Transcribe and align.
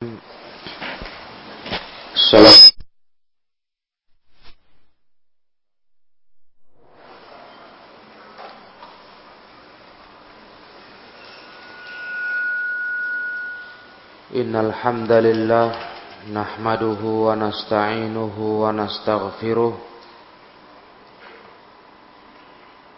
Salam 0.00 0.16
Innal 14.32 14.72
hamdalillah 14.72 15.68
nahmaduhu 16.32 17.28
wa 17.28 17.36
nasta'inuhu 17.36 18.64
wa 18.64 18.72
nastaghfiruh 18.72 19.76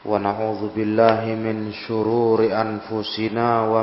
wa 0.06 0.22
na'udzu 0.22 0.70
billahi 0.70 1.34
min 1.34 1.74
shururi 1.74 2.54
anfusina 2.54 3.66
wa 3.66 3.82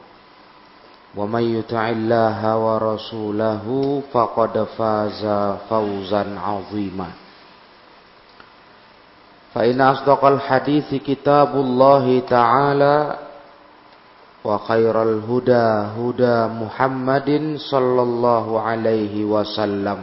ومن 1.16 1.58
يطع 1.58 1.88
الله 1.90 2.40
ورسوله 2.58 3.64
فقد 4.12 4.66
فاز 4.78 5.22
فوزا 5.70 6.24
عظيما 6.46 7.06
فإن 9.54 9.80
أصدق 9.80 10.24
الحديث 10.24 10.94
كتاب 10.94 11.54
الله 11.56 12.20
تعالى 12.28 13.16
وخير 14.44 15.02
الهدى 15.02 15.68
هدى 15.98 16.36
محمد 16.62 17.30
صلى 17.70 18.02
الله 18.02 18.60
عليه 18.60 19.24
وسلم 19.24 19.98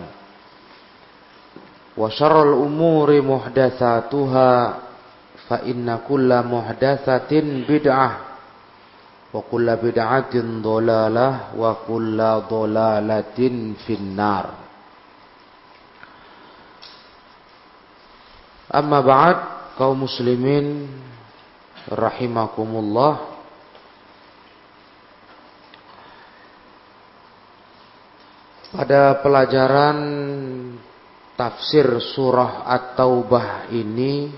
وشر 1.98 2.44
الأمور 2.44 3.22
محدثاتها 3.22 4.74
فإن 5.50 6.00
كل 6.10 6.30
محدثة 6.52 7.32
بدعة 7.70 8.12
وكل 9.34 9.68
بدعة 9.76 10.36
ضلالة 10.62 11.30
وكل 11.58 12.20
ضلالة 12.50 13.40
في 13.86 13.94
النار 13.98 14.46
أما 18.74 19.00
بعد 19.02 19.38
kaum 19.74 20.06
muslimin 20.06 20.86
rahimakumullah 21.90 23.34
Pada 28.74 29.22
pelajaran 29.22 29.98
tafsir 31.38 31.86
surah 32.02 32.66
At-Taubah 32.66 33.70
ini 33.70 34.34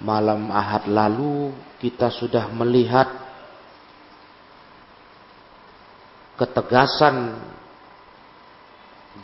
malam 0.00 0.52
Ahad 0.52 0.88
lalu 0.88 1.56
kita 1.80 2.12
sudah 2.12 2.52
melihat 2.52 3.08
ketegasan 6.36 7.40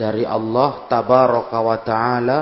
dari 0.00 0.24
Allah 0.24 0.88
tabaraka 0.88 1.58
wa 1.60 1.78
taala 1.84 2.40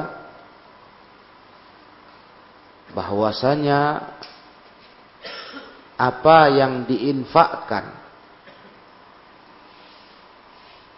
bahwasanya 2.95 3.81
apa 5.99 6.39
yang 6.55 6.87
diinfakkan 6.87 7.99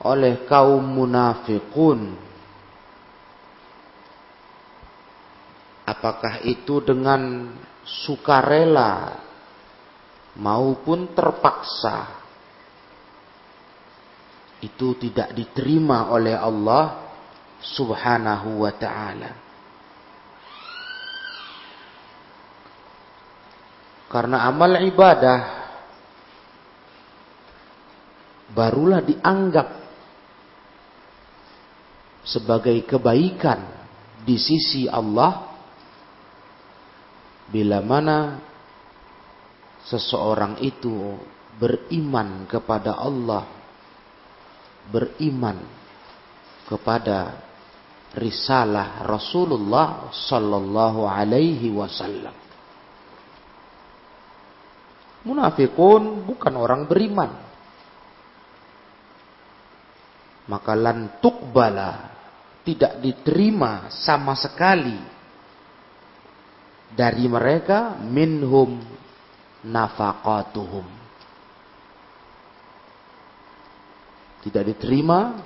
oleh 0.02 0.44
kaum 0.44 0.82
munafikun 0.82 2.16
apakah 5.92 6.40
itu 6.48 6.80
dengan 6.80 7.52
sukarela 7.84 9.20
maupun 10.40 11.12
terpaksa? 11.12 12.24
Itu 14.62 14.96
tidak 14.96 15.36
diterima 15.36 16.08
oleh 16.08 16.38
Allah 16.38 17.12
Subhanahu 17.60 18.64
wa 18.64 18.72
taala. 18.72 19.32
Karena 24.06 24.44
amal 24.44 24.76
ibadah 24.86 25.40
barulah 28.52 29.00
dianggap 29.00 29.68
sebagai 32.22 32.76
kebaikan 32.86 33.66
di 34.22 34.38
sisi 34.38 34.86
Allah 34.86 35.51
bila 37.52 37.84
mana 37.84 38.40
seseorang 39.84 40.56
itu 40.64 41.20
beriman 41.60 42.48
kepada 42.48 42.96
Allah, 42.96 43.44
beriman 44.88 45.60
kepada 46.64 47.36
risalah 48.16 49.04
Rasulullah 49.04 50.08
sallallahu 50.08 51.04
alaihi 51.04 51.68
wasallam. 51.76 52.32
Munafikun 55.28 56.24
bukan 56.24 56.54
orang 56.56 56.88
beriman. 56.88 57.30
Maka 60.50 60.72
lantuk 60.74 61.52
bala 61.54 62.10
tidak 62.66 62.98
diterima 62.98 63.86
sama 63.92 64.34
sekali 64.34 64.98
dari 66.92 67.24
mereka 67.26 67.96
minhum 68.00 68.80
nafaqatuhum. 69.64 70.86
Tidak 74.42 74.64
diterima 74.66 75.38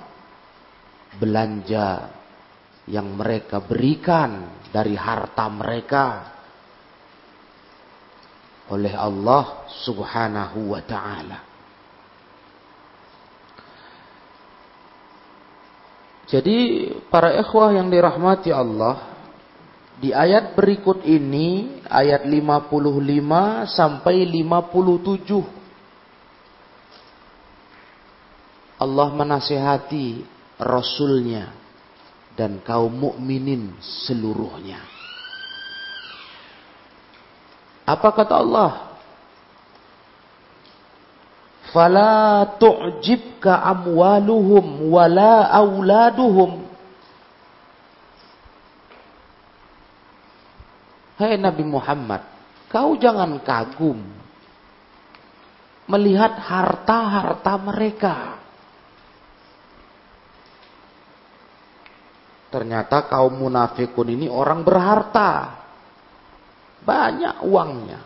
belanja 1.21 2.09
yang 2.89 3.13
mereka 3.13 3.61
berikan 3.61 4.63
dari 4.73 4.97
harta 4.97 5.45
mereka 5.51 6.05
oleh 8.67 8.91
Allah 8.91 9.69
Subhanahu 9.85 10.75
wa 10.75 10.81
taala. 10.83 11.39
Jadi 16.27 16.91
para 17.07 17.31
ikhwah 17.39 17.71
yang 17.71 17.87
dirahmati 17.87 18.51
Allah 18.51 19.16
di 19.97 20.13
ayat 20.13 20.53
berikut 20.53 21.01
ini 21.01 21.81
ayat 21.89 22.29
55 22.29 23.73
sampai 23.73 24.29
57 24.29 25.57
Allah 28.77 29.09
menasihati 29.09 30.21
Rasulnya 30.61 31.49
dan 32.37 32.61
kaum 32.61 32.93
mukminin 32.93 33.73
seluruhnya. 33.81 34.77
Apa 37.87 38.13
kata 38.13 38.37
Allah? 38.37 39.01
Fala 41.73 42.45
tu'jibka 42.61 43.65
amwaluhum 43.65 44.93
wala 44.93 45.49
auladuhum. 45.49 46.66
Hai 51.17 51.33
Nabi 51.33 51.65
Muhammad, 51.65 52.21
kau 52.69 52.93
jangan 52.93 53.41
kagum 53.41 53.97
melihat 55.89 56.37
harta-harta 56.37 57.57
mereka. 57.57 58.37
Ternyata 62.53 63.09
kaum 63.09 63.33
munafikun 63.33 64.13
ini 64.13 64.29
orang 64.29 64.61
berharta. 64.61 65.57
Banyak 66.85 67.43
uangnya. 67.43 67.99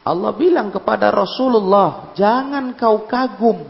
Allah 0.00 0.32
bilang 0.32 0.72
kepada 0.72 1.12
Rasulullah, 1.12 2.16
jangan 2.16 2.72
kau 2.72 3.04
kagum 3.04 3.62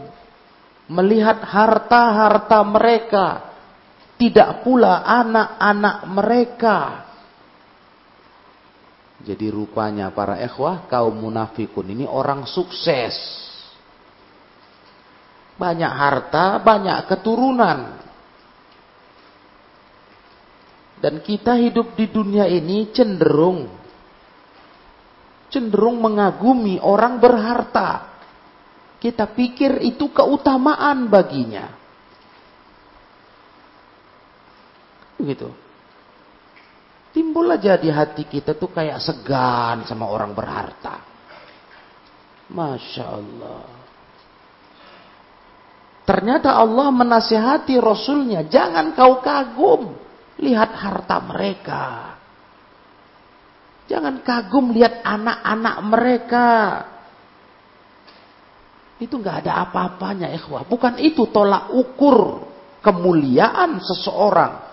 melihat 0.87 1.43
harta-harta 1.43 2.63
mereka, 2.63 3.50
tidak 4.21 4.61
pula 4.61 5.01
anak-anak 5.01 5.97
mereka. 6.13 6.77
Jadi 9.25 9.49
rupanya 9.49 10.13
para 10.13 10.37
ikhwah 10.37 10.85
kaum 10.85 11.17
munafikun 11.25 11.89
ini 11.89 12.05
orang 12.05 12.45
sukses. 12.45 13.17
Banyak 15.57 15.93
harta, 15.93 16.61
banyak 16.61 17.09
keturunan. 17.09 17.79
Dan 21.01 21.25
kita 21.25 21.57
hidup 21.57 21.97
di 21.97 22.05
dunia 22.13 22.45
ini 22.45 22.93
cenderung 22.93 23.81
cenderung 25.51 25.99
mengagumi 25.99 26.79
orang 26.79 27.19
berharta. 27.19 28.07
Kita 28.97 29.27
pikir 29.27 29.83
itu 29.83 30.09
keutamaan 30.15 31.11
baginya. 31.11 31.80
Begitu. 35.21 35.49
Timbul 37.11 37.53
aja 37.53 37.77
di 37.77 37.91
hati 37.91 38.25
kita 38.25 38.57
tuh 38.57 38.71
kayak 38.71 38.97
segan 38.97 39.85
sama 39.85 40.09
orang 40.09 40.33
berharta. 40.33 41.03
Masya 42.49 43.05
Allah. 43.05 43.63
Ternyata 46.01 46.57
Allah 46.57 46.87
menasihati 46.89 47.77
Rasulnya, 47.77 48.49
jangan 48.49 48.97
kau 48.97 49.21
kagum 49.21 49.93
lihat 50.41 50.73
harta 50.73 51.21
mereka. 51.21 51.85
Jangan 53.85 54.23
kagum 54.23 54.71
lihat 54.73 55.03
anak-anak 55.03 55.77
mereka. 55.83 56.49
Itu 58.97 59.19
nggak 59.19 59.45
ada 59.45 59.67
apa-apanya, 59.67 60.31
ikhwah. 60.31 60.63
Bukan 60.63 60.95
itu 61.03 61.27
tolak 61.27 61.75
ukur 61.75 62.47
kemuliaan 62.79 63.83
seseorang. 63.83 64.70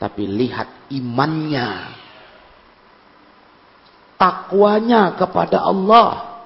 Tapi 0.00 0.24
lihat 0.24 0.88
imannya. 0.88 1.92
Takwanya 4.16 5.12
kepada 5.20 5.60
Allah. 5.60 6.40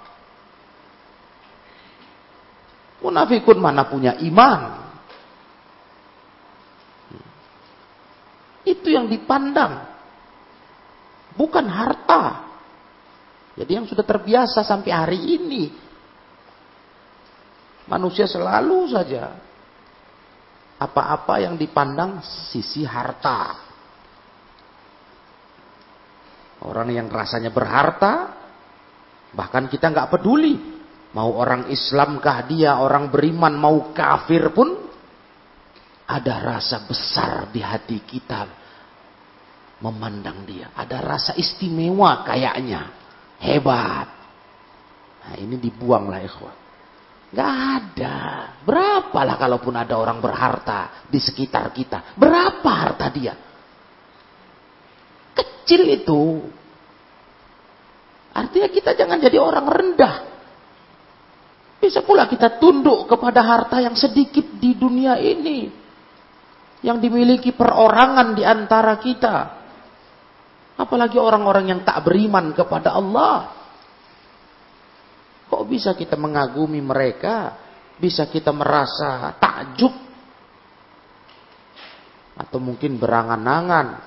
Munafikun 2.98 3.62
mana 3.62 3.86
punya 3.86 4.18
iman. 4.18 4.82
Itu 8.66 8.90
yang 8.90 9.06
dipandang. 9.06 9.86
Bukan 11.38 11.66
harta. 11.70 12.42
Jadi 13.54 13.70
yang 13.70 13.86
sudah 13.86 14.02
terbiasa 14.02 14.66
sampai 14.66 14.90
hari 14.90 15.20
ini. 15.38 15.70
Manusia 17.86 18.26
selalu 18.26 18.90
saja. 18.90 19.43
Apa-apa 20.80 21.38
yang 21.38 21.54
dipandang 21.54 22.20
sisi 22.24 22.82
harta. 22.82 23.56
Orang 26.64 26.90
yang 26.90 27.06
rasanya 27.12 27.52
berharta. 27.52 28.34
Bahkan 29.34 29.70
kita 29.70 29.90
nggak 29.90 30.10
peduli. 30.18 30.54
Mau 31.14 31.30
orang 31.38 31.70
Islamkah 31.70 32.42
dia, 32.50 32.82
orang 32.82 33.06
beriman, 33.06 33.54
mau 33.54 33.94
kafir 33.94 34.50
pun 34.50 34.74
ada 36.10 36.34
rasa 36.42 36.82
besar 36.84 37.54
di 37.54 37.62
hati 37.62 38.02
kita 38.02 38.50
memandang 39.78 40.42
dia. 40.42 40.74
Ada 40.74 40.98
rasa 40.98 41.32
istimewa 41.38 42.26
kayaknya. 42.26 42.90
Hebat. 43.38 44.08
Nah 45.24 45.34
ini 45.38 45.54
dibuanglah 45.60 46.24
ikhwan. 46.24 46.63
Gak 47.34 47.54
ada. 47.82 48.16
Berapalah 48.62 49.34
kalaupun 49.34 49.74
ada 49.74 49.98
orang 49.98 50.22
berharta 50.22 51.04
di 51.10 51.18
sekitar 51.18 51.74
kita. 51.74 52.14
Berapa 52.14 52.70
harta 52.70 53.10
dia? 53.10 53.34
Kecil 55.34 55.82
itu. 55.90 56.46
Artinya 58.34 58.68
kita 58.70 58.94
jangan 58.94 59.18
jadi 59.18 59.38
orang 59.42 59.66
rendah. 59.66 60.14
Bisa 61.82 62.00
pula 62.06 62.30
kita 62.30 62.62
tunduk 62.62 63.10
kepada 63.10 63.44
harta 63.44 63.82
yang 63.82 63.98
sedikit 63.98 64.46
di 64.56 64.72
dunia 64.78 65.18
ini 65.20 65.84
yang 66.84 67.00
dimiliki 67.00 67.56
perorangan 67.56 68.36
di 68.36 68.44
antara 68.44 69.00
kita. 69.00 69.36
Apalagi 70.76 71.16
orang-orang 71.16 71.72
yang 71.72 71.80
tak 71.80 72.04
beriman 72.04 72.52
kepada 72.52 72.92
Allah. 72.92 73.63
Kok 75.54 75.70
bisa 75.70 75.94
kita 75.94 76.18
mengagumi 76.18 76.82
mereka? 76.82 77.54
Bisa 77.94 78.26
kita 78.26 78.50
merasa 78.50 79.30
takjub? 79.38 79.94
Atau 82.34 82.58
mungkin 82.58 82.98
berangan-angan. 82.98 84.02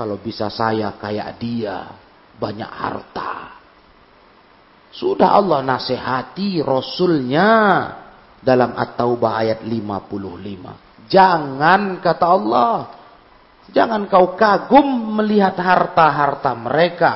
Kalau 0.00 0.16
bisa 0.16 0.48
saya 0.48 0.96
kayak 0.96 1.36
dia. 1.36 1.84
Banyak 2.40 2.72
harta. 2.72 3.60
Sudah 4.88 5.36
Allah 5.36 5.60
nasihati 5.60 6.64
Rasulnya 6.64 7.52
dalam 8.40 8.72
At-Taubah 8.72 9.44
ayat 9.44 9.60
55. 9.68 11.12
Jangan 11.12 12.00
kata 12.00 12.24
Allah. 12.24 12.76
Jangan 13.68 14.08
kau 14.08 14.32
kagum 14.32 15.20
melihat 15.20 15.60
harta-harta 15.60 16.56
mereka. 16.56 17.12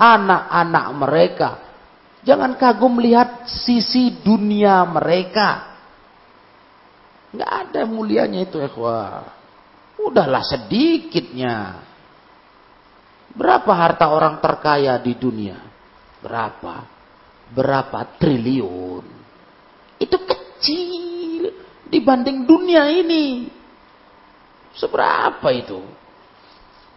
Anak-anak 0.00 0.86
mereka. 0.96 1.50
Jangan 2.20 2.60
kagum 2.60 3.00
melihat 3.00 3.48
sisi 3.48 4.12
dunia 4.20 4.84
mereka. 4.84 5.72
Nggak 7.32 7.50
ada 7.50 7.80
mulianya 7.88 8.44
itu 8.44 8.60
ikhwah. 8.60 9.24
Udahlah 10.00 10.44
sedikitnya. 10.44 11.80
Berapa 13.30 13.72
harta 13.72 14.10
orang 14.10 14.42
terkaya 14.42 14.98
di 14.98 15.14
dunia? 15.16 15.56
Berapa? 16.20 16.84
Berapa 17.54 18.18
triliun? 18.18 19.04
Itu 19.96 20.16
kecil 20.20 21.54
dibanding 21.88 22.44
dunia 22.44 22.90
ini. 22.90 23.48
Seberapa 24.74 25.48
itu? 25.54 25.78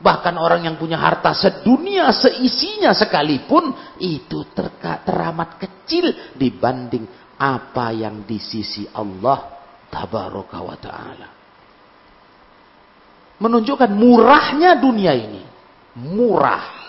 Bahkan 0.03 0.35
orang 0.35 0.67
yang 0.67 0.75
punya 0.75 0.99
harta 0.99 1.31
sedunia 1.31 2.11
seisinya 2.11 2.91
sekalipun 2.91 3.71
itu 4.03 4.51
terka, 4.51 4.99
teramat 5.07 5.55
kecil 5.55 6.35
dibanding 6.35 7.07
apa 7.39 7.95
yang 7.95 8.27
di 8.27 8.35
sisi 8.35 8.83
Allah 8.91 9.47
tabaraka 9.87 10.59
wa 10.59 10.75
taala. 10.75 11.29
Menunjukkan 13.39 13.91
murahnya 13.95 14.75
dunia 14.75 15.15
ini. 15.15 15.43
Murah. 15.95 16.83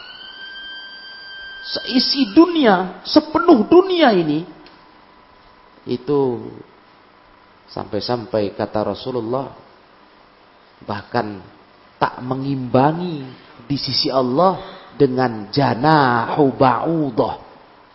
Seisi 1.64 2.34
dunia, 2.34 3.00
sepenuh 3.06 3.64
dunia 3.70 4.10
ini 4.12 4.44
itu 5.84 6.44
Sampai-sampai 7.74 8.54
kata 8.54 8.86
Rasulullah 8.86 9.50
bahkan 10.86 11.42
tak 12.04 12.20
mengimbangi 12.20 13.24
di 13.64 13.80
sisi 13.80 14.12
Allah 14.12 14.60
dengan 14.92 15.48
janahu 15.48 16.52
ba'udah 16.52 17.40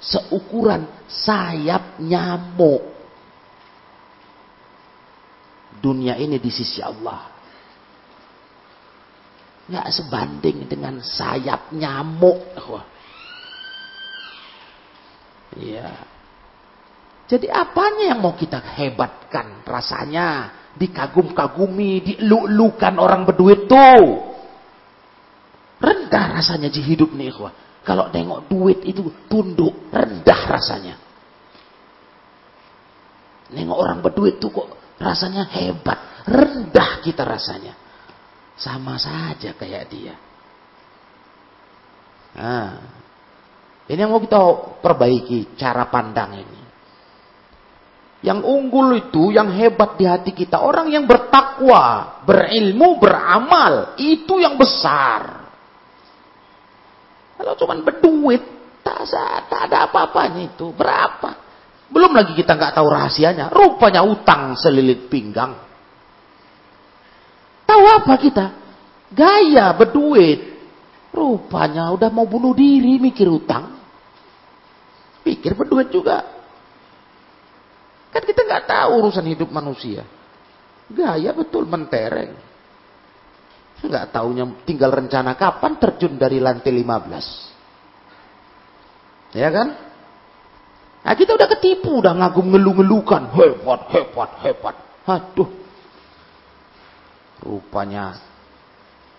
seukuran 0.01 1.05
sayap 1.05 2.01
nyamuk. 2.01 2.81
Dunia 5.77 6.17
ini 6.17 6.41
di 6.41 6.49
sisi 6.49 6.81
Allah 6.81 7.29
nggak 9.69 9.87
sebanding 9.93 10.65
dengan 10.65 11.05
sayap 11.05 11.69
nyamuk. 11.69 12.41
Iya. 15.53 15.93
Jadi 17.29 17.45
apanya 17.45 18.17
yang 18.17 18.25
mau 18.25 18.33
kita 18.33 18.57
hebatkan 18.57 19.61
rasanya? 19.69 20.58
Dikagum-kagumi, 20.77 21.91
dieluk-elukan 22.03 22.93
orang 23.01 23.25
berduit 23.25 23.65
tuh. 23.65 24.29
Rendah 25.79 26.25
rasanya 26.35 26.67
di 26.67 26.83
hidup 26.83 27.15
nih 27.15 27.31
ikhwah. 27.31 27.53
Kalau 27.87 28.11
nengok 28.11 28.51
duit 28.51 28.83
itu 28.83 29.07
tunduk, 29.31 29.89
rendah 29.89 30.41
rasanya. 30.45 30.95
Nengok 33.49 33.79
orang 33.79 33.99
berduit 34.03 34.37
tuh 34.37 34.53
kok 34.53 34.67
rasanya 35.01 35.47
hebat. 35.49 36.27
Rendah 36.27 37.01
kita 37.01 37.25
rasanya. 37.25 37.73
Sama 38.59 38.99
saja 38.99 39.55
kayak 39.55 39.83
dia. 39.89 40.15
Nah, 42.35 42.77
ini 43.89 43.97
yang 43.97 44.13
mau 44.13 44.21
kita 44.21 44.37
perbaiki 44.85 45.57
cara 45.57 45.89
pandang 45.89 46.37
ini. 46.37 46.58
Yang 48.19 48.39
unggul 48.43 48.99
itu, 48.99 49.31
yang 49.31 49.47
hebat 49.55 49.95
di 49.95 50.03
hati 50.03 50.35
kita. 50.35 50.59
Orang 50.59 50.91
yang 50.91 51.07
bertakwa, 51.07 52.19
berilmu, 52.27 52.99
beramal. 52.99 53.95
Itu 53.95 54.43
yang 54.43 54.59
besar. 54.59 55.47
Kalau 57.39 57.55
cuma 57.55 57.79
berduit, 57.79 58.43
tak, 58.83 59.07
tak 59.47 59.61
ada 59.71 59.87
apa-apanya 59.87 60.51
itu. 60.51 60.75
Berapa? 60.75 61.39
Belum 61.87 62.11
lagi 62.11 62.35
kita 62.35 62.59
nggak 62.59 62.75
tahu 62.75 62.87
rahasianya. 62.91 63.47
Rupanya 63.55 64.03
utang 64.03 64.59
selilit 64.59 65.07
pinggang. 65.07 65.55
Tahu 67.63 67.83
apa 67.87 68.13
kita? 68.19 68.45
Gaya 69.15 69.71
berduit. 69.79 70.59
Rupanya 71.09 71.89
udah 71.95 72.09
mau 72.11 72.27
bunuh 72.27 72.51
diri 72.53 72.99
mikir 72.99 73.31
utang. 73.31 73.79
Pikir 75.23 75.55
berduit 75.55 75.89
juga. 75.89 76.38
Kan 78.09 78.25
kita 78.25 78.41
nggak 78.45 78.65
tahu 78.65 78.89
urusan 79.05 79.25
hidup 79.29 79.53
manusia. 79.53 80.01
Gaya 80.89 81.33
betul 81.33 81.65
mentereng. 81.69 82.33
Nggak 83.79 84.11
tahunya 84.11 84.43
tinggal 84.67 84.91
rencana 84.91 85.39
kapan 85.39 85.79
terjun 85.79 86.19
dari 86.19 86.39
lantai 86.41 86.73
15. 86.73 89.37
Ya 89.37 89.51
kan? 89.53 89.77
Nah 90.99 91.15
kita 91.15 91.31
udah 91.37 91.47
ketipu, 91.47 92.03
udah 92.03 92.11
ngagum 92.17 92.51
ngeluh-ngelukan. 92.51 93.31
Hebat, 93.31 93.81
hebat, 93.93 94.31
hebat. 94.43 94.75
Aduh. 95.07 95.47
Rupanya 97.39 98.19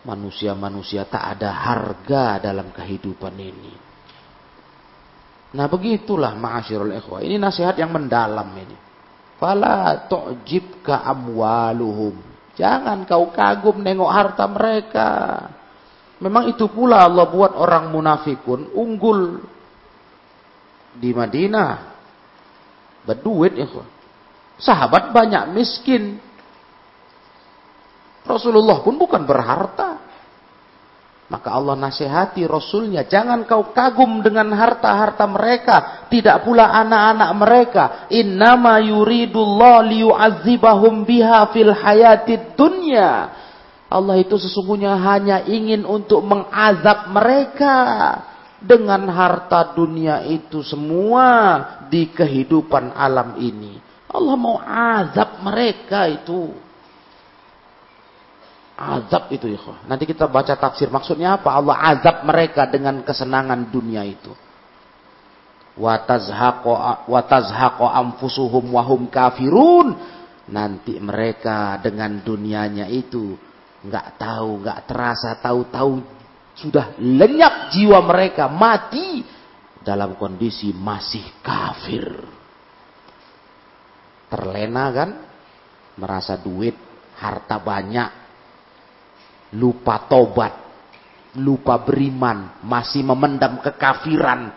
manusia-manusia 0.05 1.09
tak 1.09 1.25
ada 1.39 1.57
harga 1.57 2.37
dalam 2.43 2.69
kehidupan 2.69 3.33
ini. 3.39 3.90
Nah 5.51 5.67
begitulah 5.67 6.39
ma'asyirul 6.39 6.95
ikhwah. 6.95 7.21
Ini 7.27 7.37
nasihat 7.39 7.75
yang 7.75 7.91
mendalam 7.91 8.47
ini. 8.55 8.77
Fala 9.41 10.07
tu'jibka 10.07 11.03
amwaluhum. 11.03 12.15
Jangan 12.55 13.09
kau 13.09 13.33
kagum 13.33 13.81
nengok 13.81 14.11
harta 14.13 14.45
mereka. 14.47 15.11
Memang 16.21 16.53
itu 16.53 16.69
pula 16.69 17.09
Allah 17.09 17.25
buat 17.33 17.57
orang 17.57 17.89
munafikun 17.89 18.77
unggul 18.77 19.41
di 21.01 21.11
Madinah. 21.17 21.89
Berduit 23.09 23.57
ikhwah. 23.57 23.89
Sahabat 24.61 25.17
banyak 25.17 25.57
miskin. 25.57 26.21
Rasulullah 28.29 28.85
pun 28.85 29.01
bukan 29.01 29.25
berharta. 29.25 30.10
Maka 31.31 31.55
Allah 31.55 31.79
nasihati 31.79 32.43
Rasulnya, 32.43 33.07
jangan 33.07 33.47
kau 33.47 33.71
kagum 33.71 34.19
dengan 34.19 34.51
harta-harta 34.51 35.31
mereka, 35.31 35.77
tidak 36.11 36.43
pula 36.43 36.75
anak-anak 36.75 37.31
mereka. 37.39 37.85
Innama 38.11 38.83
yuridullah 38.83 39.87
liyu'adzibahum 39.87 41.07
biha 41.07 41.55
fil 41.55 41.71
hayatid 41.71 42.59
dunya. 42.59 43.31
Allah 43.87 44.19
itu 44.19 44.43
sesungguhnya 44.43 44.99
hanya 44.99 45.47
ingin 45.47 45.87
untuk 45.87 46.19
mengazab 46.27 47.15
mereka 47.15 47.79
dengan 48.59 49.07
harta 49.07 49.71
dunia 49.71 50.27
itu 50.27 50.67
semua 50.67 51.27
di 51.87 52.11
kehidupan 52.11 52.91
alam 52.91 53.39
ini. 53.39 53.79
Allah 54.11 54.35
mau 54.35 54.59
azab 54.67 55.47
mereka 55.47 56.11
itu. 56.11 56.70
Azab 58.81 59.29
itu 59.29 59.45
ikhwah. 59.45 59.85
Nanti 59.85 60.09
kita 60.09 60.25
baca 60.25 60.57
tafsir. 60.57 60.89
Maksudnya 60.89 61.37
apa? 61.37 61.53
Allah 61.53 61.77
azab 61.85 62.25
mereka 62.25 62.65
dengan 62.65 63.05
kesenangan 63.05 63.69
dunia 63.69 64.01
itu. 64.09 64.33
Watazhaqo 65.77 67.85
amfusuhum 67.85 68.73
wahum 68.73 69.05
kafirun. 69.13 70.01
Nanti 70.49 70.97
mereka 70.97 71.77
dengan 71.85 72.25
dunianya 72.25 72.89
itu 72.89 73.37
nggak 73.85 74.17
tahu, 74.17 74.65
nggak 74.65 74.89
terasa, 74.89 75.37
tahu-tahu 75.37 76.01
sudah 76.57 76.97
lenyap 77.01 77.73
jiwa 77.77 78.01
mereka, 78.05 78.49
mati 78.49 79.25
dalam 79.85 80.17
kondisi 80.17 80.73
masih 80.73 81.25
kafir. 81.45 82.09
Terlena 84.33 84.89
kan? 84.89 85.11
Merasa 86.01 86.41
duit, 86.41 86.81
harta 87.21 87.61
banyak, 87.61 88.20
lupa 89.55 90.07
tobat, 90.07 90.55
lupa 91.39 91.83
beriman, 91.83 92.63
masih 92.63 93.03
memendam 93.03 93.59
kekafiran. 93.63 94.55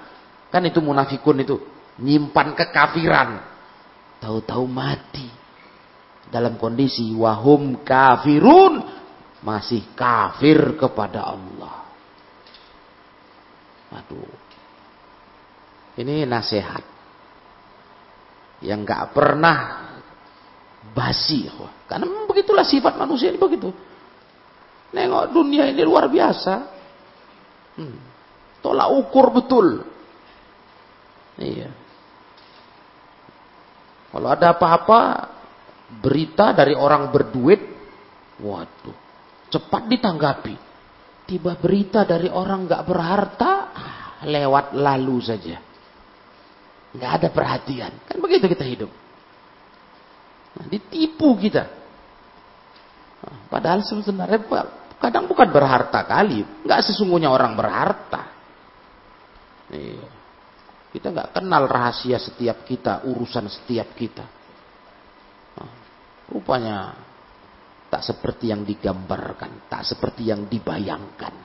Kan 0.53 0.69
itu 0.69 0.81
munafikun 0.81 1.41
itu, 1.41 1.57
nyimpan 1.97 2.53
kekafiran. 2.53 3.41
Tahu-tahu 4.21 4.65
mati. 4.69 5.27
Dalam 6.29 6.57
kondisi 6.57 7.13
wahum 7.13 7.85
kafirun, 7.85 8.81
masih 9.45 9.83
kafir 9.93 10.79
kepada 10.79 11.35
Allah. 11.35 11.83
Aduh. 13.93 14.33
Ini 15.93 16.25
nasihat. 16.25 16.81
Yang 18.63 18.79
gak 18.87 19.03
pernah 19.13 19.57
basi. 20.95 21.45
Karena 21.85 22.07
begitulah 22.25 22.65
sifat 22.65 22.97
manusia 22.97 23.29
ini 23.29 23.37
begitu. 23.37 23.69
Nengok 24.93 25.33
dunia 25.33 25.67
ini 25.73 25.81
luar 25.81 26.05
biasa. 26.07 26.55
Hmm. 27.73 27.97
Tolak 28.61 28.89
ukur 28.93 29.33
betul. 29.33 29.67
Iya. 31.41 31.73
Kalau 34.13 34.29
ada 34.29 34.53
apa-apa, 34.53 35.01
berita 35.97 36.53
dari 36.53 36.77
orang 36.77 37.09
berduit, 37.09 37.61
waduh, 38.37 38.97
cepat 39.49 39.89
ditanggapi. 39.89 40.55
Tiba 41.25 41.57
berita 41.57 42.05
dari 42.05 42.29
orang 42.29 42.69
nggak 42.69 42.85
berharta, 42.85 43.51
lewat 44.21 44.77
lalu 44.77 45.17
saja. 45.17 45.57
Nggak 46.93 47.11
ada 47.17 47.27
perhatian. 47.33 47.91
Kan 48.05 48.21
begitu 48.21 48.45
kita 48.45 48.61
hidup. 48.61 48.91
Nah, 50.53 50.65
ditipu 50.69 51.33
kita. 51.41 51.65
Padahal 53.49 53.81
sebenarnya 53.81 54.45
Kadang 55.03 55.27
bukan 55.27 55.51
berharta 55.51 56.07
kali, 56.07 56.63
nggak 56.63 56.79
sesungguhnya 56.79 57.27
orang 57.27 57.59
berharta. 57.59 58.23
Iya. 59.67 60.07
Kita 60.95 61.11
nggak 61.11 61.35
kenal 61.35 61.67
rahasia 61.67 62.15
setiap 62.23 62.63
kita, 62.63 63.03
urusan 63.03 63.51
setiap 63.51 63.91
kita. 63.99 64.23
Rupanya 66.31 66.95
tak 67.91 67.99
seperti 67.99 68.55
yang 68.55 68.63
digambarkan, 68.63 69.67
tak 69.67 69.83
seperti 69.83 70.31
yang 70.31 70.47
dibayangkan. 70.47 71.35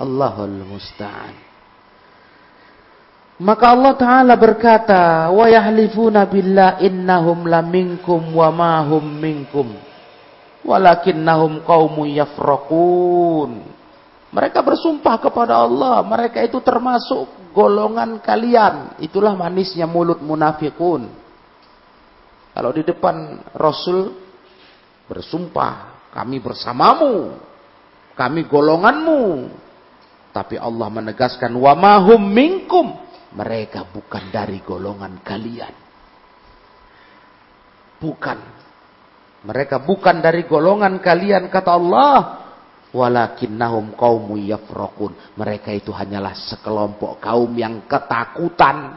Allahul 0.00 0.64
musta'an. 0.64 1.36
Maka 3.38 3.64
Allah 3.70 3.94
Ta'ala 3.94 4.34
berkata, 4.34 5.30
"Wa 5.30 5.46
yahlifuna 5.46 6.26
billah 6.26 6.82
innahum 6.82 7.46
laminkum 7.46 8.34
wa 8.34 8.48
ma 8.50 8.82
hum 8.82 9.04
minkum." 9.04 9.87
Walakinnahum 10.66 11.62
qaumun 11.62 12.08
yafraqun. 12.14 13.52
Mereka 14.28 14.60
bersumpah 14.60 15.16
kepada 15.24 15.64
Allah, 15.64 16.04
mereka 16.04 16.44
itu 16.44 16.60
termasuk 16.60 17.52
golongan 17.56 18.20
kalian. 18.20 19.00
Itulah 19.00 19.32
manisnya 19.32 19.88
mulut 19.88 20.20
munafikun. 20.20 21.08
Kalau 22.52 22.70
di 22.74 22.84
depan 22.84 23.40
Rasul 23.56 24.12
bersumpah, 25.08 26.10
kami 26.12 26.44
bersamamu, 26.44 27.40
kami 28.12 28.44
golonganmu. 28.44 29.22
Tapi 30.28 30.60
Allah 30.60 30.88
menegaskan, 30.92 31.54
wa 31.56 31.72
mahum 31.72 32.20
minkum. 32.20 33.00
Mereka 33.32 33.88
bukan 33.92 34.28
dari 34.28 34.60
golongan 34.60 35.24
kalian. 35.24 35.74
Bukan 37.98 38.57
mereka 39.46 39.78
bukan 39.78 40.18
dari 40.18 40.46
golongan 40.48 40.98
kalian 40.98 41.46
kata 41.46 41.72
Allah. 41.74 42.16
Walakinnahum 42.88 43.92
qaumu 43.94 44.40
yafraqun. 44.40 45.36
Mereka 45.36 45.76
itu 45.76 45.92
hanyalah 45.92 46.32
sekelompok 46.32 47.20
kaum 47.20 47.52
yang 47.52 47.84
ketakutan. 47.84 48.96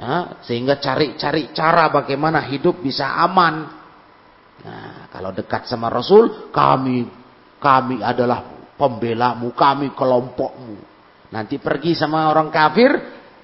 Ya, 0.00 0.40
sehingga 0.40 0.80
cari-cari 0.80 1.52
cara 1.52 1.92
bagaimana 1.92 2.40
hidup 2.48 2.80
bisa 2.80 3.20
aman. 3.20 3.68
Nah, 4.64 5.12
kalau 5.12 5.28
dekat 5.36 5.68
sama 5.68 5.92
Rasul, 5.92 6.48
kami 6.48 7.04
kami 7.60 8.00
adalah 8.00 8.72
pembelamu, 8.80 9.52
kami 9.52 9.92
kelompokmu. 9.92 10.76
Nanti 11.30 11.60
pergi 11.60 11.92
sama 11.92 12.32
orang 12.32 12.48
kafir, 12.48 12.90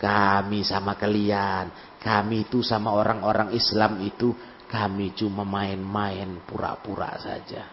kami 0.01 0.65
sama 0.65 0.97
kalian. 0.97 2.01
Kami 2.01 2.49
itu 2.49 2.65
sama 2.65 2.97
orang-orang 2.97 3.53
Islam 3.53 4.01
itu, 4.01 4.33
kami 4.67 5.15
cuma 5.15 5.47
main-main 5.47 6.43
pura-pura 6.43 7.15
saja. 7.23 7.71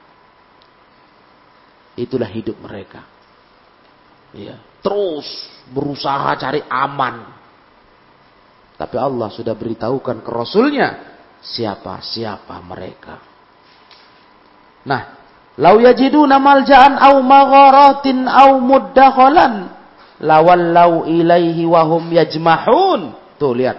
Itulah 1.94 2.30
hidup 2.30 2.58
mereka. 2.62 3.06
Ya, 4.34 4.58
terus 4.82 5.26
berusaha 5.70 6.34
cari 6.42 6.62
aman. 6.66 7.30
Tapi 8.74 8.98
Allah 8.98 9.30
sudah 9.30 9.54
beritahukan 9.54 10.26
ke 10.26 10.30
Rasulnya 10.34 10.90
siapa-siapa 11.46 12.58
mereka. 12.66 13.22
Nah, 14.90 15.02
lau 15.62 15.78
malja'an 15.78 16.98
au 16.98 17.22
magharatin 17.22 18.26
au 18.26 18.58
muddakhalan 18.58 19.70
lawallau 20.24 21.06
ilaihi 21.06 21.68
wahum 21.70 22.10
yajmahun. 22.10 23.14
Tuh 23.38 23.54
lihat. 23.54 23.78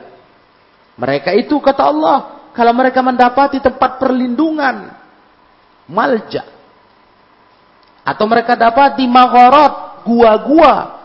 Mereka 0.95 1.35
itu 1.35 1.59
kata 1.59 1.91
Allah, 1.91 2.19
kalau 2.55 2.73
mereka 2.73 3.03
mendapati 3.03 3.59
tempat 3.59 3.99
perlindungan, 3.99 4.95
malja. 5.91 6.47
Atau 8.07 8.31
mereka 8.31 8.55
dapati 8.55 9.05
magharat, 9.11 10.07
gua-gua, 10.07 11.05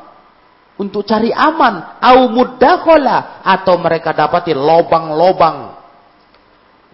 untuk 0.79 1.03
cari 1.03 1.29
aman 1.36 2.00
au 2.00 2.32
muddakhala 2.32 3.44
atau 3.44 3.75
mereka 3.84 4.15
dapati 4.15 4.56
lobang-lobang 4.56 5.75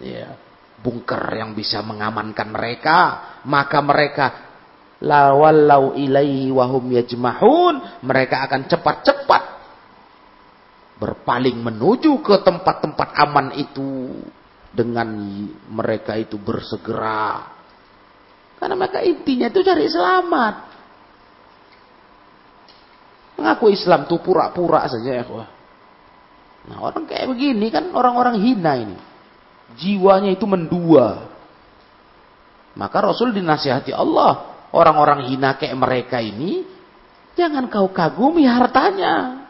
ya 0.02 0.34
bunker 0.82 1.22
yang 1.38 1.54
bisa 1.54 1.86
mengamankan 1.86 2.50
mereka 2.50 2.98
maka 3.46 3.78
mereka 3.78 4.26
lawallau 4.98 5.94
ilaihi 5.94 6.50
wahum 6.50 6.82
yajmahun 6.98 8.02
mereka 8.02 8.42
akan 8.50 8.66
cepat-cepat 8.66 9.42
berpaling 10.98 11.62
menuju 11.62 12.26
ke 12.26 12.42
tempat-tempat 12.42 13.08
aman 13.22 13.54
itu 13.54 14.18
dengan 14.76 15.08
mereka 15.72 16.20
itu 16.20 16.36
bersegera 16.36 17.56
karena 18.60 18.76
mereka 18.76 19.00
intinya 19.00 19.48
itu 19.48 19.64
cari 19.64 19.88
selamat 19.88 20.76
Mengaku 23.36 23.68
Islam 23.68 24.08
tuh 24.08 24.18
pura-pura 24.24 24.88
saja 24.88 25.20
ya. 25.20 25.24
Nah 26.66 26.76
orang 26.80 27.04
kayak 27.04 27.28
begini 27.30 27.68
kan 27.68 27.92
orang-orang 27.92 28.40
hina 28.40 28.72
ini. 28.80 28.96
Jiwanya 29.76 30.32
itu 30.32 30.48
mendua. 30.48 31.28
Maka 32.74 32.96
Rasul 33.04 33.36
dinasihati 33.36 33.92
Allah. 33.92 34.56
Orang-orang 34.72 35.28
hina 35.28 35.54
kayak 35.60 35.76
mereka 35.76 36.18
ini. 36.24 36.64
Jangan 37.36 37.68
kau 37.68 37.92
kagumi 37.92 38.48
hartanya. 38.48 39.44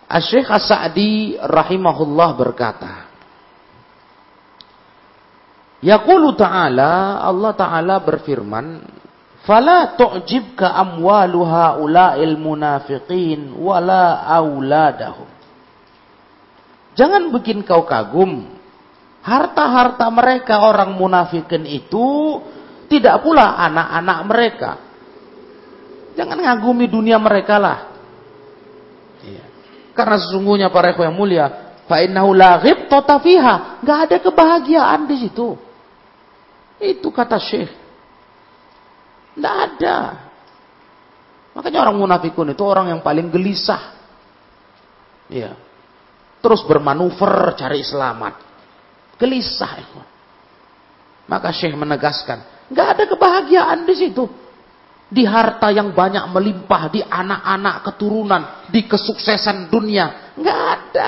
Asy-Syaikh 0.06 0.46
As-Sa'di 0.46 1.42
rahimahullah 1.42 2.30
berkata, 2.38 3.10
Yaqulu 5.82 6.38
ta'ala, 6.38 7.18
Allah 7.18 7.50
ta'ala 7.50 7.98
berfirman, 7.98 8.78
"Fala 9.42 9.98
tu'jibka 9.98 10.70
amwalu 10.70 11.42
haula'il 11.42 12.38
munafiqin 12.38 13.58
wala 13.58 14.22
auladahum." 14.22 15.33
Jangan 16.94 17.34
bikin 17.34 17.66
kau 17.66 17.82
kagum 17.86 18.54
harta-harta 19.24 20.06
mereka 20.12 20.62
orang 20.62 20.94
munafikin 20.94 21.64
itu 21.66 22.38
tidak 22.92 23.24
pula 23.24 23.56
anak-anak 23.56 24.18
mereka 24.28 24.70
Jangan 26.14 26.38
ngagumi 26.38 26.86
dunia 26.86 27.18
mereka 27.18 27.58
lah. 27.58 27.78
Iya. 29.26 29.44
Karena 29.94 30.16
sesungguhnya 30.18 30.70
para 30.70 30.94
ikhwan 30.94 31.10
yang 31.10 31.18
mulia, 31.18 31.44
fa 31.90 32.02
innahu 32.02 32.34
la 32.34 32.62
enggak 32.62 33.98
ada 34.10 34.16
kebahagiaan 34.22 35.10
di 35.10 35.16
situ. 35.26 35.58
Itu 36.78 37.10
kata 37.10 37.38
Syekh. 37.42 37.70
Enggak 39.34 39.56
ada. 39.70 39.96
Makanya 41.54 41.78
orang 41.86 41.98
munafikun 41.98 42.50
itu 42.50 42.62
orang 42.62 42.94
yang 42.94 43.00
paling 43.02 43.30
gelisah. 43.30 43.94
Iya. 45.30 45.58
Terus 46.44 46.60
bermanuver 46.68 47.56
cari 47.56 47.80
selamat. 47.80 48.34
Gelisah. 49.16 49.80
Maka 51.24 51.48
Syekh 51.56 51.72
menegaskan, 51.72 52.68
enggak 52.68 52.88
ada 52.92 53.04
kebahagiaan 53.08 53.88
di 53.88 53.94
situ 53.96 54.28
di 55.14 55.22
harta 55.22 55.70
yang 55.70 55.94
banyak 55.94 56.26
melimpah, 56.34 56.90
di 56.90 56.98
anak-anak 56.98 57.86
keturunan, 57.86 58.42
di 58.66 58.82
kesuksesan 58.82 59.70
dunia. 59.70 60.34
Enggak 60.34 60.58
ada. 60.58 61.06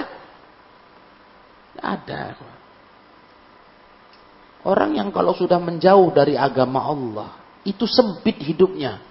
Enggak 1.74 1.86
ada. 1.90 2.20
Orang 4.66 4.94
yang 4.94 5.10
kalau 5.10 5.34
sudah 5.34 5.58
menjauh 5.58 6.14
dari 6.14 6.38
agama 6.38 6.86
Allah, 6.86 7.30
itu 7.66 7.82
sempit 7.86 8.38
hidupnya. 8.38 9.02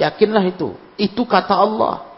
Yakinlah 0.00 0.44
itu. 0.48 0.72
Itu 0.96 1.28
kata 1.28 1.52
Allah. 1.52 2.15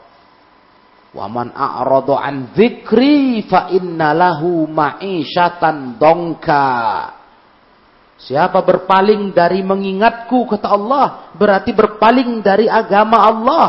Wa 1.08 1.24
man 1.24 1.56
a'radu 1.56 2.12
an 2.12 2.52
dzikri 2.52 3.48
fa 3.48 3.72
innalahu 3.72 4.68
ma'isyatan 4.68 5.96
dongka. 5.96 6.68
Siapa 8.18 8.66
berpaling 8.66 9.30
dari 9.30 9.62
mengingatku 9.62 10.50
kata 10.50 10.68
Allah 10.68 11.32
berarti 11.38 11.70
berpaling 11.72 12.42
dari 12.44 12.66
agama 12.68 13.24
Allah. 13.24 13.66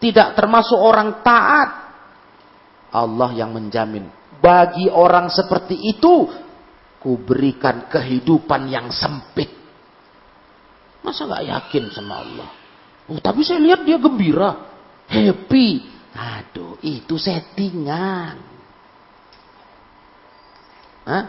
Tidak 0.00 0.32
termasuk 0.32 0.80
orang 0.80 1.20
taat. 1.20 1.68
Allah 2.96 3.30
yang 3.36 3.52
menjamin. 3.52 4.08
Bagi 4.40 4.88
orang 4.88 5.28
seperti 5.28 5.76
itu 5.76 6.24
kuberikan 6.96 7.90
kehidupan 7.92 8.72
yang 8.72 8.88
sempit. 8.88 9.52
Masa 11.04 11.28
gak 11.28 11.44
yakin 11.44 11.84
sama 11.92 12.24
Allah? 12.24 12.48
Oh, 13.08 13.20
tapi 13.20 13.44
saya 13.44 13.60
lihat 13.60 13.84
dia 13.84 14.00
gembira. 14.00 14.56
Happy. 15.10 15.89
Aduh, 16.10 16.78
itu 16.82 17.14
settingan. 17.14 18.36
Hah? 21.06 21.24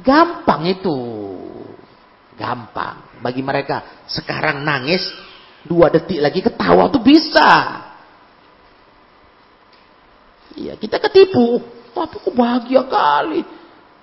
Gampang 0.00 0.62
itu. 0.68 0.98
Gampang. 2.34 3.22
Bagi 3.22 3.40
mereka 3.40 4.04
sekarang 4.10 4.66
nangis, 4.66 5.00
dua 5.64 5.88
detik 5.88 6.20
lagi 6.20 6.40
ketawa 6.42 6.90
tuh 6.90 7.00
bisa. 7.00 7.50
Iya, 10.54 10.74
kita 10.78 10.98
ketipu. 10.98 11.62
Tapi 11.94 12.16
kok 12.20 12.34
bahagia 12.34 12.82
kali. 12.86 13.40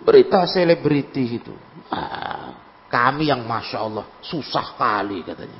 Berita 0.02 0.48
selebriti 0.50 1.38
itu. 1.38 1.54
Ah, 1.92 2.56
kami 2.90 3.30
yang 3.30 3.46
Masya 3.46 3.78
Allah, 3.78 4.06
susah 4.24 4.74
kali 4.80 5.22
katanya. 5.22 5.60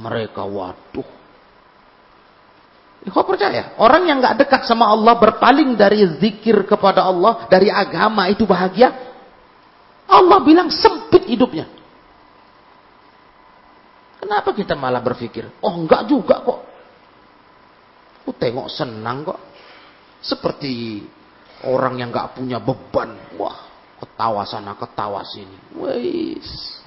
Mereka 0.00 0.42
waduh. 0.42 1.19
Kau 3.08 3.24
percaya? 3.24 3.72
Orang 3.80 4.04
yang 4.04 4.20
gak 4.20 4.44
dekat 4.44 4.68
sama 4.68 4.92
Allah 4.92 5.16
berpaling 5.16 5.72
dari 5.72 6.04
zikir 6.20 6.68
kepada 6.68 7.08
Allah, 7.08 7.48
dari 7.48 7.72
agama 7.72 8.28
itu 8.28 8.44
bahagia. 8.44 8.92
Allah 10.04 10.38
bilang 10.44 10.68
sempit 10.68 11.24
hidupnya. 11.24 11.64
Kenapa 14.20 14.52
kita 14.52 14.76
malah 14.76 15.00
berpikir, 15.00 15.48
oh 15.64 15.72
enggak 15.80 16.04
juga 16.04 16.44
kok. 16.44 16.60
Aku 18.20 18.36
tengok 18.36 18.68
senang 18.68 19.24
kok. 19.24 19.40
Seperti 20.20 21.00
orang 21.64 22.04
yang 22.04 22.12
enggak 22.12 22.36
punya 22.36 22.60
beban. 22.60 23.16
Wah, 23.40 23.56
ketawa 23.96 24.44
sana, 24.44 24.76
ketawa 24.76 25.24
sini. 25.24 25.56
Wais. 25.72 26.84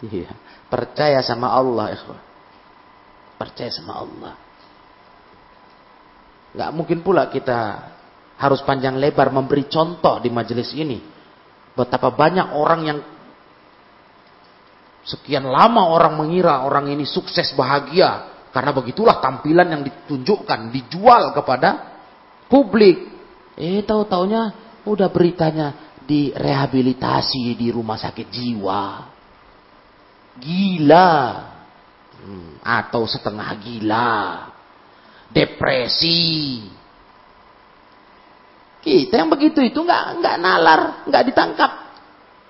Iya. 0.00 0.32
Percaya 0.72 1.20
sama 1.20 1.52
Allah, 1.52 1.92
ikhwan. 1.92 2.18
Percaya 3.36 3.68
sama 3.68 4.00
Allah. 4.00 4.32
Enggak 6.52 6.70
mungkin 6.76 6.98
pula 7.00 7.32
kita 7.32 7.90
harus 8.36 8.60
panjang 8.64 9.00
lebar 9.00 9.32
memberi 9.32 9.68
contoh 9.68 10.20
di 10.20 10.28
majelis 10.28 10.72
ini. 10.76 11.00
Betapa 11.72 12.12
banyak 12.12 12.52
orang 12.52 12.80
yang 12.84 12.98
Sekian 15.02 15.50
lama 15.50 15.90
orang 15.90 16.14
mengira 16.14 16.62
orang 16.62 16.86
ini 16.94 17.02
sukses 17.02 17.50
bahagia. 17.58 18.30
Karena 18.54 18.70
begitulah 18.70 19.18
tampilan 19.18 19.66
yang 19.66 19.82
ditunjukkan, 19.82 20.70
dijual 20.70 21.34
kepada 21.34 21.98
publik. 22.46 23.10
Eh 23.58 23.82
tahu-taunya 23.82 24.54
udah 24.86 25.08
beritanya 25.10 25.98
direhabilitasi 26.06 27.58
di 27.58 27.72
rumah 27.74 27.98
sakit 27.98 28.28
jiwa. 28.30 28.84
Gila. 30.38 31.12
Hmm, 32.22 32.62
atau 32.62 33.02
setengah 33.02 33.50
gila. 33.58 34.14
Depresi. 35.32 36.68
Kita 38.82 39.14
yang 39.14 39.30
begitu 39.30 39.62
itu 39.62 39.78
nggak 39.78 40.20
nggak 40.20 40.36
nalar, 40.42 40.80
nggak 41.08 41.22
ditangkap. 41.32 41.72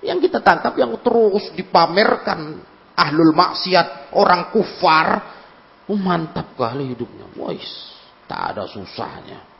Yang 0.03 0.27
kita 0.27 0.43
tangkap 0.43 0.75
yang 0.75 0.91
terus 0.99 1.47
dipamerkan 1.55 2.59
ahlul 2.97 3.31
maksiat, 3.31 4.11
orang 4.17 4.51
kufar, 4.51 5.07
oh, 5.87 5.95
mantap 5.95 6.51
kali 6.59 6.91
hidupnya. 6.91 7.29
Wais, 7.39 7.95
tak 8.27 8.57
ada 8.57 8.67
susahnya. 8.67 9.53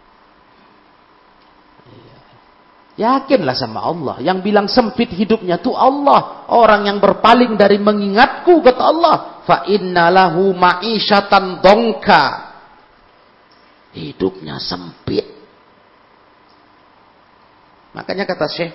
Yakinlah 2.94 3.58
sama 3.58 3.82
Allah. 3.82 4.22
Yang 4.22 4.38
bilang 4.46 4.68
sempit 4.70 5.10
hidupnya 5.10 5.58
itu 5.58 5.74
Allah. 5.74 6.46
Orang 6.54 6.86
yang 6.86 7.02
berpaling 7.02 7.58
dari 7.58 7.82
mengingatku 7.82 8.62
kata 8.62 8.84
Allah. 8.86 9.16
Fa 9.50 9.66
inna 9.66 10.14
lahu 10.14 10.54
ma'isyatan 10.54 11.58
dongka. 11.58 12.53
Hidupnya 13.94 14.58
sempit. 14.58 15.26
Makanya 17.94 18.26
kata 18.26 18.50
Syekh 18.50 18.74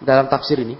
dalam 0.00 0.28
tafsir 0.28 0.60
ini. 0.60 0.76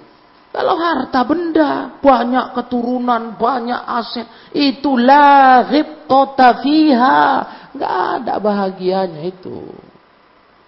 Kalau 0.56 0.72
harta 0.80 1.20
benda, 1.28 2.00
banyak 2.00 2.56
keturunan, 2.56 3.36
banyak 3.36 3.76
aset. 3.76 4.24
Itu 4.56 4.96
lahib 4.96 6.08
fiha. 6.64 7.20
Gak 7.76 7.94
ada 8.24 8.40
bahagianya 8.40 9.20
itu. 9.28 9.68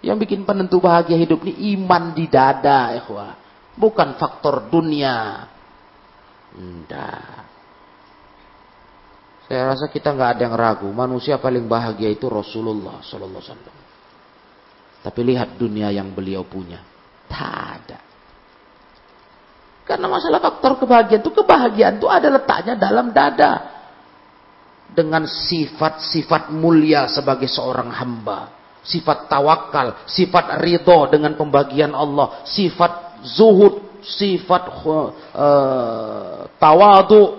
Yang 0.05 0.29
bikin 0.29 0.45
penentu 0.45 0.77
bahagia 0.77 1.17
hidup 1.17 1.41
ini 1.41 1.73
iman 1.73 2.13
di 2.13 2.29
dada, 2.29 2.93
ikhwah. 3.01 3.33
Bukan 3.73 4.13
faktor 4.21 4.69
dunia. 4.69 5.49
Enggak. 6.53 7.48
Saya 9.49 9.73
rasa 9.73 9.89
kita 9.89 10.13
nggak 10.13 10.29
ada 10.37 10.41
yang 10.45 10.53
ragu. 10.53 10.85
Manusia 10.93 11.41
paling 11.41 11.65
bahagia 11.65 12.13
itu 12.13 12.29
Rasulullah 12.29 13.01
Sallallahu 13.01 13.41
Alaihi 13.41 13.49
Wasallam. 13.49 13.77
Tapi 15.01 15.19
lihat 15.25 15.57
dunia 15.57 15.89
yang 15.89 16.13
beliau 16.13 16.45
punya. 16.45 16.85
Tak 17.25 17.57
ada. 17.81 17.99
Karena 19.89 20.05
masalah 20.05 20.37
faktor 20.37 20.85
kebahagiaan 20.85 21.21
itu, 21.25 21.33
kebahagiaan 21.33 21.97
itu 21.97 22.05
ada 22.05 22.29
letaknya 22.29 22.75
dalam 22.77 23.09
dada. 23.09 23.81
Dengan 24.93 25.25
sifat-sifat 25.25 26.53
mulia 26.53 27.09
sebagai 27.09 27.49
seorang 27.49 27.89
hamba 27.93 28.59
sifat 28.89 29.29
tawakal, 29.29 30.07
sifat 30.09 30.57
ridho 30.65 31.05
dengan 31.13 31.37
pembagian 31.37 31.93
Allah, 31.93 32.41
sifat 32.47 33.21
zuhud, 33.21 34.01
sifat 34.01 34.63
uh, 35.35 36.49
tawadu, 36.57 37.37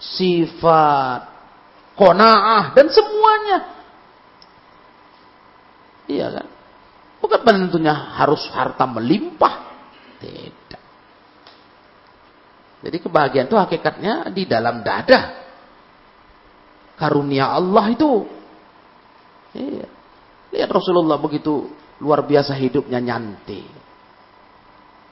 sifat 0.00 1.29
kona'ah 2.00 2.72
dan 2.72 2.88
semuanya. 2.88 3.58
Iya 6.08 6.26
kan? 6.32 6.46
Bukan 7.20 7.40
penentunya 7.44 7.92
harus 7.92 8.40
harta 8.48 8.88
melimpah. 8.88 9.68
Tidak. 10.16 10.82
Jadi 12.80 12.96
kebahagiaan 13.04 13.46
itu 13.52 13.60
hakikatnya 13.60 14.32
di 14.32 14.48
dalam 14.48 14.80
dada. 14.80 15.36
Karunia 16.96 17.52
Allah 17.52 17.92
itu. 17.92 18.24
Iya. 19.52 19.88
Lihat 20.56 20.70
Rasulullah 20.72 21.20
begitu 21.20 21.68
luar 22.00 22.24
biasa 22.24 22.56
hidupnya 22.56 22.98
nyantai. 23.04 23.64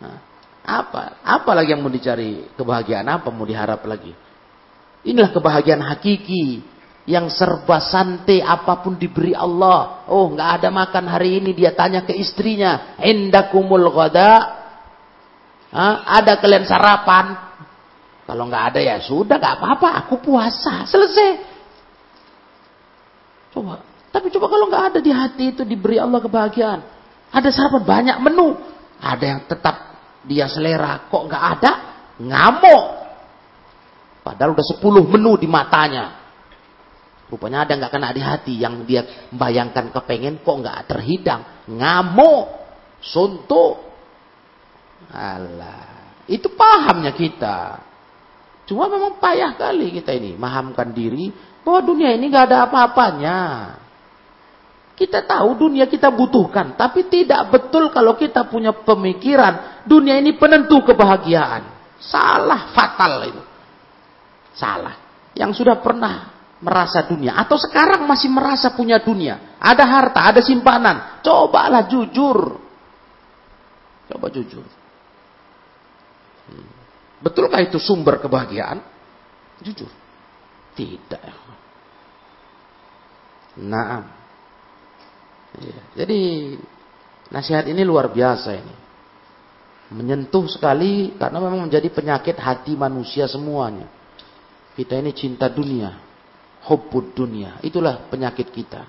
Nah, 0.01 0.18
apa? 0.64 1.20
Apa 1.20 1.51
lagi 1.53 1.77
yang 1.77 1.85
mau 1.85 1.92
dicari? 1.92 2.48
Kebahagiaan 2.57 3.05
apa 3.05 3.29
mau 3.29 3.44
diharap 3.44 3.85
lagi? 3.85 4.12
Inilah 5.05 5.31
kebahagiaan 5.31 5.85
hakiki 5.85 6.78
yang 7.09 7.33
serba 7.33 7.81
santai 7.81 8.44
apa 8.44 8.85
pun 8.85 9.01
diberi 9.01 9.33
Allah. 9.33 10.05
Oh, 10.12 10.29
nggak 10.29 10.61
ada 10.61 10.68
makan 10.68 11.09
hari 11.09 11.40
ini 11.40 11.57
dia 11.57 11.73
tanya 11.73 12.05
ke 12.05 12.12
istrinya, 12.12 13.01
"Indakumul 13.01 13.88
ghada?" 13.88 14.61
ada 16.05 16.37
kalian 16.37 16.68
sarapan? 16.68 17.49
Kalau 18.29 18.44
nggak 18.44 18.64
ada 18.77 18.81
ya 18.85 19.01
sudah 19.01 19.40
nggak 19.40 19.57
apa-apa, 19.57 19.88
aku 20.05 20.21
puasa, 20.21 20.85
selesai. 20.85 21.57
Coba 23.57 23.88
tapi 24.09 24.33
coba 24.33 24.47
kalau 24.49 24.66
nggak 24.68 24.85
ada 24.92 24.99
di 25.05 25.12
hati 25.12 25.44
itu 25.57 25.62
diberi 25.64 26.01
Allah 26.01 26.21
kebahagiaan. 26.21 26.81
Ada 27.29 27.49
sarapan 27.53 27.85
banyak 27.85 28.16
menu. 28.25 28.57
Ada 28.99 29.25
yang 29.25 29.40
tetap 29.44 29.77
dia 30.25 30.49
selera. 30.49 31.09
Kok 31.12 31.23
nggak 31.29 31.44
ada? 31.57 31.73
Ngamuk. 32.18 32.85
Padahal 34.25 34.53
udah 34.57 34.66
10 34.77 35.12
menu 35.12 35.33
di 35.40 35.49
matanya. 35.49 36.28
Rupanya 37.29 37.69
ada 37.69 37.77
nggak 37.77 37.93
kena 37.93 38.09
di 38.17 38.23
hati 38.25 38.55
yang 38.57 38.88
dia 38.88 39.29
membayangkan 39.29 39.93
kepengen 39.93 40.41
kok 40.41 40.57
nggak 40.64 40.79
terhidang. 40.88 41.69
Ngamuk. 41.69 42.47
Suntuk. 43.05 43.85
Alah. 45.12 46.25
Itu 46.25 46.53
pahamnya 46.57 47.12
kita. 47.12 47.85
Cuma 48.69 48.88
memang 48.88 49.21
payah 49.21 49.57
kali 49.57 49.93
kita 50.01 50.12
ini. 50.17 50.37
Mahamkan 50.37 50.93
diri 50.93 51.33
bahwa 51.64 51.81
dunia 51.85 52.17
ini 52.17 52.33
nggak 52.33 52.47
ada 52.49 52.59
apa-apanya. 52.69 53.41
Kita 54.99 55.23
tahu 55.23 55.55
dunia 55.55 55.87
kita 55.87 56.11
butuhkan, 56.11 56.75
tapi 56.75 57.07
tidak 57.07 57.55
betul 57.55 57.87
kalau 57.95 58.19
kita 58.19 58.51
punya 58.51 58.75
pemikiran 58.75 59.87
dunia 59.87 60.19
ini 60.19 60.35
penentu 60.35 60.83
kebahagiaan. 60.83 61.71
Salah 62.03 62.75
fatal 62.75 63.31
itu. 63.31 63.43
Salah. 64.59 64.99
Yang 65.38 65.62
sudah 65.62 65.79
pernah 65.79 66.38
merasa 66.59 67.07
dunia 67.07 67.38
atau 67.38 67.55
sekarang 67.55 68.03
masih 68.07 68.31
merasa 68.31 68.75
punya 68.75 68.99
dunia, 68.99 69.59
ada 69.62 69.85
harta, 69.87 70.27
ada 70.27 70.40
simpanan, 70.42 71.23
cobalah 71.23 71.87
jujur. 71.87 72.59
Coba 74.09 74.27
jujur. 74.33 74.64
Hmm. 76.49 76.68
Betulkah 77.21 77.61
itu 77.61 77.77
sumber 77.77 78.18
kebahagiaan? 78.18 78.81
Jujur. 79.61 79.90
Tidak. 80.73 81.51
Nah, 83.59 84.18
Ya, 85.57 86.05
jadi 86.05 86.21
nasihat 87.33 87.64
ini 87.73 87.81
luar 87.83 88.12
biasa 88.12 88.53
ini. 88.53 88.75
Menyentuh 89.88 90.44
sekali 90.53 91.16
karena 91.16 91.40
memang 91.40 91.64
menjadi 91.64 91.88
penyakit 91.88 92.37
hati 92.37 92.77
manusia 92.77 93.25
semuanya. 93.25 93.88
Kita 94.77 95.01
ini 95.01 95.16
cinta 95.16 95.49
dunia, 95.49 95.97
hubbud 96.66 97.14
dunia. 97.14 97.62
Itulah 97.62 98.11
penyakit 98.11 98.51
kita. 98.51 98.83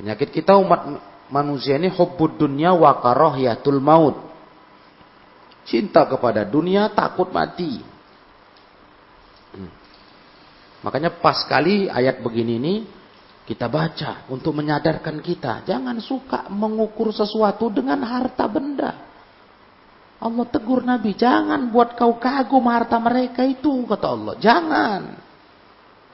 Penyakit 0.00 0.30
kita 0.34 0.58
umat 0.58 1.00
manusia 1.30 1.78
ini 1.78 1.92
hubbud 1.92 2.40
dunia 2.40 2.74
wa 2.74 2.96
maut. 3.80 4.16
Cinta 5.64 6.04
kepada 6.04 6.44
dunia, 6.44 6.92
takut 6.92 7.32
mati. 7.32 7.80
Hmm. 9.56 9.72
Makanya 10.84 11.16
pas 11.16 11.40
sekali 11.40 11.88
ayat 11.88 12.20
begini 12.20 12.60
ini 12.60 12.74
kita 13.48 13.68
baca 13.72 14.28
untuk 14.28 14.52
menyadarkan 14.56 15.24
kita. 15.24 15.64
Jangan 15.64 16.00
suka 16.04 16.48
mengukur 16.52 17.12
sesuatu 17.12 17.72
dengan 17.72 18.04
harta 18.04 18.44
benda. 18.44 19.13
Allah 20.24 20.46
tegur 20.48 20.80
Nabi, 20.80 21.12
jangan 21.12 21.68
buat 21.68 21.92
kau 21.92 22.16
kagum 22.16 22.64
harta 22.72 22.96
mereka 22.96 23.44
itu, 23.44 23.84
kata 23.84 24.06
Allah. 24.08 24.34
Jangan. 24.40 25.02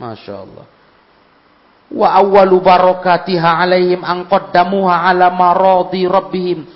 Masya 0.02 0.34
Allah. 0.34 0.66
Wa 1.90 2.18
awwalu 2.18 2.58
barakatiha 2.58 3.50
alaihim 3.62 4.02
angqaddamuha 4.02 5.06
ala 5.06 5.30
maradi 5.30 6.10
rabbihim. 6.10 6.66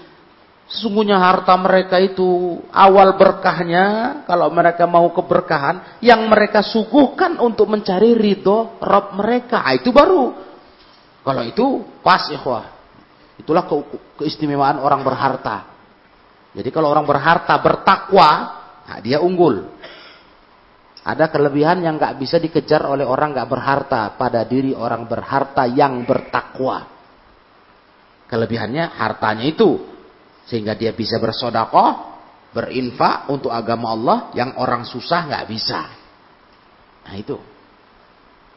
Sesungguhnya 0.71 1.19
harta 1.19 1.59
mereka 1.59 1.99
itu 1.99 2.63
awal 2.71 3.19
berkahnya, 3.19 4.23
kalau 4.31 4.49
mereka 4.55 4.87
mau 4.87 5.11
keberkahan, 5.11 5.99
yang 6.01 6.31
mereka 6.31 6.63
suguhkan 6.63 7.43
untuk 7.43 7.67
mencari 7.67 8.15
ridho 8.15 8.79
Rob 8.79 9.19
mereka. 9.19 9.67
Ah, 9.67 9.75
itu 9.75 9.91
baru 9.91 10.55
kalau 11.25 11.43
itu 11.43 11.67
pas 12.05 12.29
ikhwah. 12.29 12.69
Itulah 13.41 13.65
ke 13.67 13.75
keistimewaan 14.23 14.79
orang 14.79 15.01
berharta. 15.01 15.74
Jadi 16.55 16.69
kalau 16.71 16.89
orang 16.91 17.03
berharta 17.03 17.59
bertakwa, 17.59 18.29
nah 18.87 18.99
dia 19.03 19.19
unggul. 19.19 19.75
Ada 21.05 21.29
kelebihan 21.29 21.85
yang 21.85 22.01
nggak 22.01 22.17
bisa 22.17 22.41
dikejar 22.41 22.89
oleh 22.89 23.05
orang 23.05 23.37
nggak 23.37 23.51
berharta 23.51 24.01
pada 24.17 24.47
diri 24.47 24.73
orang 24.73 25.05
berharta 25.05 25.69
yang 25.69 26.07
bertakwa. 26.09 26.89
Kelebihannya 28.25 28.95
hartanya 28.97 29.45
itu 29.45 29.85
sehingga 30.49 30.73
dia 30.73 30.97
bisa 30.97 31.21
bersodakoh, 31.21 32.17
berinfak 32.57 33.29
untuk 33.29 33.53
agama 33.53 33.93
Allah 33.93 34.19
yang 34.33 34.57
orang 34.57 34.89
susah 34.89 35.29
nggak 35.29 35.45
bisa. 35.51 35.81
Nah 37.05 37.15
itu 37.21 37.37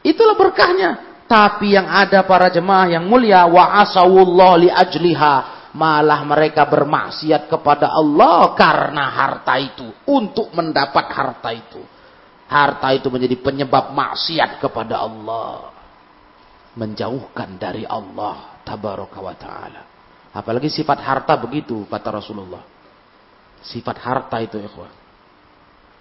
Itulah 0.02 0.36
berkahnya. 0.38 0.90
Tapi 1.28 1.76
yang 1.76 1.84
ada 1.84 2.24
para 2.24 2.48
jemaah 2.48 2.88
yang 2.88 3.04
mulia 3.04 3.44
wa 3.44 3.84
asawullah 3.84 4.56
li 4.56 4.68
ajliha 4.72 5.57
malah 5.78 6.26
mereka 6.26 6.66
bermaksiat 6.66 7.46
kepada 7.46 7.86
Allah 7.86 8.50
karena 8.58 9.06
harta 9.14 9.54
itu 9.62 9.86
untuk 10.10 10.50
mendapat 10.50 11.06
harta 11.14 11.54
itu. 11.54 11.78
Harta 12.50 12.90
itu 12.90 13.06
menjadi 13.06 13.38
penyebab 13.38 13.94
maksiat 13.94 14.58
kepada 14.58 15.06
Allah. 15.06 15.70
Menjauhkan 16.74 17.54
dari 17.62 17.86
Allah 17.86 18.58
tabaraka 18.66 19.18
wa 19.22 19.34
taala. 19.38 19.82
Apalagi 20.34 20.66
sifat 20.66 20.98
harta 20.98 21.38
begitu 21.38 21.86
kata 21.86 22.18
Rasulullah. 22.18 22.66
Sifat 23.62 24.02
harta 24.02 24.42
itu 24.42 24.58
ikhwan. 24.58 24.92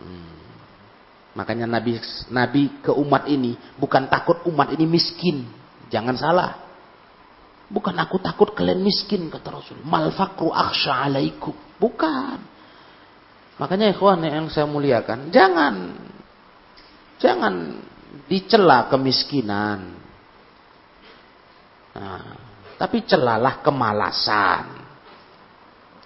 Hmm. 0.01 0.41
Makanya 1.37 1.69
Nabi 1.69 2.01
Nabi 2.33 2.81
ke 2.81 2.89
umat 2.89 3.29
ini 3.29 3.53
bukan 3.77 4.09
takut 4.09 4.41
umat 4.49 4.73
ini 4.73 4.89
miskin. 4.89 5.45
Jangan 5.93 6.17
salah. 6.17 6.66
Bukan 7.67 7.95
aku 7.99 8.23
takut 8.23 8.55
kalian 8.55 8.79
miskin 8.79 9.27
kata 9.27 9.51
Rasul. 9.51 9.83
Mal 9.83 10.15
fakru 10.15 10.51
akhsha 10.55 11.03
alaikum. 11.03 11.51
Bukan. 11.75 12.39
Makanya 13.57 13.91
ikhwan 13.91 14.21
yang 14.21 14.47
saya 14.53 14.69
muliakan, 14.69 15.33
jangan 15.33 15.97
jangan 17.17 17.81
dicela 18.29 18.85
kemiskinan. 18.85 19.97
Nah, 21.97 22.37
tapi 22.77 23.01
celalah 23.09 23.65
kemalasan. 23.65 24.65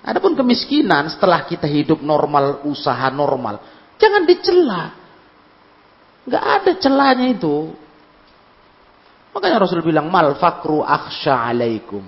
Adapun 0.01 0.33
kemiskinan 0.33 1.11
setelah 1.11 1.45
kita 1.45 1.67
hidup 1.67 1.99
normal, 2.01 2.63
usaha 2.65 3.11
normal, 3.11 3.59
jangan 3.99 4.23
dicela. 4.23 4.83
Nggak 6.25 6.45
ada 6.47 6.71
celahnya 6.79 7.27
itu. 7.35 7.75
Makanya 9.31 9.63
Rasul 9.63 9.79
bilang 9.83 10.11
mal 10.11 10.35
fakru 10.35 10.83
akhsha 10.83 11.35
alaikum. 11.35 12.03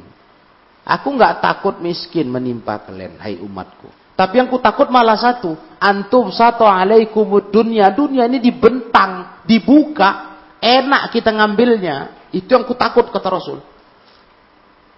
Aku 0.84 1.16
nggak 1.16 1.40
takut 1.40 1.80
miskin 1.80 2.28
menimpa 2.28 2.84
kalian, 2.84 3.16
hai 3.24 3.40
umatku. 3.40 3.88
Tapi 4.14 4.36
yang 4.38 4.52
ku 4.52 4.60
takut 4.60 4.92
malah 4.92 5.16
satu, 5.16 5.56
antum 5.80 6.30
satu 6.30 6.68
alaikum 6.68 7.26
dunia. 7.48 7.90
Dunia 7.96 8.28
ini 8.28 8.44
dibentang, 8.44 9.42
dibuka, 9.48 10.38
enak 10.60 11.10
kita 11.16 11.32
ngambilnya. 11.32 12.28
Itu 12.36 12.52
yang 12.52 12.68
ku 12.68 12.76
takut 12.76 13.08
kata 13.10 13.28
Rasul. 13.32 13.64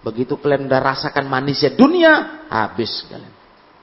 Begitu 0.02 0.34
kalian 0.36 0.66
udah 0.66 0.80
rasakan 0.82 1.30
manisnya 1.30 1.78
dunia, 1.78 2.44
habis 2.50 3.06
kalian. 3.06 3.34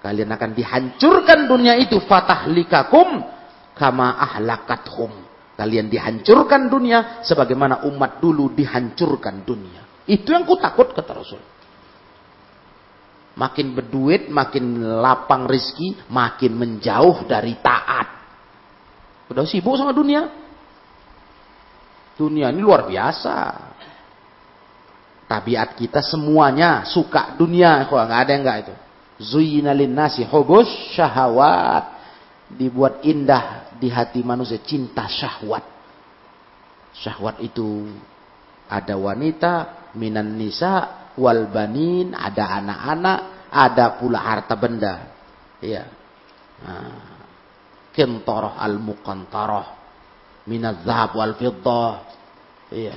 Kalian 0.03 0.29
akan 0.35 0.51
dihancurkan 0.51 1.47
dunia 1.47 1.79
itu 1.79 1.95
fatahlikakum 2.03 3.23
kama 3.71 4.19
ahlakathum. 4.19 5.22
Kalian 5.53 5.85
dihancurkan 5.85 6.65
dunia 6.65 7.21
sebagaimana 7.21 7.85
umat 7.85 8.17
dulu 8.17 8.49
dihancurkan 8.57 9.45
dunia. 9.45 9.85
Itu 10.09 10.33
yang 10.33 10.49
ku 10.49 10.57
takut 10.57 10.89
kata 10.91 11.11
Rasul. 11.13 11.41
Makin 13.33 13.73
berduit, 13.73 14.29
makin 14.29 14.81
lapang 15.01 15.49
rizki, 15.49 15.97
makin 16.09 16.53
menjauh 16.53 17.25
dari 17.25 17.57
taat. 17.61 18.07
Udah 19.29 19.45
sibuk 19.45 19.73
sama 19.77 19.93
dunia. 19.93 20.29
Dunia 22.13 22.53
ini 22.53 22.61
luar 22.61 22.85
biasa. 22.85 23.37
Tabiat 25.25 25.73
kita 25.73 26.01
semuanya 26.05 26.85
suka 26.85 27.33
dunia. 27.33 27.89
Kok 27.89 27.97
nggak 27.97 28.21
ada 28.21 28.31
yang 28.33 28.43
nggak 28.45 28.59
itu. 28.61 28.75
Zuyina 29.17 29.73
nasi 29.73 30.21
hubus 30.25 30.69
syahawat. 30.93 31.89
Dibuat 32.53 33.01
indah 33.01 33.72
di 33.83 33.91
hati 33.91 34.23
manusia 34.23 34.63
cinta 34.63 35.11
syahwat. 35.11 35.67
Syahwat 36.95 37.43
itu 37.43 37.91
ada 38.71 38.95
wanita, 38.95 39.91
minan 39.99 40.39
nisa, 40.39 41.11
wal 41.19 41.51
banin, 41.51 42.15
ada 42.15 42.63
anak-anak, 42.63 43.19
ada 43.51 43.85
pula 43.99 44.23
harta 44.23 44.55
benda. 44.55 45.11
Iya. 45.59 45.83
Nah, 46.63 47.11
Kintoroh 47.91 48.55
al-muqantaroh. 48.55 49.67
Minat 50.47 50.87
zahab 50.87 51.19
wal 51.19 51.35
fiddah. 51.35 52.07
Iya. 52.71 52.95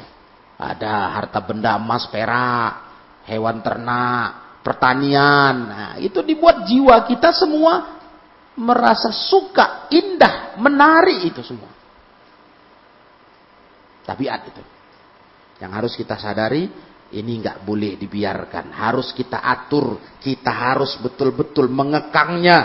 Ada 0.56 1.18
harta 1.18 1.42
benda 1.42 1.74
emas, 1.76 2.06
perak, 2.08 2.72
hewan 3.26 3.58
ternak, 3.58 4.62
pertanian. 4.62 5.54
Nah, 5.66 5.92
itu 5.98 6.22
dibuat 6.22 6.64
jiwa 6.64 7.04
kita 7.10 7.34
semua 7.34 7.95
merasa 8.56 9.12
suka, 9.12 9.86
indah, 9.92 10.56
menarik 10.56 11.28
itu 11.28 11.44
semua. 11.44 11.70
Tabiat 14.02 14.40
itu. 14.48 14.62
Yang 15.60 15.72
harus 15.72 15.92
kita 15.96 16.16
sadari, 16.16 16.68
ini 17.12 17.32
nggak 17.40 17.62
boleh 17.62 17.94
dibiarkan. 18.00 18.72
Harus 18.72 19.12
kita 19.12 19.40
atur, 19.44 20.00
kita 20.18 20.50
harus 20.50 20.96
betul-betul 20.98 21.68
mengekangnya. 21.68 22.58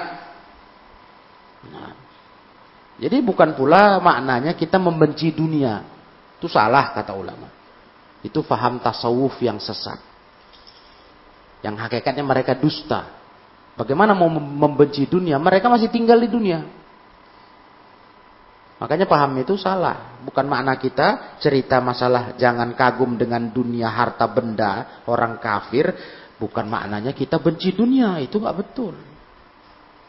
Nah, 1.61 1.93
jadi 2.97 3.21
bukan 3.21 3.53
pula 3.53 4.01
maknanya 4.01 4.57
kita 4.57 4.81
membenci 4.81 5.33
dunia. 5.33 5.85
Itu 6.37 6.49
salah 6.49 6.93
kata 6.93 7.13
ulama. 7.13 7.49
Itu 8.21 8.41
faham 8.41 8.81
tasawuf 8.81 9.37
yang 9.41 9.57
sesat. 9.61 9.97
Yang 11.61 11.75
hakikatnya 11.85 12.25
mereka 12.25 12.57
dusta. 12.57 13.20
Bagaimana 13.75 14.11
mau 14.11 14.27
membenci 14.29 15.07
dunia? 15.07 15.39
Mereka 15.39 15.71
masih 15.71 15.87
tinggal 15.87 16.19
di 16.19 16.27
dunia. 16.27 16.59
Makanya 18.81 19.05
paham 19.05 19.37
itu 19.37 19.53
salah. 19.61 20.17
Bukan 20.25 20.49
makna 20.49 20.73
kita 20.73 21.37
cerita 21.37 21.77
masalah 21.77 22.33
jangan 22.33 22.73
kagum 22.73 23.13
dengan 23.13 23.45
dunia 23.53 23.93
harta 23.93 24.25
benda 24.25 25.03
orang 25.05 25.37
kafir. 25.37 25.93
Bukan 26.41 26.65
maknanya 26.65 27.13
kita 27.13 27.37
benci 27.37 27.77
dunia. 27.77 28.17
Itu 28.17 28.41
nggak 28.41 28.57
betul. 28.57 28.97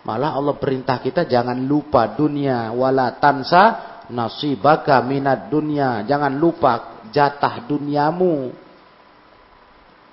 Malah 0.02 0.34
Allah 0.34 0.56
perintah 0.56 0.98
kita 0.98 1.28
jangan 1.28 1.60
lupa 1.60 2.16
dunia. 2.16 2.72
Wala 2.72 3.12
tansa 3.20 3.62
nasibaka 4.08 5.04
minat 5.04 5.52
dunia. 5.52 6.02
Jangan 6.08 6.32
lupa 6.32 7.04
jatah 7.12 7.68
duniamu. 7.68 8.56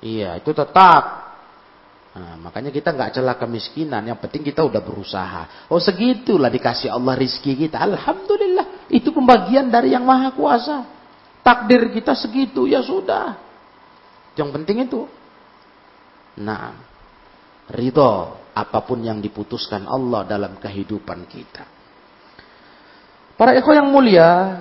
Iya 0.04 0.36
itu 0.36 0.52
tetap 0.52 1.29
Nah, 2.20 2.36
makanya 2.36 2.68
kita 2.68 2.92
nggak 2.92 3.16
celah 3.16 3.40
kemiskinan. 3.40 4.04
Yang 4.04 4.20
penting 4.28 4.44
kita 4.52 4.68
udah 4.68 4.84
berusaha. 4.84 5.72
Oh 5.72 5.80
segitulah 5.80 6.52
dikasih 6.52 6.92
Allah 6.92 7.16
rizki 7.16 7.56
kita. 7.56 7.80
Alhamdulillah. 7.80 8.92
Itu 8.92 9.16
pembagian 9.16 9.72
dari 9.72 9.96
yang 9.96 10.04
maha 10.04 10.36
kuasa. 10.36 10.84
Takdir 11.40 11.96
kita 11.96 12.12
segitu 12.20 12.68
ya 12.68 12.84
sudah. 12.84 13.40
Yang 14.36 14.50
penting 14.52 14.78
itu. 14.84 15.08
Nah, 16.44 16.76
ridho 17.72 18.36
apa 18.52 18.84
pun 18.84 19.00
yang 19.00 19.24
diputuskan 19.24 19.88
Allah 19.88 20.28
dalam 20.28 20.60
kehidupan 20.60 21.24
kita. 21.24 21.64
Para 23.40 23.56
ikhwan 23.56 23.80
yang 23.80 23.90
mulia, 23.96 24.60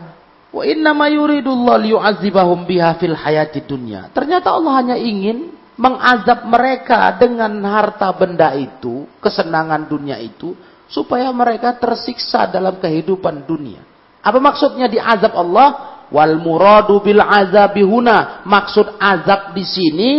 wa 0.55 0.63
inna 0.63 0.95
ma 0.95 1.11
yuridullah 1.11 1.83
liyu'adzibahum 1.83 2.63
biha 2.71 2.95
fil 3.03 3.19
hayati 3.19 3.67
dunya. 3.67 4.07
Ternyata 4.15 4.55
Allah 4.55 4.73
hanya 4.79 4.95
ingin 4.95 5.58
mengazab 5.79 6.45
mereka 6.51 7.15
dengan 7.17 7.55
harta 7.63 8.11
benda 8.11 8.51
itu, 8.59 9.07
kesenangan 9.23 9.87
dunia 9.87 10.19
itu, 10.19 10.53
supaya 10.91 11.31
mereka 11.31 11.79
tersiksa 11.79 12.51
dalam 12.51 12.83
kehidupan 12.83 13.47
dunia. 13.47 13.81
Apa 14.19 14.43
maksudnya 14.43 14.91
diazab 14.91 15.33
Allah? 15.39 15.69
Wal 16.11 16.41
muradu 16.43 16.99
bil 17.05 17.23
azabihuna. 17.23 18.43
Maksud 18.43 18.99
azab 18.99 19.55
di 19.55 19.65
sini 19.65 20.11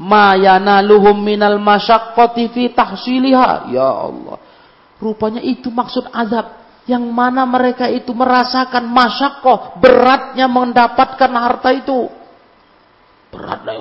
mayanaluhum 0.00 1.20
minal 1.20 1.60
masyaqqati 1.60 2.50
fi 2.54 2.72
tahsiliha. 2.72 3.68
Ya 3.74 3.90
Allah. 4.08 4.40
Rupanya 4.96 5.44
itu 5.44 5.68
maksud 5.68 6.08
azab. 6.08 6.64
Yang 6.84 7.04
mana 7.12 7.44
mereka 7.44 7.88
itu 7.88 8.12
merasakan 8.16 8.88
masyakoh. 8.88 9.80
Beratnya 9.80 10.48
mendapatkan 10.48 11.32
harta 11.32 11.70
itu. 11.74 12.08
Berat 13.34 13.66
lah 13.66 13.74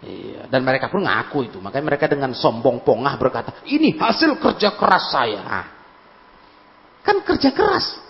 Iya. 0.00 0.48
Dan 0.48 0.64
mereka 0.64 0.88
pun 0.88 1.04
ngaku 1.04 1.52
itu. 1.52 1.58
Makanya 1.60 1.84
mereka 1.84 2.08
dengan 2.08 2.32
sombong 2.32 2.80
pongah 2.80 3.14
berkata, 3.20 3.60
ini 3.68 3.92
hasil 4.00 4.40
kerja 4.40 4.72
keras 4.72 5.04
saya. 5.12 5.40
Nah, 5.44 5.66
kan 7.04 7.20
kerja 7.20 7.52
keras. 7.52 8.00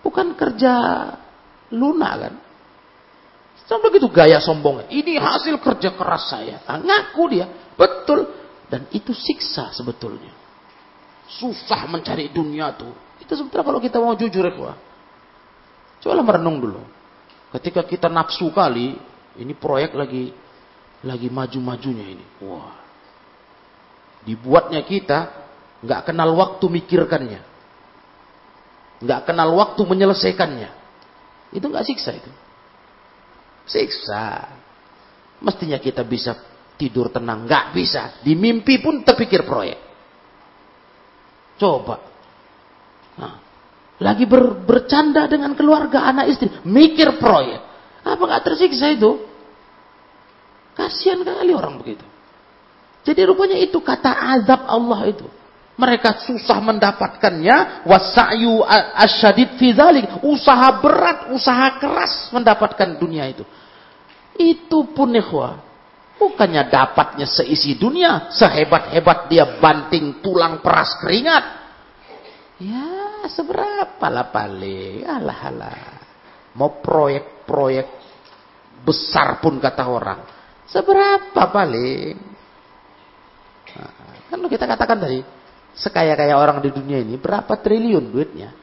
Bukan 0.00 0.32
kerja 0.32 0.72
lunak 1.76 2.12
kan. 2.16 2.34
Sampai 3.68 3.92
begitu 3.92 4.08
gaya 4.08 4.40
sombongnya. 4.40 4.88
Ini 4.88 5.20
hasil 5.20 5.60
kerja 5.60 5.92
keras 5.92 6.32
saya. 6.32 6.64
Nah, 6.64 6.80
ngaku 6.80 7.22
dia. 7.28 7.46
Betul. 7.76 8.26
Dan 8.72 8.88
itu 8.90 9.12
siksa 9.12 9.70
sebetulnya. 9.76 10.32
Susah 11.28 11.86
mencari 11.86 12.32
dunia 12.32 12.72
tuh. 12.74 12.90
Itu 13.20 13.36
sebetulnya 13.36 13.62
kalau 13.62 13.78
kita 13.78 14.00
mau 14.00 14.16
jujur 14.16 14.42
ya. 14.42 14.74
Coba 16.00 16.24
merenung 16.24 16.58
dulu. 16.58 16.82
Ketika 17.52 17.84
kita 17.84 18.08
nafsu 18.08 18.48
kali, 18.50 18.96
ini 19.36 19.52
proyek 19.54 19.92
lagi 19.94 20.32
lagi 21.04 21.28
maju-majunya 21.32 22.06
ini. 22.16 22.26
Wah. 22.44 22.76
Dibuatnya 24.24 24.84
kita 24.84 25.18
nggak 25.80 26.12
kenal 26.12 26.36
waktu 26.36 26.64
mikirkannya. 26.68 27.40
Nggak 29.00 29.20
kenal 29.24 29.56
waktu 29.56 29.80
menyelesaikannya. 29.80 30.70
Itu 31.56 31.66
nggak 31.72 31.86
siksa 31.88 32.10
itu. 32.20 32.30
Siksa. 33.64 34.52
Mestinya 35.40 35.80
kita 35.80 36.04
bisa 36.04 36.36
tidur 36.76 37.08
tenang. 37.08 37.48
Nggak 37.48 37.72
bisa. 37.72 38.20
Di 38.20 38.36
mimpi 38.36 38.76
pun 38.76 39.00
terpikir 39.00 39.48
proyek. 39.48 39.80
Coba. 41.56 41.96
Nah, 43.16 43.34
lagi 44.00 44.24
ber, 44.28 44.64
bercanda 44.64 45.28
dengan 45.28 45.56
keluarga, 45.56 46.04
anak 46.08 46.28
istri. 46.28 46.48
Mikir 46.68 47.16
proyek. 47.16 47.60
Apa 48.04 48.20
nggak 48.20 48.44
tersiksa 48.52 48.92
itu? 48.92 49.29
Kasihan 50.80 51.20
kali 51.20 51.52
orang 51.52 51.76
begitu. 51.76 52.00
Jadi 53.04 53.20
rupanya 53.28 53.60
itu 53.60 53.76
kata 53.84 54.08
azab 54.40 54.64
Allah 54.64 55.12
itu. 55.12 55.28
Mereka 55.76 56.24
susah 56.24 56.56
mendapatkannya. 56.60 57.84
Wasa'yu 57.84 58.64
asyadid 58.96 59.60
fidhalik. 59.60 60.24
Usaha 60.24 60.80
berat, 60.80 61.28
usaha 61.36 61.76
keras 61.76 62.32
mendapatkan 62.32 62.96
dunia 62.96 63.28
itu. 63.28 63.44
Itu 64.40 64.88
pun 64.96 65.12
ikhwah. 65.12 65.60
Bukannya 66.16 66.68
dapatnya 66.68 67.28
seisi 67.28 67.76
dunia. 67.76 68.32
Sehebat-hebat 68.32 69.28
dia 69.28 69.60
banting 69.60 70.20
tulang 70.24 70.64
peras 70.64 70.96
keringat. 71.00 71.44
Ya 72.60 73.24
seberapa 73.28 74.08
lah 74.08 74.32
paling. 74.32 75.04
Alah 75.04 75.40
alah. 75.48 75.80
Mau 76.56 76.80
proyek-proyek 76.80 77.88
besar 78.84 79.40
pun 79.40 79.56
kata 79.60 79.84
orang. 79.88 80.39
Seberapa 80.70 81.42
paling. 81.50 82.14
Nah, 83.74 83.92
kan 84.30 84.38
kita 84.46 84.64
katakan 84.70 84.98
tadi 85.02 85.20
sekaya-kaya 85.74 86.38
orang 86.38 86.62
di 86.62 86.70
dunia 86.70 87.02
ini 87.02 87.18
berapa 87.18 87.50
triliun 87.58 88.10
duitnya. 88.10 88.54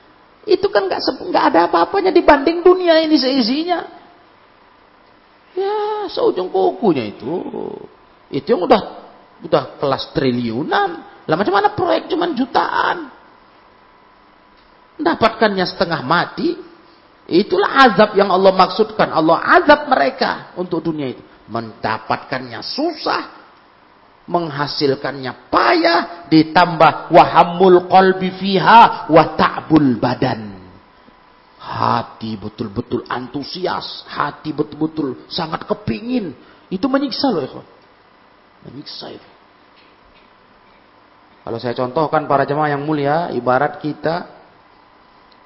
Itu 0.48 0.72
kan 0.72 0.88
nggak 0.88 1.04
nggak 1.04 1.44
ada 1.52 1.60
apa-apanya 1.68 2.16
dibanding 2.16 2.64
dunia 2.64 3.04
ini 3.04 3.20
seisinya. 3.20 3.84
Ya, 5.58 6.08
seujung 6.08 6.48
kukunya 6.48 7.12
itu. 7.12 7.44
Itu 8.32 8.56
yang 8.56 8.64
udah 8.64 8.82
udah 9.44 9.64
kelas 9.76 10.16
triliunan. 10.16 10.90
Lah 11.28 11.36
macam 11.36 11.54
mana 11.60 11.76
proyek 11.76 12.08
cuma 12.08 12.32
jutaan? 12.32 13.12
Dapatkannya 14.96 15.66
setengah 15.68 16.02
mati. 16.08 16.56
Itulah 17.28 17.92
azab 17.92 18.16
yang 18.16 18.32
Allah 18.32 18.56
maksudkan. 18.56 19.12
Allah 19.12 19.44
azab 19.60 19.92
mereka 19.92 20.56
untuk 20.56 20.80
dunia 20.80 21.12
itu. 21.12 21.27
Mendapatkannya 21.48 22.60
susah, 22.60 23.24
menghasilkannya 24.28 25.48
payah 25.48 26.28
ditambah 26.28 27.12
wahamul 27.12 27.88
qalbi 27.88 28.36
fiha 28.36 29.08
wa 29.08 29.24
ta'bul 29.40 29.96
badan. 29.96 30.60
Hati 31.60 32.40
betul-betul 32.40 33.04
antusias 33.12 34.08
hati 34.08 34.56
betul-betul 34.56 35.28
sangat 35.28 35.68
kepingin. 35.68 36.32
Itu 36.68 36.88
menyiksa 36.88 37.28
loh 37.32 37.44
ikhwan. 37.44 37.68
Menyiksa 38.68 39.12
itu 39.12 39.30
kalau 41.48 41.64
saya 41.64 41.80
contohkan 41.80 42.28
para 42.28 42.44
jemaah 42.44 42.76
yang 42.76 42.84
mulia 42.84 43.32
ibarat 43.32 43.80
kita 43.80 44.28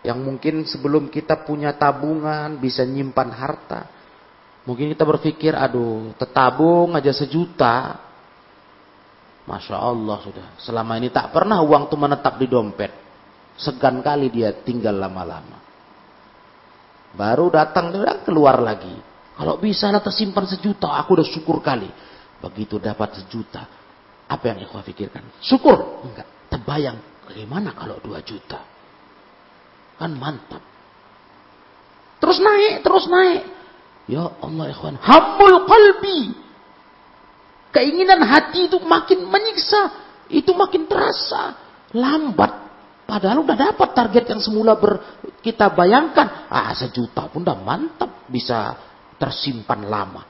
yang 0.01 0.17
mungkin 0.17 0.65
sebelum 0.65 1.13
kita 1.13 1.45
punya 1.45 1.77
tabungan 1.77 2.57
bisa 2.57 2.81
nyimpan 2.81 3.29
harta 3.29 3.85
mungkin 4.65 4.93
kita 4.93 5.03
berpikir 5.03 5.57
aduh 5.57 6.13
tetabung 6.17 6.93
aja 6.93 7.13
sejuta 7.13 7.97
Masya 9.51 9.77
Allah 9.77 10.17
sudah. 10.21 10.47
Selama 10.61 10.95
ini 11.01 11.09
tak 11.09 11.33
pernah 11.33 11.59
uang 11.65 11.89
itu 11.89 11.95
menetap 11.97 12.37
di 12.37 12.47
dompet. 12.47 12.91
Segan 13.57 13.99
kali 13.99 14.29
dia 14.29 14.53
tinggal 14.61 14.95
lama-lama. 14.95 15.59
Baru 17.11 17.51
datang 17.51 17.91
dia 17.91 18.21
keluar 18.23 18.61
lagi. 18.61 18.95
Kalau 19.35 19.57
bisa 19.57 19.89
lah 19.89 19.99
tersimpan 19.99 20.45
sejuta, 20.47 20.93
aku 20.95 21.17
udah 21.19 21.27
syukur 21.27 21.59
kali. 21.59 21.89
Begitu 22.41 22.77
dapat 22.77 23.21
sejuta, 23.21 23.65
apa 24.29 24.43
yang 24.47 24.63
ikhwah 24.63 24.85
pikirkan? 24.85 25.41
Syukur? 25.43 26.05
Enggak. 26.07 26.27
Terbayang, 26.47 26.97
bagaimana 27.27 27.75
kalau 27.75 27.99
dua 27.99 28.23
juta? 28.23 28.61
Kan 29.97 30.15
mantap. 30.15 30.61
Terus 32.21 32.37
naik, 32.39 32.85
terus 32.85 33.05
naik. 33.09 33.41
Ya 34.11 34.27
Allah 34.43 34.75
ikhwan. 34.75 34.99
Hamul 34.99 35.63
qalbi. 35.63 36.35
Keinginan 37.71 38.19
hati 38.27 38.67
itu 38.67 38.75
makin 38.83 39.23
menyiksa. 39.23 39.87
Itu 40.27 40.51
makin 40.51 40.83
terasa. 40.83 41.55
Lambat. 41.95 42.51
Padahal 43.07 43.43
udah 43.43 43.55
dapat 43.55 43.95
target 43.95 44.35
yang 44.35 44.43
semula 44.43 44.75
ber, 44.75 45.23
kita 45.39 45.71
bayangkan. 45.71 46.51
Ah 46.51 46.75
sejuta 46.75 47.31
pun 47.31 47.47
udah 47.47 47.55
mantap. 47.63 48.27
Bisa 48.27 48.75
tersimpan 49.15 49.87
lama. 49.87 50.27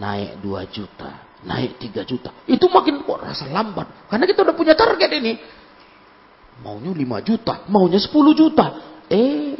Naik 0.00 0.40
dua 0.40 0.64
juta. 0.64 1.36
Naik 1.44 1.76
tiga 1.76 2.00
juta. 2.08 2.32
Itu 2.48 2.72
makin 2.72 3.04
kok 3.04 3.20
rasa 3.20 3.44
lambat. 3.52 4.08
Karena 4.08 4.24
kita 4.24 4.40
udah 4.40 4.56
punya 4.56 4.72
target 4.72 5.12
ini. 5.20 5.36
Maunya 6.64 6.96
lima 6.96 7.20
juta. 7.20 7.68
Maunya 7.68 8.00
sepuluh 8.00 8.32
juta. 8.32 8.96
Eh. 9.12 9.52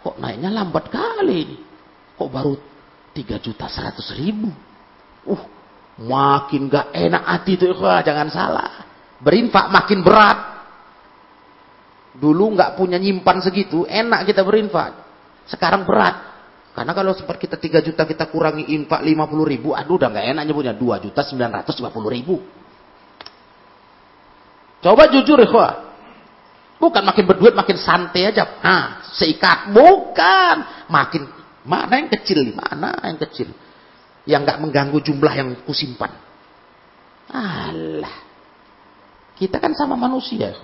Kok 0.00 0.16
naiknya 0.16 0.48
lambat 0.48 0.88
kali 0.88 1.36
ini. 1.44 1.73
Kok 2.14 2.30
baru 2.30 2.54
tiga 3.14 3.38
juta 3.42 3.66
seratus 3.66 4.14
ribu. 4.14 4.50
Uh, 5.24 5.42
Makin 5.94 6.66
gak 6.66 6.90
enak 6.90 7.22
hati 7.22 7.54
itu, 7.54 7.70
wah, 7.78 8.02
jangan 8.02 8.26
salah. 8.26 8.82
Berinfak 9.22 9.70
makin 9.70 10.02
berat. 10.02 10.38
Dulu 12.18 12.58
gak 12.58 12.74
punya 12.74 12.98
nyimpan 12.98 13.38
segitu, 13.38 13.86
enak 13.86 14.26
kita 14.26 14.42
berinfak. 14.42 14.90
Sekarang 15.46 15.86
berat. 15.86 16.34
Karena 16.74 16.90
kalau 16.90 17.14
sempat 17.14 17.38
kita 17.38 17.54
3 17.54 17.78
juta 17.86 18.02
kita 18.02 18.26
kurangi 18.26 18.74
infak 18.74 19.06
50 19.06 19.46
ribu, 19.46 19.70
aduh 19.70 19.94
udah 19.94 20.10
gak 20.10 20.26
enak 20.34 20.42
nyebutnya 20.50 20.74
2 20.74 21.04
juta 21.06 21.22
950 21.22 22.10
ribu. 22.10 22.42
Coba 24.82 25.02
jujur 25.14 25.38
ya, 25.38 25.94
Bukan 26.74 27.02
makin 27.06 27.24
berduit 27.24 27.54
makin 27.54 27.78
santai 27.78 28.34
aja. 28.34 28.58
Nah, 28.60 29.06
seikat. 29.14 29.70
Bukan. 29.70 30.56
Makin, 30.90 31.22
mana 31.64 31.92
yang 31.96 32.10
kecil? 32.12 32.44
Mana 32.52 32.94
yang 33.02 33.18
kecil? 33.18 33.48
yang 34.24 34.44
nggak 34.44 34.60
mengganggu 34.60 34.98
jumlah 35.04 35.32
yang 35.32 35.48
kusimpan. 35.68 36.12
Allah. 37.28 38.14
Kita 39.36 39.60
kan 39.60 39.76
sama 39.76 39.96
manusia. 39.96 40.56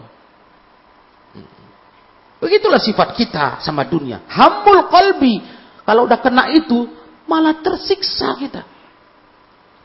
Begitulah 2.40 2.80
sifat 2.80 3.20
kita 3.20 3.60
sama 3.60 3.84
dunia. 3.84 4.24
Hambul 4.32 4.88
kolbi. 4.88 5.44
Kalau 5.84 6.08
udah 6.08 6.20
kena 6.24 6.48
itu, 6.56 6.88
malah 7.28 7.60
tersiksa 7.60 8.32
kita. 8.40 8.64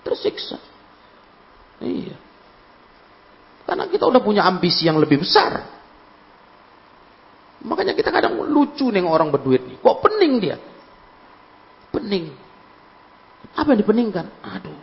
Tersiksa. 0.08 0.56
Iya. 1.84 2.16
Karena 3.66 3.90
kita 3.90 4.08
udah 4.08 4.22
punya 4.24 4.46
ambisi 4.48 4.88
yang 4.88 5.02
lebih 5.02 5.20
besar. 5.20 5.68
Makanya 7.66 7.98
kita 7.98 8.14
kadang 8.14 8.38
lucu 8.46 8.88
nih 8.94 9.04
orang 9.04 9.34
berduit 9.34 9.66
nih. 9.66 9.82
Kok 9.82 9.98
pening 10.06 10.38
dia? 10.38 10.56
Pening. 11.96 12.28
Apa 13.56 13.72
yang 13.72 13.80
dipeningkan? 13.80 14.28
Aduh, 14.44 14.76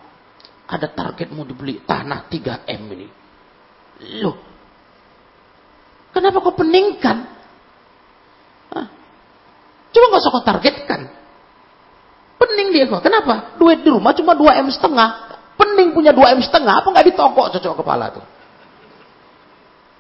ada 0.64 0.88
target 0.88 1.29
mau 1.29 1.44
dibeli 1.44 1.85
tanah 1.85 2.25
3M 2.33 2.83
ini. 2.96 3.09
Loh, 4.25 4.37
kenapa 6.16 6.40
kau 6.40 6.57
peningkan? 6.57 7.29
Hah? 8.72 8.87
Coba 9.92 10.05
gak 10.09 10.22
usah 10.25 10.33
kau 10.33 10.44
targetkan. 10.48 11.01
Pening 12.40 12.68
dia 12.72 12.88
kok. 12.88 13.05
Kenapa? 13.05 13.61
Duit 13.61 13.85
di 13.85 13.90
rumah 13.92 14.16
cuma 14.16 14.33
2M 14.33 14.72
setengah. 14.72 15.37
Pening 15.61 15.92
punya 15.92 16.16
2M 16.16 16.40
setengah. 16.40 16.81
Apa 16.81 16.88
nggak 16.90 17.07
ditokok 17.12 17.46
cocok 17.61 17.75
kepala 17.85 18.09
tuh? 18.11 18.25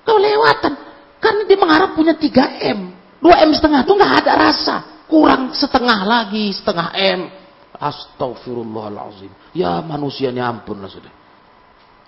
Kau 0.02 0.16
lewatan. 0.18 0.74
Karena 1.22 1.42
dia 1.46 1.58
mengharap 1.60 1.94
punya 1.94 2.16
3M. 2.18 2.78
2M 3.22 3.50
setengah 3.54 3.86
tuh 3.86 3.94
nggak 3.94 4.12
ada 4.24 4.32
rasa. 4.34 4.91
Kurang 5.12 5.52
setengah 5.52 6.08
lagi, 6.08 6.48
setengah 6.56 6.88
M. 6.96 7.28
Astagfirullahalazim. 7.76 9.28
Ya 9.52 9.84
manusianya 9.84 10.48
ampun 10.48 10.80
lah 10.80 10.88
sudah. 10.88 11.12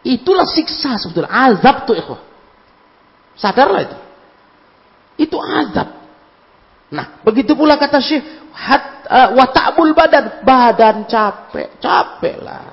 Itulah 0.00 0.48
siksa 0.48 0.96
sebetulnya. 0.96 1.28
Azab 1.28 1.84
tuh 1.84 2.00
ikhwah. 2.00 2.20
Sadarlah 3.36 3.84
itu. 3.84 3.98
Itu 5.28 5.36
azab. 5.36 6.00
Nah, 6.96 7.20
begitu 7.20 7.52
pula 7.52 7.76
kata 7.76 8.00
Syekh, 8.00 8.24
hat, 8.56 9.04
uh, 9.04 9.92
badan. 9.92 10.40
Badan 10.40 11.04
capek. 11.04 11.76
Capek 11.76 12.36
lah. 12.40 12.72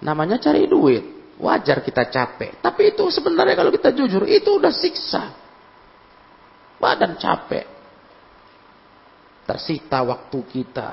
Namanya 0.00 0.40
cari 0.40 0.64
duit. 0.64 1.36
Wajar 1.36 1.84
kita 1.84 2.08
capek. 2.08 2.64
Tapi 2.64 2.96
itu 2.96 3.04
sebenarnya 3.12 3.52
kalau 3.52 3.68
kita 3.68 3.92
jujur, 3.92 4.24
itu 4.24 4.48
udah 4.56 4.72
siksa. 4.72 5.28
Badan 6.80 7.20
capek. 7.20 7.77
Tersita 9.48 10.04
waktu 10.04 10.38
kita 10.44 10.92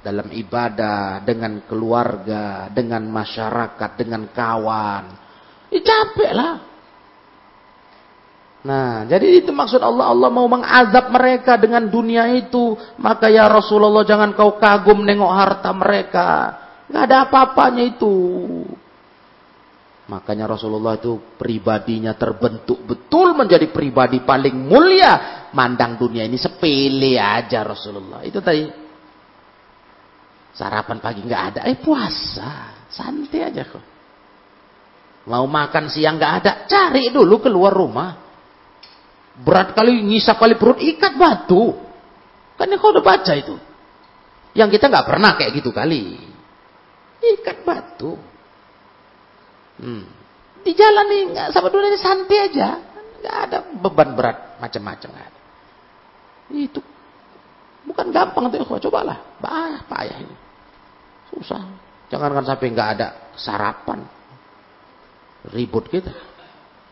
dalam 0.00 0.32
ibadah, 0.32 1.20
dengan 1.20 1.60
keluarga, 1.68 2.72
dengan 2.72 3.04
masyarakat, 3.04 3.90
dengan 4.00 4.32
kawan. 4.32 5.04
Ya, 5.68 5.80
capek 5.84 6.32
lah. 6.32 6.54
Nah, 8.60 9.08
jadi 9.08 9.40
itu 9.40 9.52
maksud 9.52 9.80
Allah. 9.80 10.12
Allah 10.12 10.28
mau 10.28 10.44
mengazab 10.44 11.08
mereka 11.12 11.56
dengan 11.56 11.88
dunia 11.88 12.28
itu. 12.36 12.76
Maka 13.00 13.32
ya 13.32 13.48
Rasulullah 13.48 14.04
jangan 14.04 14.36
kau 14.36 14.60
kagum 14.60 15.00
nengok 15.04 15.32
harta 15.32 15.70
mereka. 15.72 16.28
Gak 16.88 17.04
ada 17.08 17.28
apa-apanya 17.28 17.84
itu. 17.84 18.12
Makanya 20.10 20.50
Rasulullah 20.50 20.98
itu 20.98 21.38
pribadinya 21.38 22.18
terbentuk 22.18 22.82
betul 22.82 23.30
menjadi 23.38 23.70
pribadi 23.70 24.18
paling 24.26 24.58
mulia. 24.66 25.46
Mandang 25.54 25.94
dunia 25.94 26.26
ini 26.26 26.34
sepele 26.34 27.14
aja 27.14 27.62
Rasulullah. 27.62 28.26
Itu 28.26 28.42
tadi. 28.42 28.66
Sarapan 30.50 30.98
pagi 30.98 31.22
nggak 31.22 31.42
ada, 31.54 31.60
eh 31.62 31.78
puasa. 31.78 32.74
Santai 32.90 33.54
aja 33.54 33.62
kok. 33.62 33.84
Mau 35.30 35.46
makan 35.46 35.86
siang 35.86 36.18
nggak 36.18 36.34
ada, 36.42 36.52
cari 36.66 37.14
dulu 37.14 37.38
keluar 37.38 37.70
rumah. 37.70 38.18
Berat 39.38 39.78
kali 39.78 39.94
ngisap 39.94 40.42
kali 40.42 40.58
perut 40.58 40.82
ikat 40.82 41.14
batu. 41.14 41.70
Kan 42.58 42.66
kau 42.82 42.90
udah 42.90 43.04
baca 43.06 43.32
itu. 43.38 43.54
Yang 44.58 44.74
kita 44.74 44.90
nggak 44.90 45.06
pernah 45.06 45.38
kayak 45.38 45.54
gitu 45.54 45.70
kali. 45.70 46.18
Ikat 47.22 47.62
batu. 47.62 48.18
Hmm. 49.80 50.04
Di 50.60 50.76
jalan 50.76 51.06
nih 51.08 51.22
nggak 51.32 51.48
sama 51.56 51.72
dunia 51.72 51.96
santai 51.96 52.52
aja, 52.52 52.68
nggak 53.24 53.36
ada 53.48 53.58
beban 53.80 54.12
berat 54.12 54.60
macam-macam. 54.60 55.10
Itu 56.52 56.84
bukan 57.88 58.12
gampang 58.12 58.52
tuh, 58.52 58.60
cobalah, 58.68 59.40
bah 59.40 59.80
payah 59.88 60.20
ini, 60.20 60.36
susah. 61.32 61.64
Jangan 62.12 62.36
kan 62.36 62.44
sampai 62.44 62.66
nggak 62.76 62.88
ada 62.98 63.08
sarapan, 63.40 64.04
ribut 65.48 65.88
gitu. 65.88 66.12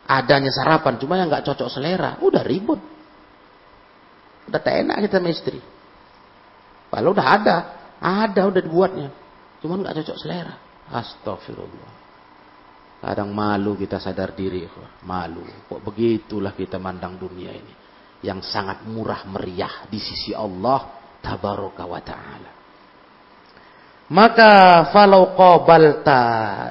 Adanya 0.09 0.49
sarapan, 0.49 0.97
cuma 0.97 1.21
yang 1.21 1.29
nggak 1.29 1.45
cocok 1.45 1.69
selera, 1.69 2.17
udah 2.25 2.41
ribut. 2.41 2.81
Udah 4.49 4.61
tak 4.65 4.81
enak 4.81 5.05
kita 5.05 5.21
sama 5.21 5.29
istri. 5.29 5.61
Kalau 6.89 7.13
udah 7.13 7.27
ada, 7.29 7.57
ada 8.01 8.49
udah 8.49 8.63
dibuatnya, 8.65 9.13
cuma 9.61 9.77
nggak 9.77 10.01
cocok 10.01 10.17
selera. 10.17 10.57
Astagfirullah. 10.89 11.98
Kadang 12.99 13.31
malu 13.31 13.79
kita 13.79 14.03
sadar 14.03 14.35
diri. 14.35 14.67
Malu. 15.07 15.43
Kok 15.71 15.81
begitulah 15.83 16.55
kita 16.55 16.83
mandang 16.83 17.15
dunia 17.15 17.55
ini. 17.55 17.75
Yang 18.23 18.51
sangat 18.51 18.83
murah 18.87 19.23
meriah 19.31 19.87
di 19.87 20.03
sisi 20.03 20.35
Allah. 20.35 20.99
Tabaraka 21.19 21.83
wa 21.87 22.01
ta'ala. 22.03 22.51
Maka 24.09 24.53
falau 24.89 25.37
qabalta 25.37 26.23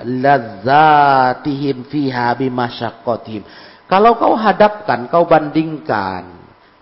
ladzatihim 0.08 1.86
fiha 1.86 2.34
bimasyaqqatihim. 2.34 3.44
Kalau 3.86 4.18
kau 4.18 4.34
hadapkan, 4.36 5.06
kau 5.08 5.30
bandingkan 5.30 6.38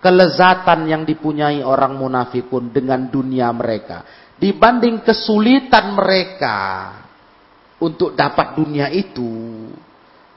kelezatan 0.06 0.86
yang 0.86 1.02
dipunyai 1.02 1.66
orang 1.66 1.98
munafikun 1.98 2.70
dengan 2.70 3.10
dunia 3.10 3.50
mereka 3.50 4.06
dibanding 4.38 5.02
kesulitan 5.02 5.96
mereka 5.96 6.58
untuk 7.82 8.16
dapat 8.16 8.56
dunia 8.56 8.88
itu 8.88 9.28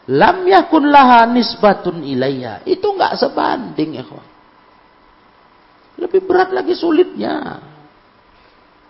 lam 0.10 0.38
yakun 0.50 0.90
laha 0.90 1.30
nisbatun 1.30 2.04
ilayya. 2.04 2.66
Itu 2.68 2.96
enggak 2.96 3.16
sebanding 3.22 4.00
ya 4.00 4.04
lebih 6.00 6.24
berat 6.24 6.56
lagi 6.56 6.74
sulitnya. 6.74 7.60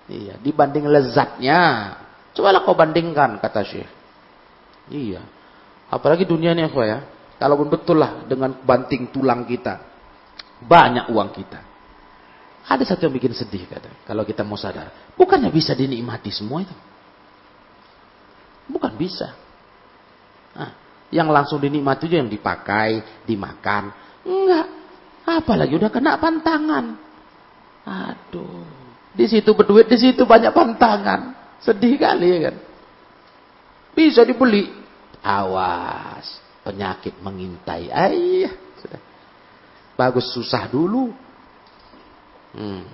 Iya 0.10 0.38
dibanding 0.42 0.86
lezatnya. 0.90 1.62
Cobalah 2.38 2.62
kau 2.62 2.78
bandingkan 2.78 3.42
kata 3.42 3.62
Syekh. 3.66 3.90
Iya. 4.94 5.22
Apalagi 5.90 6.26
dunia 6.26 6.54
ini 6.54 6.70
ya. 6.70 7.02
Kalaupun 7.42 7.68
betul 7.68 7.98
lah 7.98 8.26
dengan 8.30 8.54
banting 8.62 9.10
tulang 9.10 9.46
kita. 9.50 9.82
Banyak 10.62 11.10
uang 11.10 11.30
kita. 11.34 11.60
Ada 12.70 12.94
satu 12.94 13.10
yang 13.10 13.16
bikin 13.18 13.34
sedih 13.34 13.66
kata. 13.66 14.06
Kalau 14.06 14.22
kita 14.22 14.46
mau 14.46 14.58
sadar. 14.58 15.14
Bukannya 15.18 15.50
bisa 15.50 15.74
dinikmati 15.74 16.30
semua 16.30 16.62
itu 16.62 16.76
Bukan 18.70 18.94
bisa. 18.96 19.34
Nah, 20.54 20.72
yang 21.10 21.34
langsung 21.34 21.58
dinikmati 21.58 22.06
itu 22.06 22.16
yang 22.22 22.30
dipakai, 22.30 23.26
dimakan. 23.26 23.90
Enggak. 24.22 24.68
Apalagi 25.26 25.74
udah 25.78 25.90
kena 25.90 26.22
pantangan. 26.22 26.86
Aduh. 27.86 28.66
Di 29.14 29.26
situ 29.26 29.52
berduit, 29.58 29.90
di 29.90 29.98
situ 29.98 30.24
banyak 30.24 30.54
pantangan. 30.54 31.34
Sedih 31.60 31.98
kali 31.98 32.28
ya 32.30 32.40
kan. 32.50 32.56
Bisa 33.98 34.22
dibeli. 34.24 34.70
Awas. 35.26 36.40
Penyakit 36.64 37.18
mengintai. 37.20 37.90
Ayah. 37.90 38.54
Sudah. 38.80 39.02
Bagus 40.00 40.32
susah 40.32 40.70
dulu. 40.72 41.12
Hmm. 42.56 42.86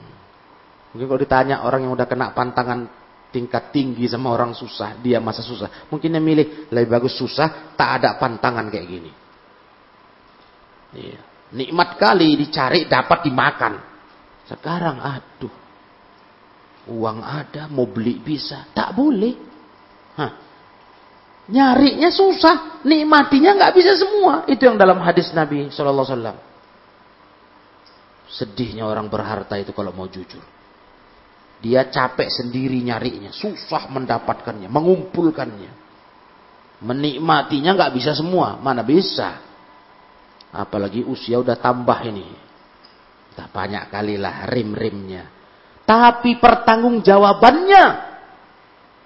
Mungkin 0.95 1.05
kalau 1.11 1.21
ditanya 1.21 1.61
orang 1.61 1.85
yang 1.85 1.93
udah 1.93 2.07
kena 2.07 2.31
pantangan 2.31 2.87
tingkat 3.35 3.75
tinggi 3.75 4.07
sama 4.07 4.31
orang 4.31 4.55
susah, 4.55 4.95
dia 5.03 5.19
masa 5.19 5.43
susah. 5.43 5.91
Mungkin 5.91 6.07
dia 6.07 6.23
milih 6.23 6.71
lebih 6.71 6.87
bagus 6.87 7.19
susah, 7.19 7.75
tak 7.75 7.99
ada 7.99 8.15
pantangan 8.15 8.71
kayak 8.71 8.87
gini. 8.87 9.11
Iya. 10.95 11.19
Nikmat 11.51 11.99
kali 11.99 12.39
dicari 12.39 12.87
dapat 12.87 13.27
dimakan. 13.27 13.73
Sekarang 14.47 15.03
aduh. 15.03 15.51
Uang 16.85 17.19
ada, 17.19 17.67
mau 17.67 17.89
beli 17.89 18.23
bisa, 18.23 18.71
tak 18.71 18.95
boleh. 18.95 19.35
Hah. 20.15 20.31
Nyarinya 21.51 22.09
susah, 22.09 22.81
nikmatinya 22.87 23.57
nggak 23.59 23.73
bisa 23.75 23.99
semua. 23.99 24.47
Itu 24.47 24.63
yang 24.63 24.79
dalam 24.79 25.03
hadis 25.03 25.33
Nabi 25.35 25.67
Shallallahu 25.69 26.07
Alaihi 26.07 26.15
Wasallam. 26.15 26.37
Sedihnya 28.31 28.87
orang 28.87 29.11
berharta 29.11 29.59
itu 29.59 29.75
kalau 29.75 29.91
mau 29.91 30.07
jujur. 30.07 30.54
Dia 31.63 31.87
capek 31.87 32.27
sendiri 32.29 32.83
nyarinya, 32.83 33.31
susah 33.31 33.87
mendapatkannya, 33.89 34.67
mengumpulkannya. 34.67 35.71
Menikmatinya 36.83 37.71
nggak 37.73 37.93
bisa 37.95 38.11
semua, 38.11 38.59
mana 38.59 38.83
bisa. 38.83 39.39
Apalagi 40.51 41.03
usia 41.03 41.39
udah 41.39 41.55
tambah 41.55 41.99
ini. 42.05 42.27
Tak 43.35 43.51
banyak 43.51 43.91
kali 43.91 44.15
lah 44.19 44.47
rim-rimnya. 44.47 45.27
Tapi 45.83 46.39
pertanggungjawabannya 46.39 47.85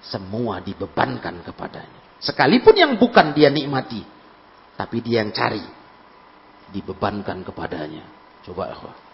semua 0.00 0.64
dibebankan 0.64 1.44
kepadanya. 1.44 2.00
Sekalipun 2.20 2.76
yang 2.76 2.92
bukan 3.00 3.32
dia 3.32 3.48
nikmati, 3.48 4.04
tapi 4.76 5.00
dia 5.00 5.24
yang 5.24 5.32
cari, 5.32 5.64
dibebankan 6.72 7.44
kepadanya. 7.44 8.04
Coba 8.44 8.72
ya. 8.72 9.09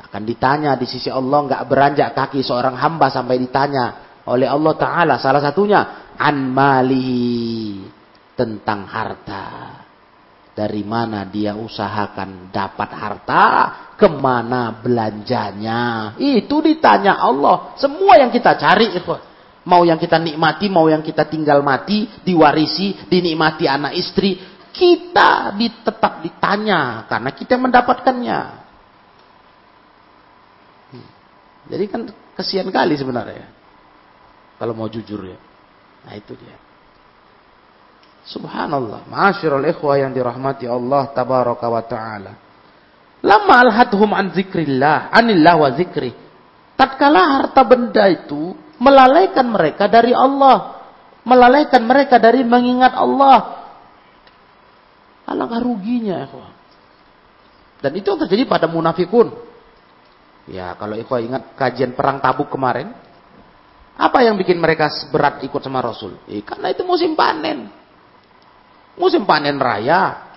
Akan 0.00 0.26
ditanya 0.26 0.74
di 0.74 0.90
sisi 0.90 1.06
Allah 1.06 1.46
nggak 1.46 1.62
beranjak 1.70 2.10
kaki 2.18 2.42
seorang 2.42 2.74
hamba 2.74 3.10
sampai 3.14 3.38
ditanya 3.38 3.84
oleh 4.26 4.48
Allah 4.48 4.74
Taala 4.74 5.14
salah 5.20 5.38
satunya 5.44 6.10
an 6.18 6.36
malihi 6.50 7.84
tentang 8.34 8.88
harta. 8.90 9.46
Dari 10.54 10.86
mana 10.86 11.26
dia 11.26 11.58
usahakan 11.58 12.54
dapat 12.54 12.90
harta, 12.94 13.46
ke 13.98 14.06
mana 14.06 14.70
belanjanya. 14.78 16.14
Itu 16.14 16.62
ditanya 16.62 17.18
Allah. 17.18 17.74
Semua 17.74 18.22
yang 18.22 18.30
kita 18.30 18.54
cari, 18.54 18.94
mau 19.66 19.82
yang 19.82 19.98
kita 19.98 20.22
nikmati, 20.22 20.70
mau 20.70 20.86
yang 20.86 21.02
kita 21.02 21.26
tinggal 21.26 21.58
mati, 21.66 22.06
diwarisi, 22.22 23.10
dinikmati 23.10 23.66
anak 23.66 23.98
istri, 23.98 24.38
kita 24.70 25.58
tetap 25.58 26.22
ditanya 26.22 27.02
karena 27.10 27.30
kita 27.34 27.58
mendapatkannya. 27.58 28.63
Jadi 31.64 31.84
kan 31.88 32.08
kesian 32.36 32.68
kali 32.68 32.94
sebenarnya. 32.96 33.48
Kalau 34.60 34.76
mau 34.76 34.88
jujur 34.88 35.24
ya. 35.24 35.38
Nah 36.04 36.14
itu 36.14 36.36
dia. 36.36 36.56
Subhanallah. 38.24 39.04
Ma'asyiral 39.08 39.64
ikhwah 39.68 40.00
yang 40.00 40.12
dirahmati 40.12 40.64
Allah 40.64 41.12
tabaraka 41.12 41.66
wa 41.68 41.82
ta'ala. 41.84 42.32
Lama 43.24 43.54
alhadhum 43.68 44.12
an 44.12 44.32
zikrillah. 44.32 45.12
Anillah 45.12 45.54
wa 45.56 45.68
zikri. 45.76 46.12
Tatkala 46.76 47.40
harta 47.40 47.62
benda 47.64 48.08
itu 48.08 48.56
melalaikan 48.80 49.48
mereka 49.48 49.88
dari 49.88 50.12
Allah. 50.12 50.80
Melalaikan 51.24 51.84
mereka 51.84 52.20
dari 52.20 52.44
mengingat 52.44 52.92
Allah. 52.96 53.64
Alangkah 55.24 55.60
ruginya. 55.60 56.24
Ikhwah. 56.28 56.52
Dan 57.84 57.92
itu 58.00 58.08
yang 58.08 58.20
terjadi 58.24 58.48
pada 58.48 58.64
munafikun. 58.64 59.32
Ya, 60.44 60.76
kalau 60.76 60.98
ikhwah 60.98 61.24
ingat 61.24 61.56
kajian 61.56 61.96
perang 61.96 62.20
tabuk 62.20 62.52
kemarin, 62.52 62.92
apa 63.94 64.18
yang 64.26 64.34
bikin 64.34 64.58
mereka 64.58 64.90
berat 65.08 65.40
ikut 65.46 65.62
sama 65.62 65.78
Rasul? 65.78 66.18
Eh, 66.26 66.42
karena 66.42 66.74
itu 66.74 66.82
musim 66.82 67.14
panen. 67.14 67.70
Musim 68.98 69.22
panen 69.22 69.56
raya. 69.56 70.34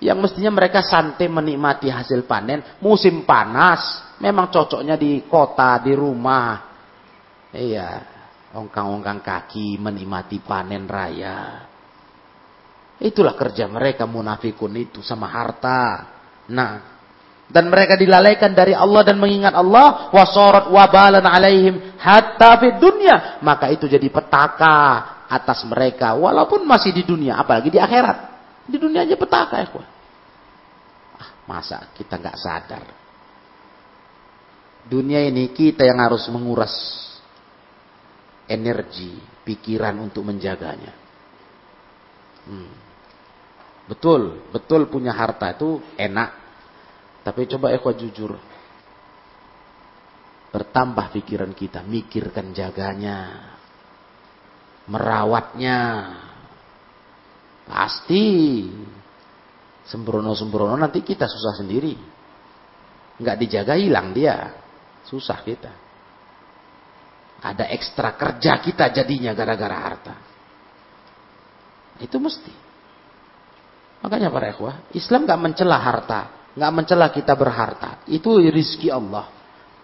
Yang 0.00 0.18
mestinya 0.28 0.52
mereka 0.52 0.80
santai 0.82 1.28
menikmati 1.28 1.92
hasil 1.92 2.24
panen. 2.24 2.64
Musim 2.80 3.22
panas. 3.28 4.02
Memang 4.18 4.48
cocoknya 4.48 4.96
di 4.96 5.22
kota, 5.28 5.76
di 5.84 5.92
rumah. 5.92 6.72
Iya. 7.52 7.88
Ongkang-ongkang 8.54 9.20
kaki 9.20 9.76
menikmati 9.78 10.40
panen 10.40 10.88
raya. 10.88 11.68
Itulah 13.02 13.34
kerja 13.36 13.66
mereka 13.66 14.06
munafikun 14.06 14.72
itu 14.78 15.02
sama 15.02 15.26
harta. 15.28 16.06
Nah, 16.48 16.93
dan 17.48 17.68
mereka 17.68 17.94
dilalaikan 17.94 18.56
dari 18.56 18.72
Allah 18.72 19.04
dan 19.04 19.20
mengingat 19.20 19.52
Allah 19.52 20.10
wasorot 20.10 20.72
wabalan 20.72 21.22
alaihim 21.22 21.94
hatta 22.00 22.56
fid 22.58 22.80
dunya 22.80 23.38
maka 23.44 23.68
itu 23.68 23.84
jadi 23.84 24.08
petaka 24.08 25.14
atas 25.28 25.64
mereka 25.66 26.14
walaupun 26.16 26.64
masih 26.64 26.92
di 26.92 27.02
dunia 27.04 27.40
apalagi 27.40 27.72
di 27.72 27.80
akhirat. 27.80 28.32
Di 28.64 28.80
dunia 28.80 29.04
aja 29.04 29.12
petaka 29.12 29.60
ya 29.60 29.68
ah, 31.20 31.28
masa 31.44 31.92
kita 31.92 32.16
nggak 32.16 32.38
sadar? 32.40 32.84
Dunia 34.84 35.20
ini 35.24 35.52
kita 35.52 35.84
yang 35.84 36.00
harus 36.00 36.28
menguras 36.28 36.72
energi 38.48 39.16
pikiran 39.44 39.96
untuk 40.00 40.24
menjaganya. 40.24 40.92
Hmm. 42.44 42.72
Betul, 43.84 44.48
betul 44.52 44.88
punya 44.88 45.12
harta 45.12 45.52
itu 45.52 45.80
enak. 45.96 46.43
Tapi 47.24 47.48
coba 47.48 47.72
ekwa 47.72 47.92
jujur. 47.96 48.36
Bertambah 50.52 51.10
pikiran 51.16 51.56
kita, 51.56 51.80
mikirkan 51.82 52.52
jaganya. 52.52 53.50
Merawatnya. 54.86 55.78
Pasti. 57.64 58.28
Sembrono-sembrono 59.88 60.76
nanti 60.76 61.00
kita 61.00 61.24
susah 61.24 61.56
sendiri. 61.56 61.96
Nggak 63.18 63.36
dijaga 63.40 63.74
hilang 63.80 64.12
dia. 64.12 64.52
Susah 65.08 65.40
kita. 65.40 65.72
Ada 67.44 67.68
ekstra 67.72 68.16
kerja 68.16 68.60
kita 68.60 68.88
jadinya 68.92 69.32
gara-gara 69.32 69.76
harta. 69.76 70.14
Itu 72.00 72.16
mesti. 72.16 72.52
Makanya 74.04 74.28
para 74.28 74.52
ikhwah, 74.52 74.92
Islam 74.92 75.24
gak 75.24 75.40
mencela 75.40 75.80
harta, 75.80 76.43
gak 76.54 76.72
mencela 76.74 77.10
kita 77.10 77.34
berharta. 77.34 78.02
Itu 78.06 78.38
rizki 78.38 78.88
Allah. 78.88 79.30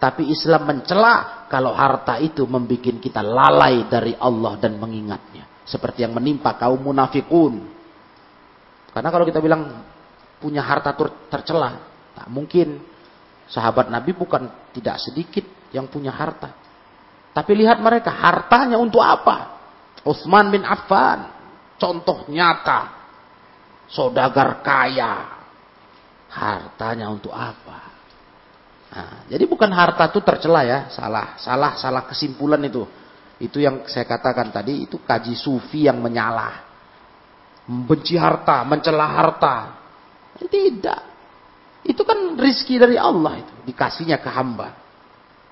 Tapi 0.01 0.33
Islam 0.33 0.65
mencela 0.65 1.45
kalau 1.45 1.77
harta 1.77 2.17
itu 2.17 2.47
membuat 2.49 2.97
kita 2.97 3.21
lalai 3.21 3.85
dari 3.85 4.17
Allah 4.17 4.57
dan 4.57 4.81
mengingatnya. 4.81 5.45
Seperti 5.61 6.01
yang 6.01 6.17
menimpa 6.17 6.57
kaum 6.57 6.81
munafikun. 6.81 7.61
Karena 8.91 9.09
kalau 9.13 9.23
kita 9.29 9.37
bilang 9.37 9.85
punya 10.41 10.65
harta 10.65 10.91
tercela, 11.29 11.85
tak 12.17 12.27
mungkin. 12.33 12.81
Sahabat 13.51 13.91
Nabi 13.91 14.15
bukan 14.15 14.47
tidak 14.71 14.97
sedikit 15.03 15.43
yang 15.75 15.91
punya 15.91 16.09
harta. 16.15 16.55
Tapi 17.35 17.51
lihat 17.51 17.83
mereka, 17.83 18.09
hartanya 18.11 18.79
untuk 18.79 19.03
apa? 19.03 19.59
Utsman 20.07 20.49
bin 20.49 20.63
Affan, 20.63 21.29
contoh 21.75 22.25
nyata 22.31 23.01
Saudagar 23.91 24.63
kaya. 24.63 25.40
Hartanya 26.31 27.11
untuk 27.11 27.35
apa? 27.35 27.91
Nah, 28.91 29.23
jadi 29.27 29.47
bukan 29.47 29.71
harta 29.71 30.07
itu 30.11 30.19
tercela 30.19 30.63
ya, 30.67 30.87
salah, 30.91 31.35
salah, 31.39 31.79
salah 31.79 32.03
kesimpulan 32.07 32.59
itu. 32.63 32.83
Itu 33.39 33.59
yang 33.59 33.87
saya 33.87 34.03
katakan 34.07 34.51
tadi, 34.51 34.87
itu 34.87 34.99
kaji 34.99 35.35
sufi 35.35 35.87
yang 35.87 35.99
menyalah. 35.99 36.67
Membenci 37.67 38.19
harta, 38.19 38.63
mencela 38.67 39.07
harta. 39.07 39.55
Tidak. 40.39 41.01
Itu 41.87 42.03
kan 42.03 42.35
rizki 42.37 42.77
dari 42.77 42.99
Allah 42.99 43.41
itu, 43.41 43.53
dikasihnya 43.67 44.21
ke 44.21 44.29
hamba. 44.29 44.75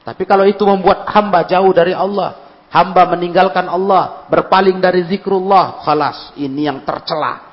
Tapi 0.03 0.23
kalau 0.23 0.45
itu 0.47 0.61
membuat 0.63 1.07
hamba 1.09 1.43
jauh 1.47 1.71
dari 1.73 1.95
Allah, 1.95 2.63
hamba 2.69 3.03
meninggalkan 3.17 3.65
Allah, 3.65 4.29
berpaling 4.29 4.77
dari 4.79 5.03
zikrullah, 5.09 5.81
khalas, 5.83 6.33
ini 6.37 6.69
yang 6.69 6.85
tercela 6.85 7.49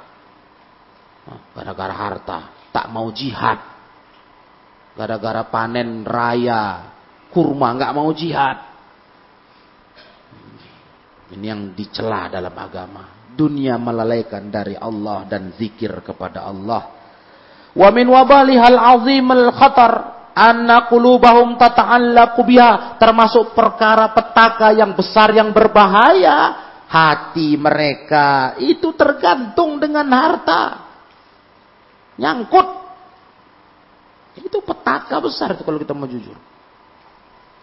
gara-gara 1.56 1.94
harta, 1.94 2.38
tak 2.76 2.92
mau 2.92 3.08
jihad. 3.08 3.56
Gara-gara 4.92 5.48
panen 5.48 6.04
raya, 6.04 6.92
kurma 7.32 7.72
nggak 7.72 7.94
mau 7.96 8.12
jihad. 8.12 8.60
Ini 11.32 11.46
yang 11.48 11.72
dicela 11.72 12.28
dalam 12.28 12.52
agama. 12.52 13.32
Dunia 13.32 13.80
melalaikan 13.80 14.52
dari 14.52 14.76
Allah 14.76 15.24
dan 15.24 15.56
zikir 15.56 16.04
kepada 16.04 16.44
Allah. 16.44 16.92
Wa 17.72 17.88
min 17.92 18.08
wabalihal 18.08 18.76
azim 18.76 19.28
al 19.32 19.52
khatar 19.56 19.92
anna 20.36 20.84
qulubahum 20.88 21.56
tata'allaqu 21.56 22.40
biha 22.44 23.00
termasuk 23.00 23.56
perkara 23.56 24.12
petaka 24.12 24.72
yang 24.72 24.92
besar 24.92 25.32
yang 25.32 25.52
berbahaya 25.52 26.64
hati 26.88 27.56
mereka 27.56 28.56
itu 28.60 28.92
tergantung 28.96 29.76
dengan 29.76 30.08
harta 30.08 30.85
Nyangkut. 32.16 32.66
Itu 34.36 34.60
petaka 34.60 35.16
besar 35.20 35.56
itu 35.56 35.64
kalau 35.64 35.80
kita 35.80 35.96
mau 35.96 36.08
jujur. 36.08 36.36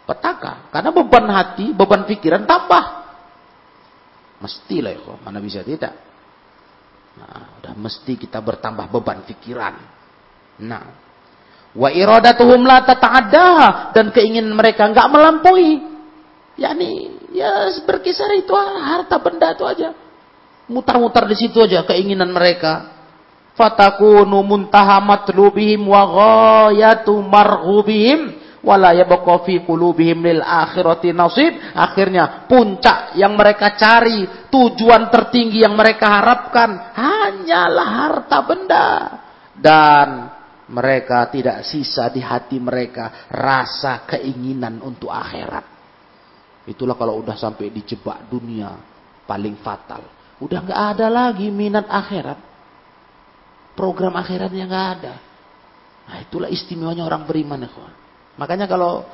Petaka. 0.10 0.70
Karena 0.74 0.90
beban 0.90 1.26
hati, 1.30 1.74
beban 1.74 2.06
pikiran 2.10 2.46
tambah. 2.50 2.84
Mestilah 4.42 4.94
ya. 4.94 5.14
Mana 5.22 5.38
bisa 5.42 5.62
tidak. 5.62 5.94
Nah, 7.14 7.62
udah 7.62 7.74
mesti 7.78 8.18
kita 8.18 8.42
bertambah 8.42 8.90
beban 8.90 9.22
pikiran. 9.26 9.74
Nah. 10.66 10.86
Wa 11.74 11.90
iradatuhum 11.90 12.62
la 12.66 12.86
tata'addaha. 12.86 13.94
Dan 13.94 14.10
keinginan 14.10 14.54
mereka 14.54 14.90
nggak 14.90 15.10
melampaui. 15.10 15.94
Yani, 16.54 16.92
ya 17.34 17.70
berkisar 17.86 18.30
itu 18.38 18.54
harta 18.58 19.18
benda 19.18 19.58
itu 19.58 19.66
aja. 19.66 19.90
Mutar-mutar 20.70 21.26
di 21.26 21.36
situ 21.38 21.58
aja 21.62 21.82
keinginan 21.86 22.30
mereka 22.30 22.93
fatakunu 23.54 24.42
muntaha 24.42 25.00
matlubihim 25.02 25.86
wa 25.86 26.04
ghayatu 26.10 27.14
marhubihim 27.22 28.44
wala 28.64 28.96
yabqa 28.96 29.44
fi 29.46 29.62
qulubihim 29.62 30.24
lil 30.24 30.42
akhirati 30.42 31.14
nasib. 31.14 31.54
Akhirnya 31.76 32.48
puncak 32.50 33.14
yang 33.20 33.36
mereka 33.38 33.76
cari 33.78 34.50
tujuan 34.50 35.12
tertinggi 35.12 35.62
yang 35.62 35.76
mereka 35.78 36.22
harapkan 36.22 36.96
hanyalah 36.96 37.88
harta 37.88 38.38
benda. 38.48 38.88
Dan 39.54 40.08
mereka 40.74 41.30
tidak 41.30 41.68
sisa 41.68 42.10
di 42.10 42.24
hati 42.24 42.58
mereka 42.58 43.30
rasa 43.30 44.08
keinginan 44.10 44.82
untuk 44.82 45.14
akhirat. 45.14 45.66
Itulah 46.64 46.96
kalau 46.96 47.20
udah 47.20 47.36
sampai 47.36 47.70
dijebak 47.70 48.32
dunia 48.32 48.72
paling 49.28 49.60
fatal. 49.60 50.08
Udah 50.40 50.64
nggak 50.64 50.82
ada 50.96 51.08
lagi 51.12 51.52
minat 51.52 51.86
akhirat 51.92 52.53
program 53.74 54.14
akhiratnya 54.18 54.66
nggak 54.66 54.88
ada. 55.00 55.14
Nah, 56.04 56.18
itulah 56.20 56.50
istimewanya 56.52 57.08
orang 57.08 57.24
beriman 57.24 57.64
kawan. 57.66 57.94
Makanya 58.36 58.66
kalau 58.68 59.08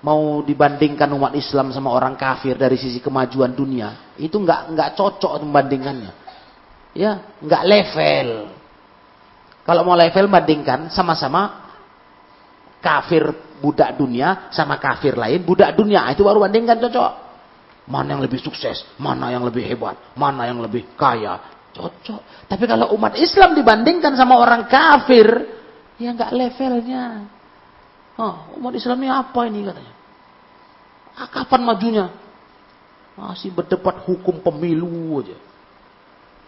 mau 0.00 0.40
dibandingkan 0.40 1.10
umat 1.12 1.36
Islam 1.36 1.72
sama 1.74 1.92
orang 1.92 2.16
kafir 2.16 2.56
dari 2.56 2.80
sisi 2.80 3.02
kemajuan 3.02 3.52
dunia, 3.52 4.16
itu 4.16 4.36
nggak 4.36 4.72
nggak 4.72 4.90
cocok 4.96 5.42
membandingkannya. 5.44 6.12
Ya, 6.96 7.36
nggak 7.38 7.62
level. 7.66 8.28
Kalau 9.62 9.82
mau 9.86 9.94
level 9.94 10.26
bandingkan 10.26 10.90
sama-sama 10.90 11.70
kafir 12.80 13.28
budak 13.60 13.92
dunia 14.00 14.48
sama 14.48 14.80
kafir 14.80 15.12
lain 15.12 15.44
budak 15.44 15.76
dunia 15.76 16.08
itu 16.10 16.24
baru 16.24 16.40
bandingkan 16.40 16.80
cocok. 16.80 17.12
Mana 17.90 18.16
yang 18.16 18.22
lebih 18.22 18.40
sukses, 18.40 18.86
mana 18.96 19.34
yang 19.34 19.42
lebih 19.42 19.66
hebat, 19.66 19.98
mana 20.14 20.46
yang 20.46 20.62
lebih 20.62 20.94
kaya, 20.94 21.59
Cocok. 21.70 22.50
Tapi 22.50 22.64
kalau 22.66 22.90
umat 22.98 23.14
Islam 23.14 23.54
dibandingkan 23.54 24.18
sama 24.18 24.38
orang 24.38 24.66
kafir, 24.66 25.26
ya 26.02 26.10
nggak 26.10 26.34
levelnya. 26.34 27.24
Oh, 28.18 28.58
umat 28.58 28.74
Islam 28.74 29.00
ini 29.06 29.10
apa 29.10 29.40
ini 29.46 29.60
katanya? 29.64 29.94
Ah, 31.14 31.28
kapan 31.30 31.62
majunya? 31.62 32.06
Masih 33.14 33.52
berdebat 33.54 34.02
hukum 34.08 34.40
pemilu 34.40 35.20
aja. 35.22 35.38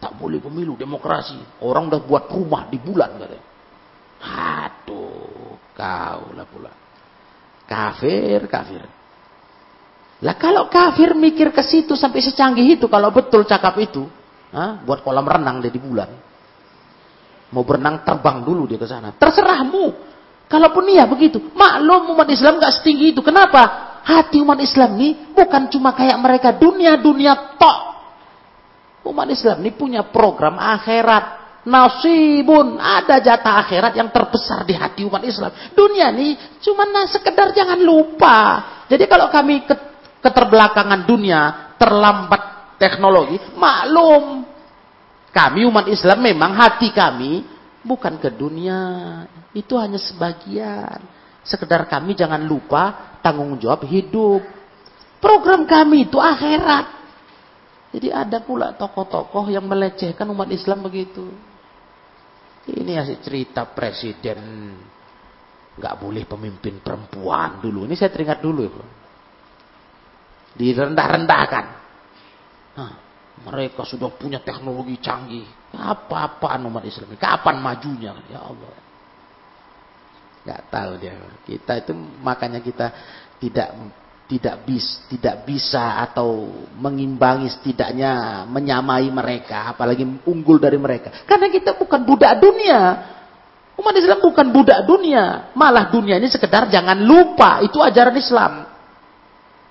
Tak 0.02 0.18
boleh 0.18 0.42
pemilu, 0.42 0.74
demokrasi. 0.74 1.38
Orang 1.62 1.86
udah 1.86 2.02
buat 2.02 2.26
rumah 2.32 2.66
di 2.66 2.80
bulan 2.82 3.14
katanya. 3.22 3.46
Aduh, 4.22 5.54
kau 5.74 6.22
lah 6.34 6.46
pula. 6.50 6.72
Kafir, 7.68 8.50
kafir. 8.50 8.82
Lah 10.22 10.38
kalau 10.38 10.70
kafir 10.70 11.14
mikir 11.18 11.50
ke 11.50 11.62
situ 11.66 11.98
sampai 11.98 12.22
secanggih 12.22 12.78
itu, 12.78 12.86
kalau 12.86 13.10
betul 13.10 13.42
cakap 13.42 13.74
itu, 13.82 14.06
Hah? 14.52 14.84
Buat 14.84 15.00
kolam 15.00 15.24
renang 15.24 15.64
dia 15.64 15.72
di 15.72 15.80
bulan. 15.80 16.12
Mau 17.52 17.64
berenang 17.64 18.04
terbang 18.04 18.44
dulu 18.44 18.68
dia 18.68 18.80
ke 18.80 18.88
sana. 18.88 19.12
Terserahmu. 19.16 20.12
Kalaupun 20.48 20.84
iya 20.92 21.08
begitu. 21.08 21.40
Maklum 21.56 22.12
umat 22.12 22.28
Islam 22.28 22.60
gak 22.60 22.80
setinggi 22.80 23.16
itu. 23.16 23.24
Kenapa? 23.24 23.92
Hati 24.04 24.40
umat 24.44 24.60
Islam 24.60 25.00
ini 25.00 25.32
bukan 25.32 25.72
cuma 25.72 25.96
kayak 25.96 26.16
mereka 26.20 26.52
dunia-dunia 26.52 27.56
tok. 27.56 27.78
Umat 29.08 29.28
Islam 29.32 29.64
ini 29.64 29.72
punya 29.72 30.04
program 30.04 30.60
akhirat. 30.60 31.40
Nasibun. 31.64 32.76
Ada 32.76 33.22
jatah 33.24 33.54
akhirat 33.64 33.92
yang 33.96 34.12
terbesar 34.12 34.68
di 34.68 34.76
hati 34.76 35.06
umat 35.08 35.24
Islam. 35.24 35.52
Dunia 35.72 36.12
ini 36.12 36.36
cuma 36.60 36.84
nah, 36.84 37.08
sekedar 37.08 37.56
jangan 37.56 37.80
lupa. 37.80 38.38
Jadi 38.90 39.08
kalau 39.08 39.32
kami 39.32 39.64
keterbelakangan 40.20 41.06
dunia, 41.08 41.72
terlambat 41.80 42.51
teknologi, 42.82 43.38
maklum. 43.54 44.42
Kami 45.30 45.62
umat 45.70 45.86
Islam 45.86 46.18
memang 46.26 46.58
hati 46.58 46.90
kami 46.90 47.46
bukan 47.86 48.18
ke 48.18 48.34
dunia. 48.34 49.22
Itu 49.54 49.78
hanya 49.78 50.02
sebagian. 50.02 50.98
Sekedar 51.46 51.86
kami 51.86 52.18
jangan 52.18 52.42
lupa 52.42 53.14
tanggung 53.22 53.54
jawab 53.62 53.86
hidup. 53.86 54.42
Program 55.22 55.62
kami 55.64 56.10
itu 56.10 56.18
akhirat. 56.18 57.00
Jadi 57.92 58.08
ada 58.10 58.42
pula 58.42 58.74
tokoh-tokoh 58.74 59.52
yang 59.52 59.62
melecehkan 59.68 60.26
umat 60.34 60.50
Islam 60.50 60.82
begitu. 60.82 61.30
Ini 62.66 62.98
asik 62.98 63.22
cerita 63.22 63.68
presiden 63.68 64.38
nggak 65.72 65.94
boleh 65.98 66.24
pemimpin 66.28 66.78
perempuan 66.84 67.58
dulu. 67.58 67.88
Ini 67.88 67.94
saya 67.96 68.12
teringat 68.12 68.40
dulu. 68.44 68.68
Direndah-rendahkan. 70.52 71.81
Nah, 72.72 72.92
mereka 73.44 73.84
sudah 73.84 74.12
punya 74.12 74.40
teknologi 74.40 74.96
canggih. 75.00 75.44
Apa-apaan 75.72 76.68
umat 76.68 76.84
Islam 76.84 77.12
ini? 77.12 77.20
Kapan 77.20 77.56
majunya? 77.60 78.12
Ya 78.28 78.40
Allah. 78.44 78.74
Gak 80.42 80.62
tahu 80.68 80.92
dia. 81.00 81.16
Kita 81.46 81.72
itu 81.80 81.92
makanya 82.20 82.60
kita 82.60 82.92
tidak 83.40 83.72
tidak 84.32 84.64
bis 84.64 85.04
tidak 85.12 85.44
bisa 85.44 86.00
atau 86.08 86.48
mengimbangi 86.80 87.52
setidaknya 87.52 88.44
menyamai 88.48 89.12
mereka 89.12 89.76
apalagi 89.76 90.08
unggul 90.24 90.56
dari 90.56 90.80
mereka 90.80 91.12
karena 91.28 91.52
kita 91.52 91.76
bukan 91.76 92.00
budak 92.00 92.40
dunia 92.40 92.80
umat 93.76 93.92
Islam 93.92 94.24
bukan 94.24 94.48
budak 94.48 94.88
dunia 94.88 95.52
malah 95.52 95.92
dunia 95.92 96.16
ini 96.16 96.32
sekedar 96.32 96.64
jangan 96.72 96.96
lupa 96.96 97.60
itu 97.60 97.76
ajaran 97.76 98.16
Islam 98.16 98.71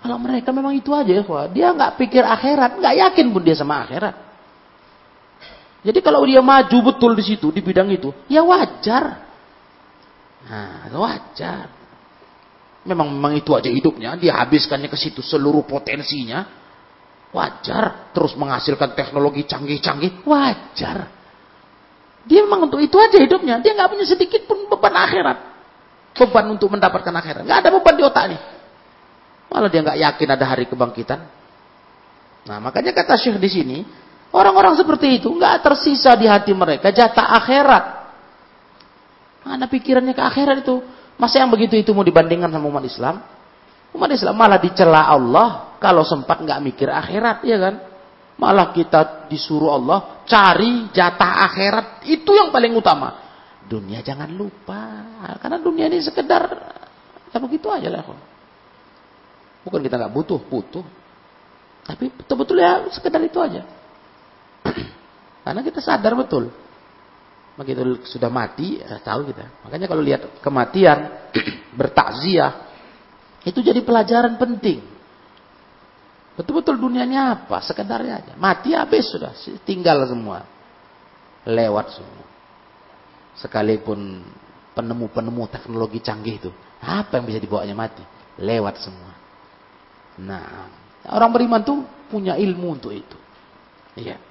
kalau 0.01 0.17
mereka 0.17 0.49
memang 0.49 0.73
itu 0.73 0.89
aja 0.91 1.13
ya 1.13 1.23
dia 1.53 1.67
nggak 1.71 2.01
pikir 2.01 2.25
akhirat 2.25 2.81
nggak 2.81 2.95
yakin 3.07 3.25
pun 3.29 3.41
dia 3.45 3.55
sama 3.55 3.85
akhirat 3.85 4.15
jadi 5.81 5.99
kalau 6.01 6.25
dia 6.25 6.41
maju 6.41 6.77
betul 6.93 7.13
di 7.13 7.23
situ 7.25 7.53
di 7.53 7.61
bidang 7.61 7.89
itu 7.93 8.09
ya 8.27 8.41
wajar 8.41 9.29
nah 10.41 10.89
wajar 10.89 11.81
Memang 12.81 13.13
memang 13.13 13.37
itu 13.37 13.53
aja 13.53 13.69
hidupnya, 13.69 14.17
dia 14.17 14.33
habiskannya 14.41 14.89
ke 14.89 14.97
situ 14.97 15.21
seluruh 15.21 15.61
potensinya. 15.69 16.49
Wajar. 17.29 18.11
Terus 18.11 18.33
menghasilkan 18.33 18.97
teknologi 18.97 19.45
canggih-canggih, 19.45 20.25
wajar. 20.25 21.05
Dia 22.25 22.41
memang 22.43 22.67
untuk 22.67 22.81
itu 22.81 22.97
aja 22.97 23.21
hidupnya. 23.21 23.61
Dia 23.61 23.77
nggak 23.77 23.89
punya 23.93 24.05
sedikit 24.09 24.49
pun 24.49 24.65
beban 24.65 24.97
akhirat. 24.97 25.37
Beban 26.17 26.45
untuk 26.57 26.73
mendapatkan 26.73 27.13
akhirat. 27.13 27.45
Nggak 27.45 27.59
ada 27.61 27.69
beban 27.69 27.95
di 27.95 28.03
otaknya. 28.03 28.39
Malah 29.51 29.67
dia 29.67 29.83
nggak 29.83 29.99
yakin 29.99 30.27
ada 30.31 30.45
hari 30.47 30.63
kebangkitan. 30.71 31.19
Nah, 32.47 32.57
makanya 32.63 32.95
kata 32.95 33.19
Syekh 33.19 33.37
di 33.37 33.49
sini, 33.51 33.77
orang-orang 34.31 34.79
seperti 34.79 35.19
itu 35.19 35.27
nggak 35.27 35.59
tersisa 35.59 36.15
di 36.15 36.25
hati 36.25 36.55
mereka 36.55 36.89
jatah 36.89 37.35
akhirat. 37.35 37.85
Mana 39.43 39.67
pikirannya 39.67 40.15
ke 40.15 40.23
akhirat 40.23 40.63
itu? 40.63 40.79
Masa 41.19 41.43
yang 41.43 41.51
begitu 41.51 41.75
itu 41.75 41.91
mau 41.91 42.07
dibandingkan 42.07 42.47
sama 42.49 42.65
umat 42.71 42.85
Islam? 42.87 43.21
Umat 43.91 44.09
Islam 44.15 44.39
malah 44.39 44.57
dicela 44.57 45.03
Allah 45.03 45.75
kalau 45.83 46.07
sempat 46.07 46.39
nggak 46.39 46.59
mikir 46.63 46.87
akhirat, 46.87 47.43
ya 47.43 47.59
kan? 47.59 47.75
Malah 48.39 48.71
kita 48.71 49.27
disuruh 49.27 49.75
Allah 49.75 50.23
cari 50.25 50.89
jatah 50.95 51.45
akhirat 51.51 52.07
itu 52.07 52.31
yang 52.31 52.49
paling 52.49 52.71
utama. 52.71 53.19
Dunia 53.67 53.99
jangan 53.99 54.31
lupa, 54.31 54.81
karena 55.43 55.59
dunia 55.59 55.85
ini 55.91 55.99
sekedar 55.99 56.47
ya 57.29 57.37
begitu 57.37 57.67
aja 57.67 57.91
lah. 57.91 58.30
Bukan 59.61 59.79
kita 59.85 59.95
nggak 59.97 60.13
butuh, 60.13 60.39
butuh. 60.41 60.85
Tapi 61.85 62.09
betul-betul 62.13 62.57
ya 62.61 62.89
sekedar 62.93 63.21
itu 63.21 63.37
aja. 63.41 63.61
karena 65.45 65.61
kita 65.65 65.81
sadar 65.81 66.13
betul. 66.17 66.49
Begitu 67.57 68.01
sudah 68.09 68.29
mati 68.29 68.81
eh, 68.81 69.01
tahu 69.01 69.29
kita. 69.29 69.65
Makanya 69.65 69.85
kalau 69.89 70.01
lihat 70.01 70.41
kematian 70.41 71.29
bertakziah 71.79 72.69
itu 73.45 73.61
jadi 73.61 73.81
pelajaran 73.81 74.37
penting. 74.37 74.81
Betul-betul 76.37 76.79
dunianya 76.79 77.37
apa? 77.37 77.61
Sekedarnya 77.61 78.13
aja. 78.17 78.33
Mati 78.37 78.73
habis 78.73 79.09
sudah 79.13 79.35
tinggal 79.61 80.01
semua. 80.09 80.45
Lewat 81.45 81.97
semua. 81.97 82.25
Sekalipun 83.37 84.25
penemu-penemu 84.73 85.43
teknologi 85.49 85.99
canggih 86.01 86.37
itu 86.37 86.51
apa 86.81 87.19
yang 87.19 87.25
bisa 87.29 87.37
dibawanya 87.37 87.75
mati? 87.77 88.01
Lewat 88.41 88.81
semua 88.81 89.10
nah 90.21 90.69
orang 91.09 91.31
beriman 91.33 91.61
tuh 91.65 91.81
punya 92.09 92.37
ilmu 92.37 92.77
untuk 92.77 92.93
itu 92.93 93.17
iya 93.97 94.21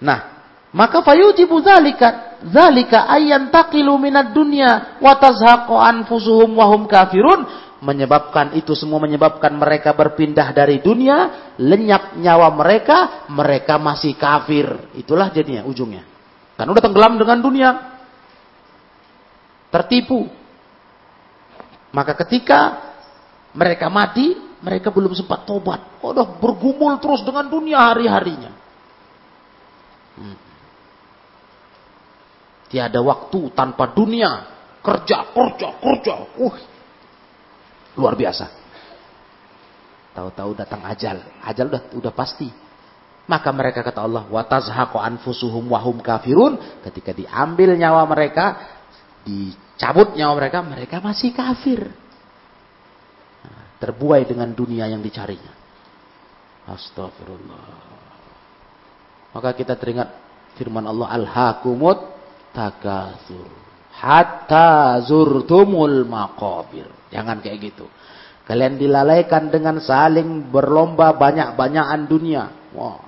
nah 0.00 0.40
maka 0.70 1.02
fayujibu 1.02 1.58
zalika 1.64 2.38
zalika 2.46 3.10
ayyan 3.10 3.50
taqilu 3.50 3.96
minad 3.98 4.30
dunya 4.30 5.00
wa 5.02 5.16
tazhaqu 5.18 5.74
anfusuhum 5.74 6.54
wa 6.54 6.66
hum 6.70 6.86
kafirun 6.86 7.70
menyebabkan 7.80 8.52
itu 8.54 8.76
semua 8.76 9.00
menyebabkan 9.00 9.56
mereka 9.56 9.96
berpindah 9.96 10.52
dari 10.52 10.84
dunia, 10.84 11.52
lenyap 11.56 12.12
nyawa 12.20 12.52
mereka, 12.52 13.26
mereka 13.32 13.80
masih 13.80 14.14
kafir. 14.20 14.68
Itulah 15.00 15.32
jadinya 15.32 15.64
ujungnya. 15.64 16.04
Kan 16.60 16.68
udah 16.68 16.82
tenggelam 16.84 17.16
dengan 17.16 17.40
dunia. 17.40 17.70
Tertipu. 19.72 20.28
Maka 21.90 22.12
ketika 22.20 22.92
mereka 23.56 23.88
mati, 23.88 24.36
mereka 24.60 24.92
belum 24.92 25.16
sempat 25.16 25.48
tobat. 25.48 26.00
Udah 26.04 26.36
bergumul 26.36 27.00
terus 27.00 27.24
dengan 27.24 27.48
dunia 27.48 27.80
hari-harinya. 27.80 28.52
Hmm. 30.20 30.36
Tiada 32.68 33.00
waktu 33.00 33.40
tanpa 33.56 33.90
dunia. 33.96 34.60
Kerja, 34.80 35.32
kerja, 35.32 35.68
kerja. 35.80 36.14
Uh, 36.40 36.56
luar 37.96 38.16
biasa. 38.16 38.48
Tahu-tahu 40.12 40.50
datang 40.56 40.84
ajal. 40.84 41.24
Ajal 41.44 41.66
udah 41.72 41.82
udah 41.96 42.12
pasti. 42.12 42.48
Maka 43.28 43.54
mereka 43.54 43.86
kata 43.86 44.02
Allah, 44.02 44.26
anfusuhum 45.06 45.70
wahum 45.70 46.02
kafirun. 46.02 46.82
Ketika 46.82 47.14
diambil 47.14 47.78
nyawa 47.78 48.02
mereka, 48.10 48.58
dicabut 49.22 50.18
nyawa 50.18 50.34
mereka, 50.34 50.58
mereka 50.66 50.96
masih 50.98 51.30
kafir. 51.30 51.94
Terbuai 53.80 54.28
dengan 54.28 54.52
dunia 54.52 54.86
yang 54.86 55.00
dicarinya. 55.00 55.56
Astagfirullah. 56.68 57.88
Maka 59.32 59.50
kita 59.56 59.74
teringat 59.80 60.12
firman 60.60 60.84
Allah, 60.84 61.08
Al-Hakumut 61.16 61.98
takasur 62.52 63.70
hatta 64.00 65.02
zurtumul 65.04 66.08
maqabir. 66.08 66.88
Jangan 67.12 67.44
kayak 67.44 67.58
gitu. 67.60 67.86
Kalian 68.48 68.80
dilalaikan 68.80 69.52
dengan 69.52 69.78
saling 69.78 70.50
berlomba 70.50 71.14
banyak-banyakan 71.14 72.00
dunia. 72.08 72.50
Wah. 72.74 72.98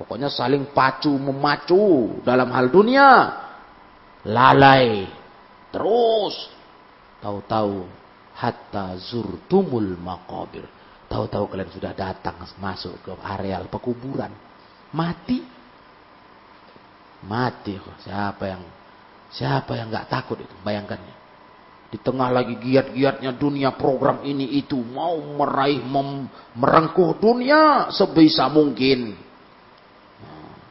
Pokoknya 0.00 0.32
saling 0.32 0.72
pacu 0.72 1.12
memacu 1.12 2.18
dalam 2.24 2.48
hal 2.50 2.72
dunia. 2.72 3.10
Lalai. 4.26 5.06
Terus. 5.70 6.34
Tahu-tahu 7.20 7.99
hatta 8.40 8.96
zurtumul 8.96 10.00
maqabir. 10.00 10.64
Tahu-tahu 11.12 11.52
kalian 11.52 11.70
sudah 11.74 11.92
datang 11.92 12.40
masuk 12.56 12.96
ke 13.04 13.12
areal 13.20 13.68
pekuburan. 13.68 14.32
Mati 14.96 15.60
Mati. 17.26 17.76
Siapa 18.00 18.44
yang 18.48 18.62
siapa 19.28 19.76
yang 19.76 19.92
nggak 19.92 20.08
takut 20.08 20.40
itu? 20.40 20.54
Bayangkan 20.64 20.96
ya. 20.96 21.16
Di 21.90 21.98
tengah 21.98 22.30
lagi 22.30 22.54
giat-giatnya 22.54 23.34
dunia 23.34 23.74
program 23.74 24.22
ini 24.22 24.62
itu 24.62 24.78
mau 24.78 25.18
meraih 25.18 25.82
mem, 25.82 26.30
merengkuh 26.54 27.18
dunia 27.18 27.90
sebisa 27.90 28.46
mungkin. 28.46 29.18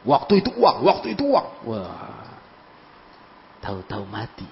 Waktu 0.00 0.40
itu 0.40 0.50
uang, 0.56 0.80
waktu 0.80 1.12
itu 1.12 1.28
uang. 1.28 1.48
Wah. 1.68 2.24
Tahu-tahu 3.60 4.08
mati. 4.08 4.48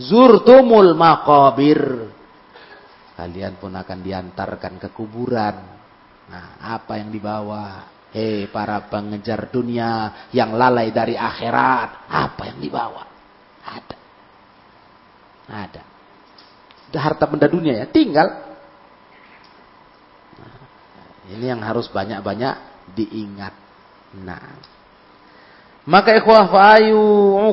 Zurtumul 0.00 0.96
maqabir. 0.96 2.08
Kalian 3.20 3.60
pun 3.60 3.76
akan 3.76 3.98
diantarkan 4.00 4.80
ke 4.80 4.88
kuburan. 4.96 5.56
Nah, 6.32 6.56
apa 6.78 6.96
yang 6.96 7.12
dibawa? 7.12 7.84
Hei 8.10 8.48
para 8.50 8.90
pengejar 8.90 9.52
dunia 9.52 10.26
yang 10.32 10.56
lalai 10.56 10.88
dari 10.90 11.14
akhirat. 11.14 12.08
Apa 12.08 12.42
yang 12.48 12.58
dibawa? 12.58 13.04
Ada. 13.60 13.96
Ada. 15.46 15.82
Harta 16.96 17.24
benda 17.28 17.46
dunia 17.46 17.84
ya. 17.84 17.86
Tinggal. 17.86 18.28
Nah, 20.40 20.56
ini 21.36 21.44
yang 21.44 21.60
harus 21.60 21.86
banyak-banyak 21.92 22.54
diingat. 22.96 23.54
Nah. 24.24 24.79
Maka 25.88 26.12
ikhwah 26.16 26.52
fa'ayu 26.52 27.00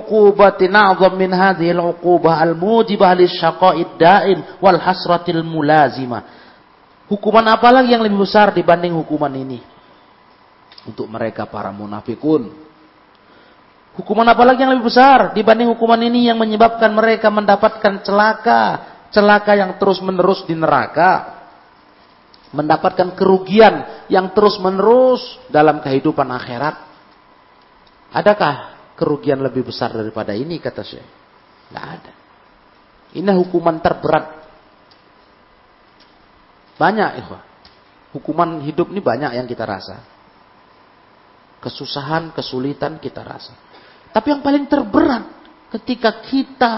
uqubatin 0.04 0.76
a'zam 0.76 1.16
min 1.16 1.32
hadhihi 1.32 1.72
al-uqubah 1.72 2.44
al-mujibah 2.44 3.16
lisyaqa'id 3.16 3.96
da'in 3.96 4.60
wal 4.60 4.80
hasratil 4.80 5.44
mulazimah. 5.48 6.24
Hukuman 7.08 7.48
apa 7.48 7.72
lagi 7.72 7.96
yang 7.96 8.04
lebih 8.04 8.28
besar 8.28 8.52
dibanding 8.52 8.92
hukuman 8.92 9.32
ini? 9.32 9.78
untuk 10.88 11.12
mereka 11.12 11.44
para 11.46 11.70
munafikun. 11.76 12.48
Hukuman 14.00 14.26
apa 14.32 14.44
lagi 14.48 14.64
yang 14.64 14.72
lebih 14.72 14.88
besar 14.88 15.36
dibanding 15.36 15.68
hukuman 15.76 16.00
ini 16.00 16.32
yang 16.32 16.40
menyebabkan 16.40 16.96
mereka 16.96 17.28
mendapatkan 17.28 18.06
celaka, 18.08 18.64
celaka 19.12 19.52
yang 19.60 19.76
terus-menerus 19.76 20.48
di 20.48 20.56
neraka. 20.56 21.36
Mendapatkan 22.56 23.12
kerugian 23.20 24.08
yang 24.08 24.32
terus-menerus 24.32 25.20
dalam 25.52 25.84
kehidupan 25.84 26.32
akhirat. 26.32 26.87
Adakah 28.14 28.54
kerugian 28.96 29.44
lebih 29.44 29.68
besar 29.68 29.92
daripada 29.92 30.32
ini 30.32 30.58
kata 30.58 30.82
saya? 30.84 31.06
Tidak 31.68 31.84
ada. 31.84 32.14
Ini 33.16 33.32
hukuman 33.36 33.80
terberat. 33.84 34.26
Banyak 36.78 37.12
ikhwah. 37.26 37.44
Hukuman 38.16 38.64
hidup 38.64 38.88
ini 38.94 39.04
banyak 39.04 39.36
yang 39.36 39.48
kita 39.50 39.68
rasa. 39.68 40.00
Kesusahan, 41.60 42.32
kesulitan 42.32 43.02
kita 43.02 43.26
rasa. 43.26 43.52
Tapi 44.14 44.32
yang 44.32 44.42
paling 44.42 44.66
terberat 44.72 45.26
ketika 45.76 46.24
kita 46.24 46.76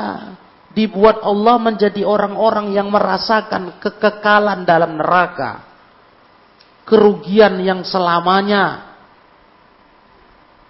dibuat 0.74 1.22
Allah 1.22 1.62
menjadi 1.62 2.02
orang-orang 2.06 2.74
yang 2.74 2.90
merasakan 2.90 3.78
kekekalan 3.78 4.66
dalam 4.66 4.98
neraka. 4.98 5.68
Kerugian 6.86 7.62
yang 7.62 7.86
selamanya. 7.86 8.89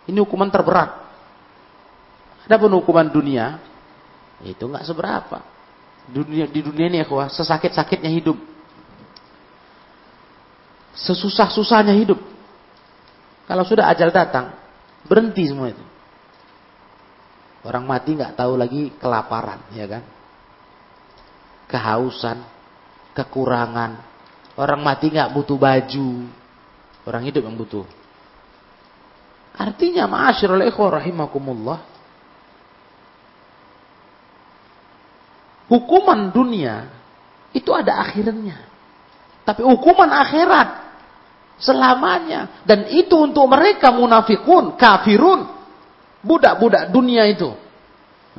Ini 0.10 0.18
hukuman 0.26 0.50
terberat. 0.50 0.90
Adapun 2.50 2.74
hukuman 2.82 3.06
dunia, 3.06 3.62
itu 4.42 4.66
nggak 4.66 4.82
seberapa. 4.90 5.46
Dunia, 6.10 6.50
di 6.50 6.66
dunia 6.66 6.90
ini 6.90 6.98
ya 6.98 7.06
sesakit-sakitnya 7.30 8.10
hidup. 8.10 8.34
Sesusah-susahnya 10.98 11.94
hidup. 11.94 12.18
Kalau 13.46 13.62
sudah 13.62 13.86
ajal 13.94 14.10
datang, 14.10 14.58
berhenti 15.06 15.46
semua 15.46 15.70
itu. 15.70 15.86
Orang 17.62 17.86
mati 17.86 18.18
nggak 18.18 18.34
tahu 18.34 18.58
lagi 18.58 18.90
kelaparan, 18.98 19.62
ya 19.78 19.86
kan? 19.86 20.04
Kehausan, 21.70 22.42
kekurangan. 23.14 24.02
Orang 24.58 24.82
mati 24.82 25.14
nggak 25.14 25.38
butuh 25.38 25.60
baju. 25.60 26.10
Orang 27.06 27.24
hidup 27.30 27.46
yang 27.46 27.54
butuh. 27.54 27.99
Artinya 29.60 30.08
ma'asyiral 30.08 30.72
rahimakumullah. 30.72 31.80
Hukuman 35.68 36.32
dunia 36.32 36.88
itu 37.52 37.70
ada 37.76 38.00
akhirnya. 38.02 38.66
Tapi 39.44 39.62
hukuman 39.68 40.10
akhirat 40.10 40.70
selamanya. 41.60 42.64
Dan 42.64 42.88
itu 42.90 43.20
untuk 43.20 43.46
mereka 43.52 43.92
munafikun, 43.92 44.80
kafirun. 44.80 45.46
Budak-budak 46.24 46.92
dunia 46.96 47.28
itu. 47.28 47.52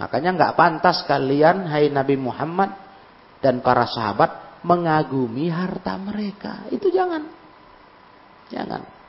Makanya 0.01 0.33
nggak 0.37 0.57
pantas 0.57 1.05
kalian, 1.05 1.69
hai 1.69 1.93
Nabi 1.93 2.17
Muhammad 2.17 2.73
dan 3.45 3.61
para 3.61 3.85
sahabat, 3.85 4.65
mengagumi 4.65 5.53
harta 5.53 5.97
mereka. 6.01 6.65
Itu 6.73 6.89
jangan. 6.89 7.29
Jangan. 8.53 9.00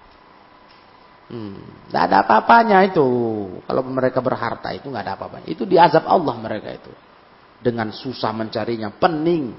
Hmm, 1.32 1.64
ada 1.96 2.28
apa-apanya 2.28 2.84
itu. 2.92 3.08
Kalau 3.64 3.82
mereka 3.88 4.20
berharta 4.20 4.76
itu 4.76 4.92
nggak 4.92 5.04
ada 5.08 5.16
apa-apanya. 5.16 5.48
Itu 5.48 5.64
diazab 5.64 6.04
Allah 6.04 6.36
mereka 6.36 6.76
itu. 6.76 6.92
Dengan 7.64 7.96
susah 7.96 8.36
mencarinya, 8.36 8.92
pening. 8.92 9.56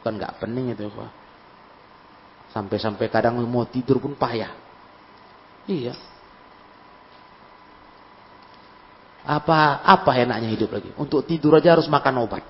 Bukan 0.00 0.12
nggak 0.16 0.40
pening 0.40 0.72
itu. 0.72 0.88
Sampai-sampai 2.56 3.12
kadang 3.12 3.36
mau 3.44 3.68
tidur 3.68 4.00
pun 4.00 4.16
payah. 4.16 4.56
Iya. 5.68 5.92
Apa 9.28 9.84
apa 9.84 10.10
enaknya 10.16 10.48
hidup 10.56 10.72
lagi? 10.72 10.88
Untuk 10.96 11.28
tidur 11.28 11.60
aja 11.60 11.76
harus 11.76 11.84
makan 11.92 12.24
obat. 12.24 12.40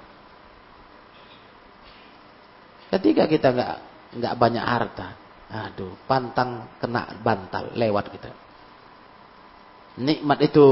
Ketika 2.94 3.26
kita 3.26 3.50
nggak 3.50 3.74
nggak 4.14 4.34
banyak 4.38 4.62
harta, 4.62 5.18
aduh, 5.50 5.98
pantang 6.06 6.78
kena 6.78 7.18
bantal 7.18 7.74
lewat 7.74 8.06
kita. 8.14 8.30
Nikmat 9.98 10.38
itu 10.46 10.66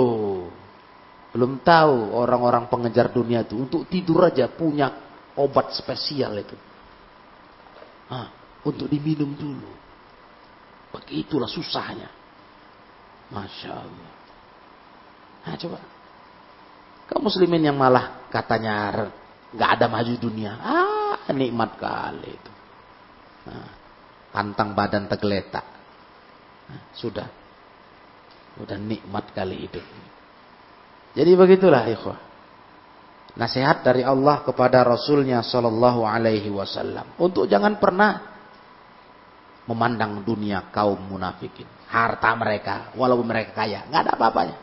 belum 1.35 1.61
tahu 1.61 2.15
orang-orang 2.15 2.71
pengejar 2.73 3.13
dunia 3.13 3.45
itu 3.45 3.59
untuk 3.59 3.85
tidur 3.91 4.25
aja 4.25 4.49
punya 4.49 4.95
obat 5.37 5.75
spesial 5.75 6.33
itu. 6.39 6.57
Nah, 8.09 8.29
untuk 8.65 8.89
diminum 8.89 9.35
dulu. 9.37 9.71
Begitulah 10.95 11.51
susahnya. 11.51 12.09
Masya 13.29 13.71
Allah. 13.71 14.13
Nah 15.45 15.55
coba. 15.61 15.79
Kaum 17.09 17.25
muslimin 17.25 17.69
yang 17.69 17.77
malah 17.77 18.29
katanya 18.33 19.09
nggak 19.53 19.71
ada 19.81 19.87
maju 19.89 20.13
dunia. 20.17 20.53
Ah 20.61 21.29
nikmat 21.33 21.77
kali 21.77 22.33
itu. 22.33 22.53
Nah, 23.49 23.69
pantang 24.39 24.71
badan 24.79 25.11
tergeletak. 25.11 25.67
Sudah. 26.95 27.27
Sudah 28.55 28.79
nikmat 28.79 29.35
kali 29.35 29.67
hidup. 29.67 29.83
Jadi 31.19 31.31
begitulah 31.35 31.83
ikhwah 31.91 32.29
nasihat 33.35 33.83
dari 33.83 34.07
Allah 34.07 34.47
kepada 34.47 34.87
Rasulnya 34.87 35.43
Shallallahu 35.43 36.07
Alaihi 36.07 36.51
Wasallam 36.51 37.19
untuk 37.19 37.51
jangan 37.51 37.79
pernah 37.79 38.39
memandang 39.67 40.23
dunia 40.27 40.71
kaum 40.75 40.99
munafikin, 40.99 41.67
harta 41.91 42.31
mereka, 42.35 42.95
walaupun 42.99 43.27
mereka 43.27 43.63
kaya, 43.63 43.87
nggak 43.91 44.01
ada 44.07 44.13
apa-apanya. 44.19 44.57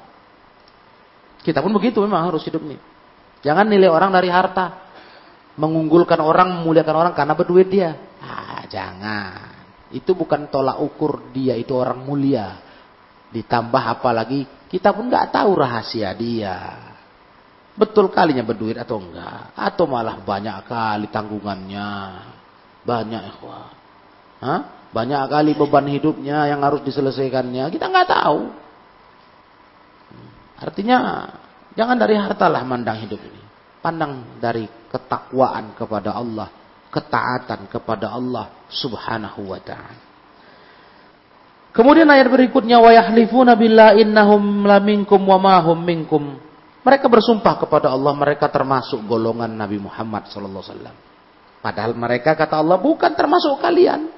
Kita 1.39 1.61
pun 1.61 1.71
begitu 1.71 2.03
memang 2.03 2.31
harus 2.31 2.41
hidup 2.43 2.63
nih. 2.65 2.79
Jangan 3.45 3.69
nilai 3.69 3.87
orang 3.87 4.11
dari 4.11 4.27
harta, 4.33 4.81
mengunggulkan 5.55 6.19
orang, 6.19 6.59
memuliakan 6.59 6.95
orang 6.95 7.13
karena 7.13 7.33
berduit 7.37 7.69
dia. 7.71 7.95
Ah, 8.19 8.65
jangan. 8.67 9.54
Itu 9.95 10.11
bukan 10.11 10.51
tolak 10.51 10.83
ukur 10.83 11.31
dia 11.31 11.55
itu 11.55 11.71
orang 11.71 12.03
mulia. 12.03 12.59
Ditambah 13.31 13.83
apalagi 13.95 14.43
kita 14.67 14.91
pun 14.91 15.07
nggak 15.07 15.31
tahu 15.31 15.55
rahasia 15.55 16.11
dia. 16.11 16.55
Betul 17.79 18.11
kalinya 18.11 18.43
berduit 18.43 18.75
atau 18.75 18.99
enggak? 18.99 19.55
Atau 19.55 19.87
malah 19.87 20.19
banyak 20.19 20.67
kali 20.67 21.07
tanggungannya. 21.11 21.91
Banyak 22.83 23.21
ikhwah. 23.35 23.67
Hah? 24.43 24.59
Banyak 24.91 25.27
kali 25.27 25.51
beban 25.55 25.87
hidupnya 25.87 26.47
yang 26.47 26.63
harus 26.63 26.83
diselesaikannya. 26.83 27.67
Kita 27.71 27.87
enggak 27.87 28.11
tahu. 28.11 28.51
Artinya 30.59 31.27
jangan 31.75 31.99
dari 31.99 32.15
harta 32.15 32.47
lah 32.47 32.63
mandang 32.63 32.99
hidup 33.03 33.19
ini. 33.19 33.43
Pandang 33.83 34.39
dari 34.39 34.67
ketakwaan 34.91 35.75
kepada 35.75 36.15
Allah. 36.15 36.47
Ketaatan 36.95 37.67
kepada 37.67 38.15
Allah 38.15 38.47
subhanahu 38.71 39.51
wa 39.51 39.59
ta'ala. 39.59 40.03
Kemudian 41.75 42.07
ayat 42.07 42.31
berikutnya 42.31 42.79
wa 42.79 42.95
yahlifuna 42.95 43.59
billahi 43.59 44.07
innahum 44.07 44.63
laminkum 44.63 45.19
wa 45.27 45.35
ma 45.35 45.59
hum 45.59 45.83
minkum 45.83 46.39
mereka 46.85 47.09
bersumpah 47.09 47.65
kepada 47.65 47.89
Allah 47.89 48.13
mereka 48.13 48.45
termasuk 48.45 49.01
golongan 49.09 49.49
Nabi 49.49 49.81
Muhammad 49.81 50.29
sallallahu 50.29 50.61
alaihi 50.61 50.73
wasallam. 50.77 50.95
Padahal 51.65 51.91
mereka 51.97 52.37
kata 52.37 52.61
Allah 52.61 52.77
bukan 52.77 53.09
termasuk 53.17 53.57
kalian. 53.57 54.13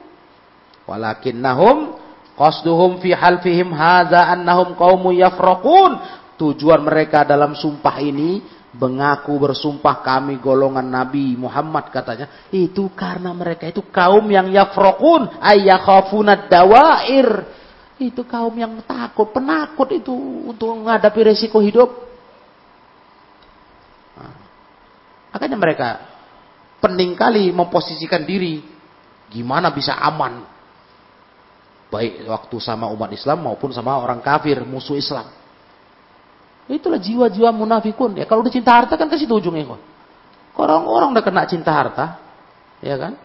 Walakinnahum 0.84 1.96
qasduhum 2.36 3.00
fi 3.00 3.16
halfihim 3.16 3.72
hadza 3.72 4.20
annahum 4.20 4.76
qaumun 4.76 5.16
yafraqun. 5.16 5.96
Tujuan 6.36 6.84
mereka 6.84 7.24
dalam 7.24 7.56
sumpah 7.56 8.04
ini 8.04 8.44
mengaku 8.78 9.34
bersumpah 9.42 10.06
kami 10.06 10.38
golongan 10.38 10.86
Nabi 10.86 11.34
Muhammad 11.34 11.90
katanya 11.90 12.30
itu 12.54 12.94
karena 12.94 13.34
mereka 13.34 13.66
itu 13.66 13.82
kaum 13.90 14.24
yang 14.30 14.54
yafraqun 14.54 15.42
ayyakhafuna 15.42 16.46
dawair. 16.46 17.58
Itu 17.98 18.30
kaum 18.30 18.54
yang 18.54 18.78
takut, 18.86 19.34
penakut 19.34 19.90
itu 19.90 20.14
untuk 20.46 20.78
menghadapi 20.78 21.34
resiko 21.34 21.58
hidup. 21.58 21.90
Makanya 25.34 25.58
mereka 25.58 25.90
penting 26.78 27.18
kali 27.18 27.50
memposisikan 27.50 28.22
diri 28.22 28.62
gimana 29.34 29.74
bisa 29.74 29.98
aman. 29.98 30.46
Baik 31.90 32.28
waktu 32.30 32.58
sama 32.62 32.92
umat 32.94 33.10
Islam 33.16 33.50
maupun 33.50 33.74
sama 33.74 33.98
orang 33.98 34.22
kafir, 34.22 34.62
musuh 34.62 35.00
Islam. 35.00 35.26
Itulah 36.68 37.00
jiwa-jiwa 37.00 37.50
munafikun. 37.56 38.20
Ya 38.20 38.28
kalau 38.28 38.44
udah 38.44 38.52
cinta 38.52 38.76
harta 38.76 39.00
kan 39.00 39.08
ke 39.08 39.16
situ 39.16 39.32
ujungnya 39.32 39.64
kok. 39.64 39.82
Orang-orang 40.60 41.16
udah 41.16 41.24
kena 41.24 41.48
cinta 41.48 41.72
harta, 41.72 42.20
ya 42.84 43.00
kan? 43.00 43.16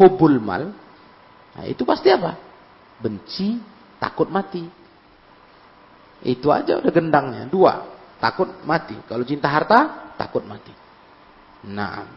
Hubul 0.00 0.40
mal. 0.40 0.72
Nah, 1.58 1.64
itu 1.68 1.84
pasti 1.84 2.08
apa? 2.08 2.38
Benci, 3.02 3.60
takut 4.00 4.30
mati. 4.32 4.64
Itu 6.24 6.48
aja 6.48 6.80
udah 6.80 6.92
gendangnya. 6.94 7.44
Dua, 7.50 7.82
takut 8.22 8.48
mati. 8.64 8.96
Kalau 9.04 9.26
cinta 9.26 9.52
harta, 9.52 10.14
takut 10.16 10.46
mati. 10.48 10.72
Nah. 11.68 12.08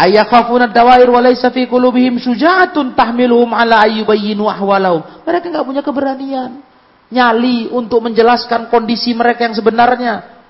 Ayakhafuna 0.00 0.70
dawair 0.70 1.10
wa 1.12 1.20
laysa 1.20 1.52
fi 1.52 1.68
qulubihim 1.68 2.16
syuja'atun 2.16 2.96
tahmiluhum 2.96 3.52
ala 3.52 3.84
ayyubayyinu 3.84 4.48
ahwalahum. 4.48 5.02
Mereka 5.28 5.50
enggak 5.50 5.66
punya 5.66 5.82
keberanian 5.84 6.69
nyali 7.10 7.66
untuk 7.68 8.06
menjelaskan 8.06 8.70
kondisi 8.70 9.12
mereka 9.12 9.50
yang 9.50 9.58
sebenarnya. 9.58 10.40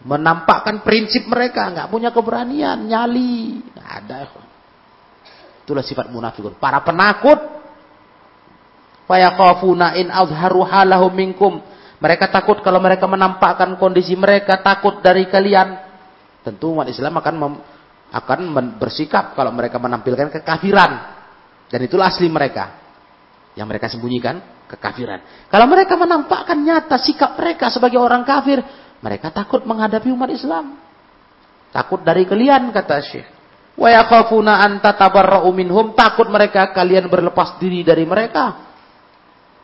Menampakkan 0.00 0.80
prinsip 0.80 1.28
mereka, 1.28 1.68
enggak 1.68 1.92
punya 1.92 2.08
keberanian, 2.08 2.88
nyali. 2.88 3.60
Enggak 3.60 3.90
ada. 4.00 4.18
Itulah 5.64 5.84
sifat 5.84 6.08
munafikun. 6.08 6.56
Para 6.56 6.80
penakut. 6.80 7.36
Fayakhafuna 9.04 9.98
in 9.98 10.08
azharu 10.08 10.64
halahum 10.64 11.12
minkum. 11.12 11.60
Mereka 12.00 12.32
takut 12.32 12.64
kalau 12.64 12.80
mereka 12.80 13.04
menampakkan 13.04 13.76
kondisi 13.76 14.16
mereka, 14.16 14.62
takut 14.64 15.04
dari 15.04 15.28
kalian. 15.28 15.76
Tentu 16.40 16.72
umat 16.72 16.88
Islam 16.88 17.20
akan 17.20 17.34
akan 18.08 18.40
bersikap 18.80 19.36
kalau 19.36 19.52
mereka 19.52 19.76
menampilkan 19.76 20.32
kekafiran. 20.40 21.20
Dan 21.68 21.80
itulah 21.84 22.08
asli 22.08 22.32
mereka. 22.32 22.80
Yang 23.52 23.66
mereka 23.68 23.86
sembunyikan, 23.92 24.40
kekafiran. 24.70 25.50
Kalau 25.50 25.66
mereka 25.66 25.98
menampakkan 25.98 26.54
nyata 26.54 26.96
sikap 27.02 27.34
mereka 27.34 27.66
sebagai 27.74 27.98
orang 27.98 28.22
kafir, 28.22 28.62
mereka 29.02 29.34
takut 29.34 29.66
menghadapi 29.66 30.06
umat 30.14 30.30
Islam. 30.30 30.78
Takut 31.74 32.02
dari 32.06 32.26
kalian, 32.26 32.70
kata 32.70 33.02
Syekh. 33.02 33.26
Wa 33.74 33.90
yakhafuna 33.90 34.62
an 34.62 34.78
tatabarra'u 34.78 35.50
minhum, 35.50 35.94
takut 35.98 36.30
mereka 36.30 36.70
kalian 36.70 37.10
berlepas 37.10 37.58
diri 37.58 37.82
dari 37.82 38.06
mereka. 38.06 38.70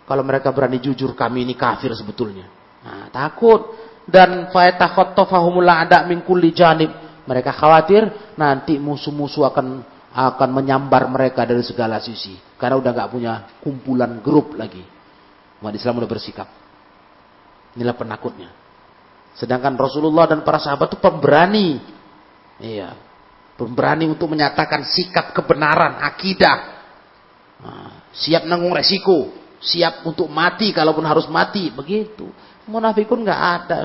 Kalau 0.06 0.22
mereka 0.22 0.54
berani 0.54 0.78
jujur, 0.78 1.14
kami 1.14 1.46
ini 1.46 1.54
kafir 1.58 1.90
sebetulnya. 1.94 2.46
Nah, 2.82 3.06
takut. 3.10 3.74
Dan 4.06 4.54
fayatakhattafahumul 4.54 5.66
a'da 5.66 6.06
min 6.06 6.22
kulli 6.22 6.54
janib 6.54 6.94
mereka 7.26 7.50
khawatir 7.50 8.06
nanti 8.38 8.78
musuh-musuh 8.78 9.50
akan 9.50 9.82
akan 10.16 10.50
menyambar 10.54 11.10
mereka 11.10 11.42
dari 11.44 11.60
segala 11.66 11.98
sisi. 11.98 12.38
Karena 12.56 12.80
udah 12.80 12.90
nggak 12.94 13.10
punya 13.10 13.32
kumpulan 13.60 14.22
grup 14.24 14.56
lagi. 14.56 14.80
Umat 15.62 15.74
Islam 15.74 16.00
udah 16.02 16.10
bersikap. 16.10 16.48
Inilah 17.76 17.96
penakutnya. 17.96 18.52
Sedangkan 19.36 19.76
Rasulullah 19.76 20.28
dan 20.28 20.40
para 20.44 20.56
sahabat 20.60 20.92
itu 20.92 20.98
pemberani. 21.00 21.80
Iya. 22.60 22.96
Pemberani 23.56 24.08
untuk 24.08 24.32
menyatakan 24.32 24.84
sikap 24.84 25.32
kebenaran, 25.32 26.00
akidah. 26.00 26.56
Nah, 27.60 28.12
siap 28.12 28.44
nanggung 28.44 28.72
resiko. 28.72 29.32
Siap 29.60 30.04
untuk 30.04 30.28
mati 30.28 30.72
kalaupun 30.72 31.04
harus 31.04 31.28
mati. 31.28 31.72
Begitu. 31.72 32.28
Munafikun 32.68 33.24
nggak 33.24 33.42
ada. 33.64 33.78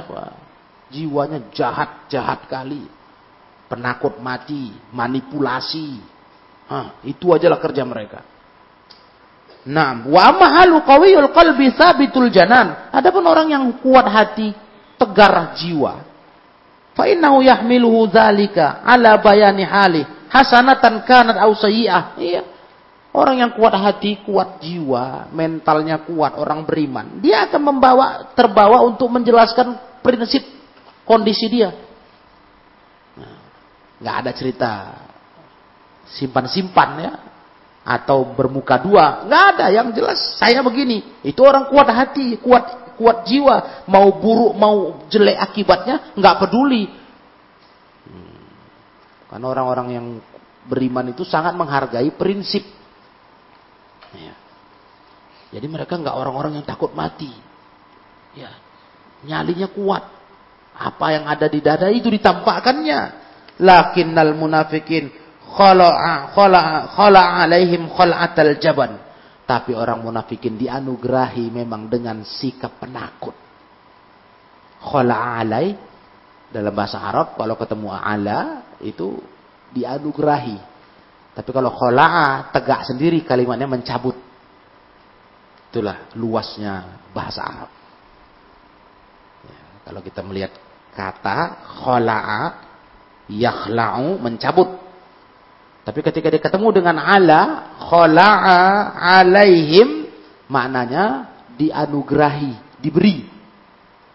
Jiwanya 0.92 1.52
jahat-jahat 1.56 2.52
kali 2.52 2.84
penakut 3.72 4.20
mati, 4.20 4.76
manipulasi. 4.92 6.04
Hah, 6.68 7.00
itu 7.08 7.32
ajalah 7.32 7.56
kerja 7.64 7.88
mereka. 7.88 8.28
Nah, 9.62 10.06
wa 10.10 10.28
mahalu 10.34 10.82
qawiyul 10.82 11.30
qalbi 11.30 11.70
sabitul 11.78 12.34
janan. 12.34 12.90
Adapun 12.90 13.22
orang 13.26 13.54
yang 13.54 13.66
kuat 13.78 14.08
hati, 14.10 14.54
tegar 14.98 15.54
jiwa. 15.58 16.02
Fa 16.98 17.06
innahu 17.08 17.46
yahmiluhu 17.46 18.10
dzalika 18.10 18.84
ala 18.84 19.22
bayani 19.22 19.64
hali 19.64 20.02
hasanatan 20.28 21.06
kanat 21.06 21.38
aw 21.38 21.52
sayyi'ah. 21.54 22.04
Iya. 22.18 22.44
Orang 23.12 23.44
yang 23.44 23.52
kuat 23.54 23.76
hati, 23.76 24.24
kuat 24.24 24.64
jiwa, 24.64 25.28
mentalnya 25.36 26.00
kuat, 26.08 26.40
orang 26.40 26.64
beriman. 26.64 27.20
Dia 27.20 27.44
akan 27.52 27.62
membawa 27.62 28.32
terbawa 28.32 28.88
untuk 28.88 29.12
menjelaskan 29.12 30.00
prinsip 30.00 30.48
kondisi 31.04 31.52
dia 31.52 31.76
nggak 34.02 34.16
ada 34.26 34.32
cerita 34.34 34.72
simpan-simpan 36.10 36.90
ya 36.98 37.14
atau 37.82 38.38
bermuka 38.38 38.78
dua 38.78 39.26
nggak 39.26 39.44
ada. 39.58 39.66
Yang 39.74 39.88
jelas 40.02 40.20
saya 40.38 40.62
begini. 40.62 41.22
Itu 41.26 41.42
orang 41.42 41.70
kuat 41.70 41.90
hati 41.90 42.38
kuat 42.42 42.96
kuat 42.98 43.26
jiwa. 43.26 43.86
Mau 43.90 44.08
buruk 44.22 44.54
mau 44.58 45.02
jelek 45.10 45.38
akibatnya 45.38 46.14
nggak 46.18 46.38
peduli. 46.46 46.86
Hmm. 48.02 48.42
karena 49.30 49.46
orang-orang 49.46 49.88
yang 49.94 50.08
beriman 50.66 51.14
itu 51.14 51.26
sangat 51.26 51.58
menghargai 51.58 52.10
prinsip. 52.14 52.66
Ya. 54.12 54.36
jadi 55.56 55.72
mereka 55.72 55.96
nggak 55.96 56.12
orang-orang 56.12 56.60
yang 56.60 56.66
takut 56.68 56.92
mati. 56.92 57.32
Ya. 58.36 58.52
Nyalinya 59.24 59.72
kuat. 59.72 60.04
Apa 60.76 61.14
yang 61.14 61.26
ada 61.30 61.48
di 61.48 61.62
dada 61.62 61.88
itu 61.88 62.10
ditampakkannya. 62.10 63.22
Lakinnal 63.62 64.34
munafikin 64.34 65.21
khala'a 65.52 66.32
khala'a 66.32 66.76
khala'a 66.96 67.32
alaihim 67.46 67.92
khal'atal 67.92 68.56
jaban 68.58 69.12
tapi 69.52 69.76
orang 69.76 70.00
munafikin 70.00 70.56
dianugerahi 70.56 71.52
memang 71.52 71.92
dengan 71.92 72.24
sikap 72.24 72.80
penakut. 72.80 73.36
Khala'a 74.80 75.44
alai 75.44 75.76
dalam 76.48 76.72
bahasa 76.72 77.04
Arab 77.04 77.36
kalau 77.36 77.60
ketemu 77.60 77.92
ala 77.92 78.64
itu 78.80 79.20
dianugerahi. 79.76 80.58
Tapi 81.36 81.50
kalau 81.52 81.68
khala'a 81.76 82.56
tegak 82.56 82.88
sendiri 82.88 83.28
kalimatnya 83.28 83.68
mencabut. 83.68 84.16
Itulah 85.68 86.12
luasnya 86.16 87.04
bahasa 87.12 87.44
Arab. 87.44 87.72
Ya, 89.44 89.60
kalau 89.84 90.00
kita 90.00 90.24
melihat 90.24 90.56
kata 90.96 91.60
khala'a 91.84 92.42
yakhla'u 93.28 94.16
mencabut. 94.16 94.80
Tapi 95.82 96.00
ketika 96.06 96.30
dia 96.30 96.42
ketemu 96.42 96.68
dengan 96.78 97.02
ala, 97.02 97.74
khala'a 97.82 98.60
alaihim 99.02 100.06
maknanya 100.46 101.32
dianugerahi, 101.58 102.78
diberi. 102.78 103.26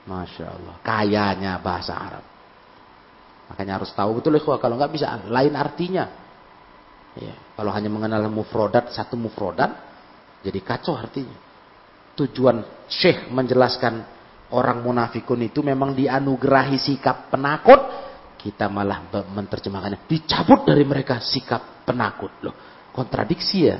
Masya 0.07 0.47
Allah, 0.47 0.75
kayanya 0.87 1.59
bahasa 1.59 1.99
Arab. 1.99 2.25
Makanya 3.51 3.83
harus 3.83 3.91
tahu 3.91 4.23
betul 4.23 4.39
ikhwah, 4.39 4.63
kalau 4.63 4.79
nggak 4.79 4.95
bisa 4.95 5.07
lain 5.27 5.55
artinya. 5.59 6.07
Ya, 7.19 7.35
kalau 7.59 7.75
hanya 7.75 7.91
mengenal 7.91 8.29
mufrodat, 8.31 8.95
satu 8.95 9.19
mufrodat, 9.19 9.75
jadi 10.47 10.63
kacau 10.63 10.95
artinya. 10.95 11.35
Tujuan 12.15 12.63
Syekh 12.87 13.27
menjelaskan 13.35 14.07
orang 14.55 14.79
munafikun 14.87 15.43
itu 15.43 15.67
memang 15.67 15.99
dianugerahi 15.99 16.79
sikap 16.79 17.35
penakut 17.35 18.06
kita 18.47 18.71
malah 18.71 19.11
menerjemahkannya. 19.11 20.07
Dicabut 20.07 20.63
dari 20.63 20.87
mereka 20.87 21.19
sikap 21.19 21.83
penakut. 21.83 22.31
Loh 22.47 22.55
kontradiksi 22.95 23.67
ya. 23.67 23.77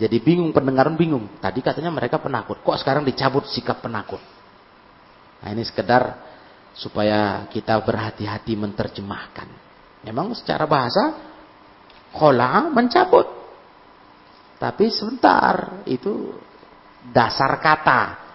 Jadi 0.00 0.16
bingung 0.22 0.54
pendengaran 0.54 0.94
bingung. 0.94 1.40
Tadi 1.42 1.58
katanya 1.60 1.90
mereka 1.90 2.22
penakut. 2.22 2.62
Kok 2.62 2.78
sekarang 2.78 3.02
dicabut 3.02 3.44
sikap 3.50 3.82
penakut? 3.82 4.22
Nah 5.42 5.48
ini 5.50 5.66
sekedar 5.66 6.22
supaya 6.76 7.48
kita 7.50 7.76
berhati-hati 7.82 8.56
menerjemahkan. 8.56 9.48
Memang 10.04 10.32
secara 10.36 10.64
bahasa 10.64 11.16
kola 12.12 12.68
mencabut. 12.72 13.26
Tapi 14.56 14.88
sebentar 14.88 15.84
itu 15.84 16.32
dasar 17.12 17.60
kata 17.60 18.25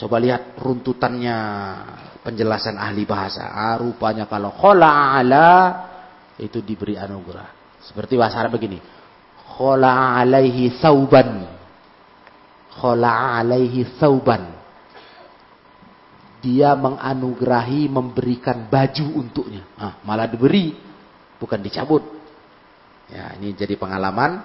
Coba 0.00 0.16
lihat 0.16 0.56
runtutannya 0.56 1.36
penjelasan 2.24 2.80
ahli 2.80 3.04
bahasa. 3.04 3.52
Ah, 3.52 3.76
rupanya 3.76 4.24
kalau 4.24 4.48
khola 4.48 5.12
ala 5.12 5.48
itu 6.40 6.64
diberi 6.64 6.96
anugerah. 6.96 7.76
Seperti 7.84 8.16
bahasa 8.16 8.40
Arab 8.40 8.56
begini. 8.56 8.80
Khola 9.60 10.16
alaihi 10.16 10.72
sauban. 10.80 11.44
Khola 12.80 13.36
alaihi 13.36 13.84
sauban. 14.00 14.56
Dia 16.40 16.72
menganugerahi 16.80 17.92
memberikan 17.92 18.72
baju 18.72 19.04
untuknya. 19.20 19.68
Ah, 19.76 20.00
malah 20.08 20.24
diberi, 20.24 20.80
bukan 21.36 21.60
dicabut. 21.60 22.00
Ya, 23.12 23.36
ini 23.36 23.52
jadi 23.52 23.76
pengalaman 23.76 24.40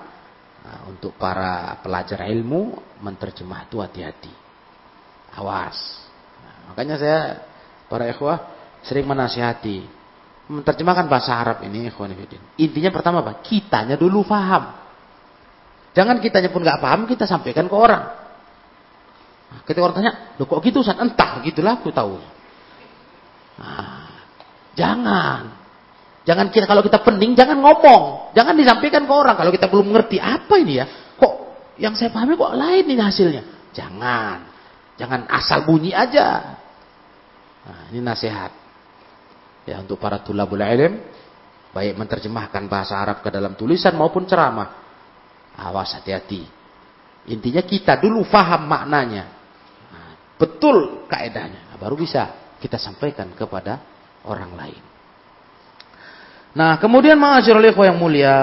nah, 0.67 0.79
untuk 0.91 1.15
para 1.15 1.79
pelajar 1.79 2.27
ilmu 2.27 2.75
menterjemah 2.99 3.71
itu 3.71 3.79
hati-hati. 3.79 4.44
Awas. 5.35 5.77
Nah, 6.41 6.71
makanya 6.71 6.95
saya 6.95 7.19
para 7.91 8.07
ikhwah 8.07 8.39
sering 8.87 9.03
menasihati 9.03 9.83
menerjemahkan 10.45 11.09
bahasa 11.09 11.33
Arab 11.33 11.65
ini 11.65 11.89
ikhwanifidin. 11.89 12.61
Intinya 12.61 12.93
pertama 12.93 13.25
apa? 13.25 13.41
Kitanya 13.41 13.97
dulu 13.97 14.21
paham. 14.23 14.77
Jangan 15.95 16.21
kitanya 16.21 16.51
pun 16.53 16.61
nggak 16.61 16.79
paham 16.83 17.09
kita 17.09 17.25
sampaikan 17.25 17.65
ke 17.65 17.75
orang. 17.75 18.03
Nah, 19.49 19.59
ketika 19.65 19.81
orang 19.85 19.95
tanya, 19.97 20.11
lo 20.37 20.45
kok 20.45 20.61
gitu 20.61 20.83
Ustaz? 20.83 20.99
Entah, 20.99 21.41
begitulah 21.41 21.79
aku 21.81 21.89
tahu. 21.89 22.19
Nah, 23.57 24.11
jangan. 24.75 25.65
Jangan 26.25 26.49
kita 26.49 26.65
kalau 26.65 26.81
kita 26.81 27.05
pening 27.05 27.37
jangan 27.37 27.61
ngomong, 27.61 28.33
jangan 28.33 28.57
disampaikan 28.57 29.05
ke 29.05 29.13
orang 29.13 29.37
kalau 29.37 29.53
kita 29.53 29.69
belum 29.69 29.93
mengerti 29.93 30.17
apa 30.17 30.57
ini 30.57 30.73
ya. 30.81 30.85
Kok 31.21 31.33
yang 31.77 31.93
saya 31.93 32.09
pahami 32.09 32.33
kok 32.33 32.53
lain 32.53 32.85
ini 32.89 33.01
hasilnya? 33.01 33.43
Jangan. 33.77 34.54
Jangan 34.95 35.27
asal 35.27 35.67
bunyi 35.67 35.91
aja. 35.91 36.55
Nah, 37.65 37.81
ini 37.91 37.99
nasihat. 37.99 38.51
Ya 39.65 39.81
untuk 39.81 39.97
para 39.97 40.21
tulabul 40.21 40.61
ilm 40.61 41.01
Baik 41.75 41.99
menerjemahkan 41.99 42.71
bahasa 42.71 42.95
Arab 42.95 43.19
ke 43.19 43.27
dalam 43.27 43.51
tulisan 43.59 43.91
maupun 43.99 44.23
ceramah. 44.23 44.79
Awas 45.59 45.91
hati-hati. 45.99 46.47
Intinya 47.27 47.59
kita 47.67 47.99
dulu 47.99 48.23
faham 48.23 48.63
maknanya. 48.63 49.27
Nah, 49.91 50.15
betul 50.39 51.03
kaedahnya. 51.11 51.67
Nah, 51.67 51.75
baru 51.75 51.99
bisa 51.99 52.55
kita 52.63 52.79
sampaikan 52.79 53.27
kepada 53.35 53.83
orang 54.23 54.55
lain. 54.55 54.83
Nah, 56.55 56.79
kemudian 56.79 57.19
ma'asyiral 57.19 57.67
ikhwah 57.67 57.91
yang 57.91 57.99
mulia, 57.99 58.39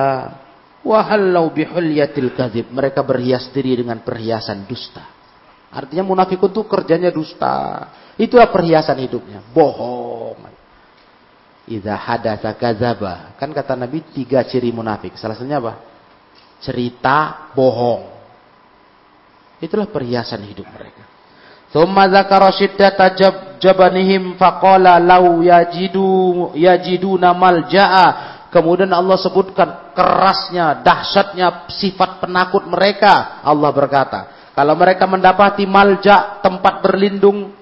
wahallau 0.85 1.49
bihulyatil 1.57 2.37
kadzib. 2.37 2.69
Mereka 2.69 3.01
berhias 3.01 3.49
diri 3.49 3.81
dengan 3.81 4.05
perhiasan 4.05 4.69
dusta. 4.69 5.09
Artinya 5.73 6.05
munafikun 6.05 6.53
itu 6.53 6.63
kerjanya 6.69 7.09
dusta. 7.09 7.89
Itulah 8.21 8.53
perhiasan 8.53 9.01
hidupnya, 9.01 9.41
bohong. 9.57 10.53
Idza 11.63 11.95
hadatsa 11.95 12.53
kadzaba. 12.59 13.39
Kan 13.41 13.55
kata 13.55 13.79
Nabi 13.79 14.05
tiga 14.13 14.43
ciri 14.45 14.69
munafik. 14.75 15.15
Salah 15.17 15.39
satunya 15.39 15.63
apa? 15.63 15.79
Cerita 16.61 17.49
bohong. 17.57 18.13
Itulah 19.63 19.87
perhiasan 19.87 20.43
hidup 20.43 20.67
mereka. 20.75 21.07
Tsumma 21.71 22.11
dzakara 22.11 22.53
shiddata 22.53 23.15
jabanihim 23.57 24.37
faqala 24.37 25.01
law 25.01 25.41
yajidu 25.41 26.53
yajiduna 26.53 27.33
malja'a. 27.33 28.07
Kemudian 28.53 28.93
Allah 28.93 29.17
sebutkan 29.17 29.97
kerasnya, 29.97 30.85
dahsyatnya 30.85 31.73
sifat 31.73 32.21
penakut 32.21 32.69
mereka. 32.69 33.41
Allah 33.41 33.73
berkata, 33.73 34.42
kalau 34.53 34.77
mereka 34.77 35.09
mendapati 35.09 35.65
malja, 35.65 36.45
tempat 36.45 36.85
berlindung, 36.85 37.57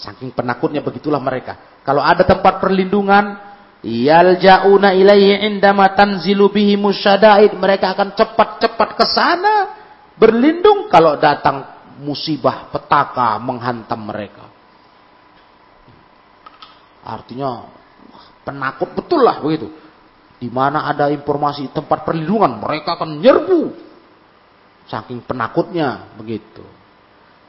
saking 0.00 0.32
penakutnya 0.32 0.80
begitulah 0.80 1.20
mereka. 1.20 1.80
Kalau 1.84 2.00
ada 2.00 2.24
tempat 2.24 2.56
perlindungan, 2.56 3.36
yalja'una 3.84 4.96
ilaihi 4.96 5.44
indama 5.44 5.92
tanzilu 5.92 6.48
bihi 6.48 6.80
musyada'id. 6.80 7.52
Mereka 7.52 7.92
akan 7.92 8.16
cepat-cepat 8.16 8.88
ke 8.96 9.04
sana 9.12 9.54
berlindung 10.16 10.88
kalau 10.88 11.20
datang 11.20 11.68
musibah 12.00 12.72
petaka 12.72 13.36
menghantam 13.36 14.00
mereka. 14.00 14.48
Artinya 17.04 17.68
penakut 18.40 18.96
betul 18.96 19.20
lah 19.20 19.36
begitu. 19.44 19.68
Di 20.40 20.48
mana 20.48 20.88
ada 20.88 21.12
informasi 21.12 21.68
tempat 21.76 22.08
perlindungan, 22.08 22.56
mereka 22.56 22.96
akan 22.96 23.20
nyerbu. 23.20 23.89
Saking 24.90 25.22
penakutnya 25.22 26.10
begitu. 26.18 26.66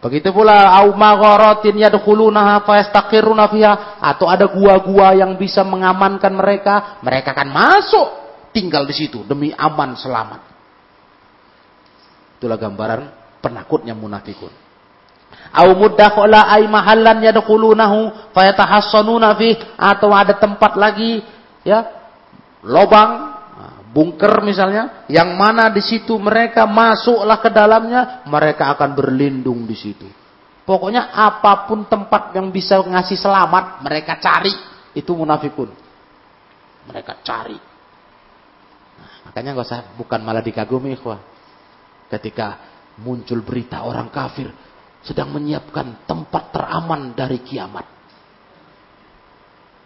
Begitu 0.01 0.29
pula 0.33 0.77
au 0.81 0.93
magharatin 0.93 1.77
yadkhulunaha 1.77 2.65
fayastaqirruna 2.65 3.49
fiha 3.49 3.73
atau 4.01 4.29
ada 4.29 4.49
gua-gua 4.49 5.13
yang 5.17 5.37
bisa 5.37 5.65
mengamankan 5.65 6.33
mereka, 6.33 7.01
mereka 7.05 7.33
akan 7.33 7.49
masuk 7.49 8.07
tinggal 8.53 8.85
di 8.85 8.93
situ 8.93 9.25
demi 9.25 9.49
aman 9.53 9.97
selamat. 9.97 10.41
Itulah 12.37 12.57
gambaran 12.57 13.01
penakutnya 13.41 13.93
munafikun. 13.93 14.49
Au 15.53 15.69
muddakhala 15.77 16.49
ay 16.49 16.65
mahallan 16.65 17.21
yadkhulunahu 17.21 18.33
fayatahassanuna 18.33 19.37
fi 19.37 19.53
atau 19.77 20.09
ada 20.13 20.37
tempat 20.37 20.77
lagi 20.81 21.21
ya 21.61 21.85
lobang 22.65 23.30
bunker 23.91 24.39
misalnya, 24.41 25.05
yang 25.11 25.35
mana 25.35 25.67
di 25.67 25.83
situ 25.83 26.15
mereka 26.15 26.63
masuklah 26.63 27.37
ke 27.43 27.51
dalamnya, 27.51 28.23
mereka 28.25 28.71
akan 28.73 28.95
berlindung 28.95 29.67
di 29.67 29.75
situ. 29.75 30.07
Pokoknya 30.63 31.11
apa 31.11 31.67
pun 31.67 31.83
tempat 31.85 32.31
yang 32.31 32.47
bisa 32.49 32.79
ngasih 32.79 33.19
selamat, 33.19 33.83
mereka 33.83 34.15
cari. 34.23 34.53
Itu 34.95 35.11
munafikun. 35.15 35.67
Mereka 36.87 37.19
cari. 37.23 37.59
Nah, 38.95 39.13
makanya 39.27 39.59
nggak 39.59 39.67
usah, 39.67 39.81
bukan 39.99 40.19
malah 40.23 40.43
dikagumi, 40.43 40.95
ikhwah. 40.95 41.19
Ketika 42.07 42.59
muncul 43.03 43.43
berita 43.43 43.83
orang 43.83 44.11
kafir 44.11 44.51
sedang 45.01 45.33
menyiapkan 45.33 46.05
tempat 46.05 46.53
teraman 46.53 47.17
dari 47.17 47.41
kiamat. 47.41 47.87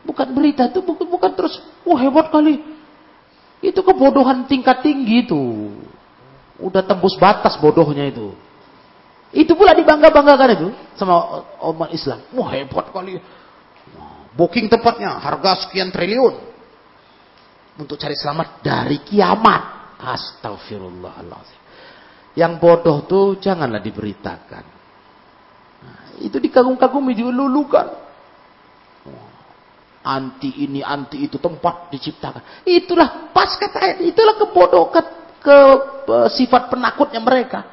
Bukan 0.05 0.27
berita 0.37 0.69
itu, 0.69 0.85
bukan, 0.85 1.07
bukan 1.09 1.31
terus, 1.33 1.57
wah 1.81 1.97
oh, 1.97 1.97
hebat 1.97 2.29
kali, 2.29 2.61
itu 3.71 3.81
kebodohan 3.81 4.45
tingkat 4.45 4.85
tinggi 4.85 5.25
itu. 5.25 5.71
Udah 6.61 6.85
tembus 6.85 7.15
batas 7.17 7.57
bodohnya 7.59 8.07
itu. 8.07 8.31
Itu 9.35 9.57
pula 9.59 9.75
dibangga-banggakan 9.75 10.49
itu 10.55 10.67
sama 10.95 11.43
umat 11.73 11.91
Islam. 11.91 12.23
Wah 12.31 12.49
hebat 12.55 12.87
kali. 12.93 13.19
Booking 14.35 14.67
tempatnya 14.71 15.19
harga 15.19 15.67
sekian 15.67 15.91
triliun. 15.91 16.35
Untuk 17.75 17.99
cari 17.99 18.15
selamat 18.15 18.63
dari 18.63 19.03
kiamat. 19.03 19.95
Astagfirullahaladzim. 19.99 21.59
Yang 22.35 22.53
bodoh 22.59 22.97
tuh 23.07 23.25
janganlah 23.39 23.79
diberitakan. 23.79 24.65
Nah, 25.83 26.19
itu 26.19 26.35
dikagum-kagumi, 26.39 27.15
diululukan 27.15 28.04
anti 30.05 30.61
ini, 30.61 30.85
anti 30.85 31.25
itu 31.25 31.41
tempat 31.41 31.89
diciptakan. 31.89 32.63
Itulah 32.69 33.33
pas 33.33 33.57
kata 33.57 34.05
itulah 34.05 34.37
kebodohan 34.37 35.05
ke, 35.41 35.57
ke 36.05 36.17
sifat 36.37 36.69
penakutnya 36.69 37.19
mereka. 37.19 37.65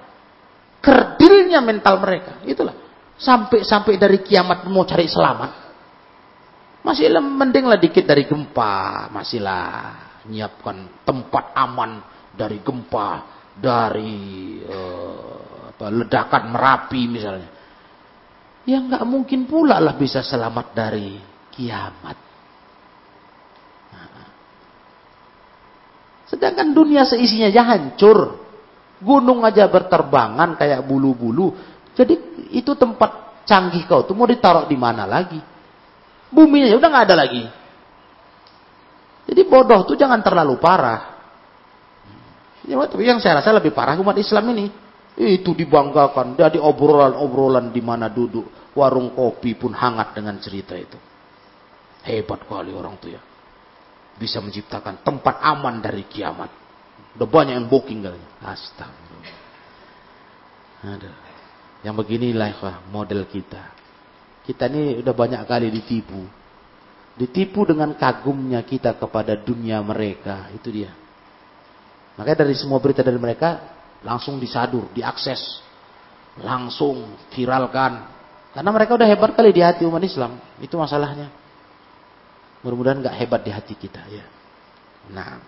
Kerdilnya 0.81 1.61
mental 1.61 2.01
mereka. 2.01 2.41
Itulah. 2.49 2.75
Sampai 3.21 3.63
sampai 3.63 4.01
dari 4.01 4.25
kiamat 4.25 4.67
mau 4.67 4.83
cari 4.89 5.07
selamat. 5.07 5.51
Masih 6.83 7.15
mendinglah 7.15 7.79
dikit 7.79 8.03
dari 8.03 8.27
gempa, 8.27 9.07
masihlah 9.15 9.95
nyiapkan 10.27 11.07
tempat 11.07 11.55
aman 11.55 12.03
dari 12.35 12.59
gempa, 12.59 13.23
dari 13.55 14.59
uh, 14.67 15.71
apa, 15.71 15.87
ledakan 15.87 16.43
merapi 16.51 17.03
misalnya. 17.07 17.51
Ya 18.67 18.79
nggak 18.83 19.07
mungkin 19.07 19.47
pula 19.47 19.79
lah 19.79 19.95
bisa 19.95 20.23
selamat 20.23 20.75
dari 20.75 21.19
kiamat. 21.55 22.22
Sedangkan 26.33 26.73
dunia 26.73 27.05
seisinya 27.05 27.53
aja 27.53 27.61
hancur. 27.77 28.41
Gunung 29.05 29.45
aja 29.45 29.69
berterbangan 29.69 30.57
kayak 30.57 30.81
bulu-bulu. 30.89 31.53
Jadi 31.93 32.17
itu 32.57 32.73
tempat 32.73 33.45
canggih 33.45 33.85
kau 33.85 34.09
tuh 34.09 34.17
mau 34.17 34.25
ditaruh 34.25 34.65
di 34.65 34.79
mana 34.81 35.05
lagi? 35.05 35.37
Buminya 36.33 36.73
udah 36.73 36.89
nggak 36.89 37.05
ada 37.13 37.17
lagi. 37.21 37.45
Jadi 39.29 39.43
bodoh 39.45 39.85
tuh 39.85 40.01
jangan 40.01 40.25
terlalu 40.25 40.57
parah. 40.57 41.13
Ya, 42.65 42.79
tapi 42.79 43.05
yang 43.05 43.21
saya 43.21 43.43
rasa 43.43 43.53
lebih 43.53 43.75
parah 43.77 43.99
umat 44.01 44.17
Islam 44.17 44.57
ini. 44.57 44.73
Itu 45.13 45.53
dibanggakan. 45.53 46.39
Dari 46.39 46.57
obrolan-obrolan 46.57 47.69
di 47.69 47.83
mana 47.85 48.09
duduk. 48.09 48.73
Warung 48.73 49.13
kopi 49.13 49.53
pun 49.53 49.77
hangat 49.77 50.17
dengan 50.17 50.41
cerita 50.41 50.73
itu. 50.73 50.97
Hebat 52.09 52.49
kali 52.49 52.73
orang 52.73 52.97
tuh 52.97 53.13
ya. 53.13 53.21
Bisa 54.23 54.39
menciptakan 54.39 55.03
tempat 55.03 55.43
aman 55.43 55.83
dari 55.83 56.07
kiamat. 56.07 56.47
Udah 57.19 57.27
banyak 57.27 57.59
yang 57.59 57.67
booking 57.67 58.07
kali. 58.07 58.23
Astagfirullah. 58.39 59.37
Ada. 60.87 61.13
Yang 61.83 61.95
beginilah 61.99 62.87
model 62.95 63.27
kita. 63.27 63.75
Kita 64.47 64.71
ini 64.71 65.03
udah 65.03 65.11
banyak 65.11 65.43
kali 65.43 65.75
ditipu. 65.75 66.23
Ditipu 67.19 67.67
dengan 67.67 67.99
kagumnya 67.99 68.63
kita 68.63 68.95
kepada 68.95 69.35
dunia 69.35 69.83
mereka. 69.83 70.47
Itu 70.55 70.71
dia. 70.71 70.95
Makanya 72.15 72.47
dari 72.47 72.55
semua 72.55 72.79
berita 72.79 73.03
dari 73.03 73.19
mereka 73.19 73.59
langsung 74.07 74.39
disadur, 74.39 74.87
diakses. 74.95 75.59
Langsung 76.39 77.19
viralkan. 77.35 78.07
Karena 78.55 78.71
mereka 78.71 78.95
udah 78.95 79.09
hebat 79.11 79.35
kali 79.35 79.51
di 79.51 79.61
hati 79.67 79.83
umat 79.83 80.01
Islam. 80.07 80.39
Itu 80.63 80.79
masalahnya. 80.79 81.42
Mudah-mudahan 82.63 83.03
nggak 83.03 83.17
hebat 83.19 83.43
di 83.43 83.51
hati 83.51 83.75
kita 83.75 84.03
ya. 84.07 84.25
Nah. 85.11 85.43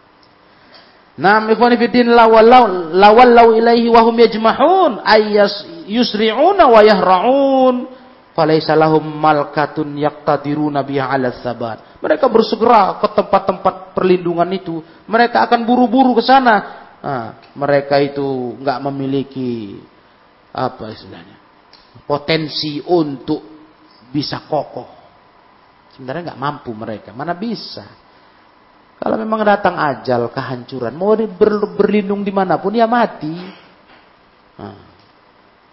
Nah, 1.14 1.46
ikhwani 1.46 1.78
fiddin 1.78 2.10
lawallau 2.10 2.90
lawallau 2.90 3.54
ilaihi 3.54 3.86
wa 3.86 4.02
hum 4.02 4.18
yajmahun 4.18 4.98
ayas 5.06 5.62
yusri'una 5.86 6.66
wa 6.66 6.82
yahra'un 6.82 7.86
falaysa 8.34 8.74
lahum 8.74 9.06
malkatun 9.06 9.94
yaqtadiruna 9.94 10.82
biha 10.82 11.06
'ala 11.06 11.30
sabat. 11.38 12.02
Mereka 12.02 12.26
bersegera 12.26 12.98
ke 12.98 13.06
tempat-tempat 13.14 13.94
perlindungan 13.94 14.50
itu. 14.50 14.82
Mereka 15.06 15.46
akan 15.46 15.62
buru-buru 15.62 16.18
ke 16.18 16.22
sana. 16.26 16.82
Nah, 16.98 17.38
mereka 17.54 18.02
itu 18.02 18.58
nggak 18.58 18.78
memiliki 18.90 19.78
apa 20.50 20.90
istilahnya? 20.90 21.38
Potensi 22.10 22.82
untuk 22.90 23.38
bisa 24.10 24.42
kokoh 24.50 24.93
Sebenarnya 25.94 26.34
nggak 26.34 26.42
mampu 26.42 26.74
mereka. 26.74 27.14
Mana 27.14 27.38
bisa? 27.38 27.86
Kalau 28.98 29.14
memang 29.18 29.42
datang 29.46 29.78
ajal, 29.78 30.30
kehancuran, 30.30 30.94
mau 30.94 31.14
ber, 31.14 31.76
berlindung 31.76 32.26
di 32.26 32.32
mana 32.34 32.58
pun 32.58 32.74
ya 32.74 32.86
mati. 32.86 33.34
Nah, 34.54 34.78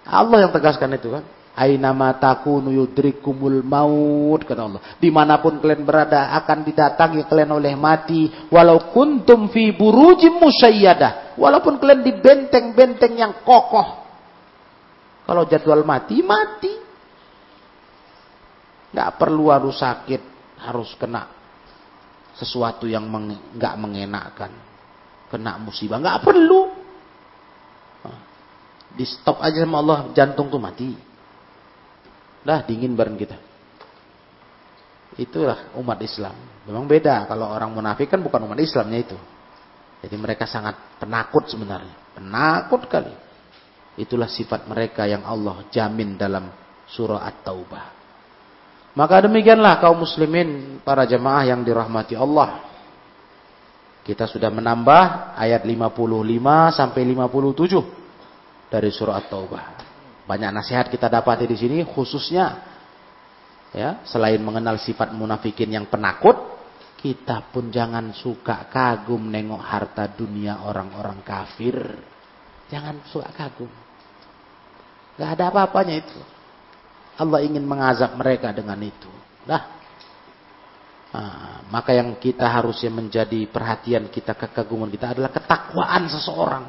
Allah 0.05 0.37
yang 0.45 0.51
tegaskan 0.53 0.97
itu 0.97 1.09
kan. 1.13 1.23
Aina 1.51 1.91
takunu 2.15 2.71
yudrikumul 2.71 3.59
maut 3.61 4.47
kata 4.47 4.61
Allah. 4.63 4.81
Di 4.97 5.11
mana 5.11 5.37
pun 5.43 5.59
kalian 5.59 5.83
berada 5.83 6.31
akan 6.39 6.63
didatangi 6.63 7.27
kalian 7.27 7.51
oleh 7.51 7.75
mati. 7.75 8.31
Walau 8.49 8.89
kuntum 8.95 9.51
fi 9.51 9.75
burujim 9.75 10.39
musayyadah. 10.39 11.35
Walaupun 11.35 11.77
kalian 11.77 12.01
di 12.07 12.13
benteng-benteng 12.17 13.13
yang 13.19 13.43
kokoh. 13.43 13.99
Kalau 15.27 15.43
jadwal 15.45 15.83
mati, 15.83 16.23
mati. 16.23 16.80
Gak 18.91 19.17
perlu 19.17 19.51
harus 19.51 19.79
sakit. 19.79 20.21
Harus 20.61 20.93
kena 20.93 21.25
sesuatu 22.37 22.85
yang 22.85 23.07
meng, 23.09 23.57
gak 23.57 23.75
mengenakkan. 23.79 24.51
Kena 25.27 25.57
musibah. 25.57 25.97
Gak 25.99 26.21
perlu. 26.21 26.61
Di 28.91 29.07
stop 29.07 29.39
aja 29.39 29.63
sama 29.63 29.79
Allah 29.79 29.99
jantung 30.11 30.51
tuh 30.51 30.59
mati. 30.59 30.91
Dah 32.43 32.59
dingin 32.65 32.91
bareng 32.91 33.15
kita. 33.15 33.37
Itulah 35.15 35.75
umat 35.79 35.99
Islam. 36.03 36.35
Memang 36.67 36.87
beda 36.87 37.27
kalau 37.27 37.51
orang 37.51 37.71
munafik 37.71 38.11
kan 38.11 38.19
bukan 38.19 38.43
umat 38.47 38.59
Islamnya 38.59 38.99
itu. 38.99 39.17
Jadi 40.01 40.15
mereka 40.17 40.49
sangat 40.49 40.97
penakut 40.97 41.45
sebenarnya. 41.45 41.93
Penakut 42.17 42.89
kali. 42.89 43.13
Itulah 43.99 44.27
sifat 44.31 44.65
mereka 44.65 45.05
yang 45.05 45.21
Allah 45.27 45.67
jamin 45.69 46.17
dalam 46.17 46.49
surah 46.89 47.21
At-Taubah. 47.27 48.00
Maka 48.91 49.23
demikianlah 49.23 49.79
kaum 49.79 50.03
muslimin 50.03 50.81
para 50.83 51.07
jemaah 51.07 51.47
yang 51.47 51.63
dirahmati 51.63 52.15
Allah. 52.15 52.67
Kita 54.01 54.27
sudah 54.27 54.51
menambah 54.51 55.37
ayat 55.37 55.63
55 55.63 56.75
sampai 56.75 57.01
57 57.05 58.67
dari 58.67 58.89
surah 58.91 59.15
At-Taubah. 59.21 59.65
Banyak 60.27 60.51
nasihat 60.51 60.91
kita 60.91 61.07
dapati 61.07 61.47
di 61.47 61.55
sini 61.55 61.77
khususnya 61.85 62.65
ya, 63.71 64.03
selain 64.03 64.41
mengenal 64.43 64.75
sifat 64.81 65.15
munafikin 65.15 65.71
yang 65.71 65.85
penakut, 65.87 66.35
kita 66.99 67.49
pun 67.49 67.73
jangan 67.73 68.11
suka 68.11 68.67
kagum 68.69 69.31
nengok 69.31 69.63
harta 69.63 70.05
dunia 70.11 70.67
orang-orang 70.67 71.23
kafir. 71.25 71.77
Jangan 72.67 73.03
suka 73.07 73.31
kagum. 73.35 73.71
Gak 75.19 75.29
ada 75.35 75.51
apa-apanya 75.51 75.99
itu. 75.99 76.19
Allah 77.19 77.39
ingin 77.43 77.63
mengazab 77.65 78.15
mereka 78.15 78.55
dengan 78.55 78.79
itu. 78.79 79.11
Nah, 79.47 79.61
maka 81.67 81.91
yang 81.91 82.15
kita 82.15 82.47
harusnya 82.47 82.87
menjadi 82.87 83.47
perhatian 83.51 84.07
kita, 84.07 84.31
kekaguman 84.31 84.87
kita 84.87 85.15
adalah 85.15 85.31
ketakwaan 85.31 86.07
seseorang. 86.07 86.65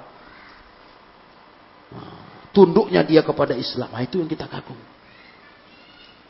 Nah, 1.92 2.48
tunduknya 2.50 3.06
dia 3.06 3.22
kepada 3.22 3.54
Islam. 3.54 3.90
Nah, 3.92 4.02
itu 4.02 4.18
yang 4.18 4.26
kita 4.26 4.50
kagum. 4.50 4.78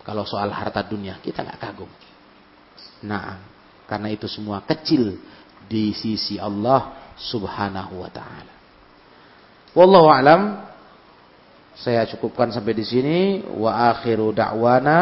Kalau 0.02 0.26
soal 0.26 0.50
harta 0.50 0.82
dunia, 0.82 1.22
kita 1.22 1.46
nggak 1.46 1.60
kagum. 1.62 1.90
Nah, 3.06 3.38
karena 3.86 4.08
itu 4.10 4.26
semua 4.26 4.62
kecil 4.66 5.18
di 5.70 5.94
sisi 5.94 6.36
Allah 6.36 7.14
Subhanahu 7.16 8.02
wa 8.02 8.10
taala. 8.10 8.54
Wallahu 9.72 10.08
alam. 10.10 10.71
Saya 11.82 12.06
cukupkan 12.06 12.54
sampai 12.54 12.78
di 12.78 12.86
sini 12.86 13.18
wa 13.58 13.90
akhiru 13.90 14.30
da'wana 14.30 14.98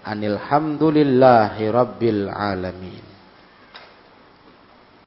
anil 0.00 0.40
hamdulillahi 0.40 1.68
rabbil 1.68 2.32
alamin. 2.32 3.13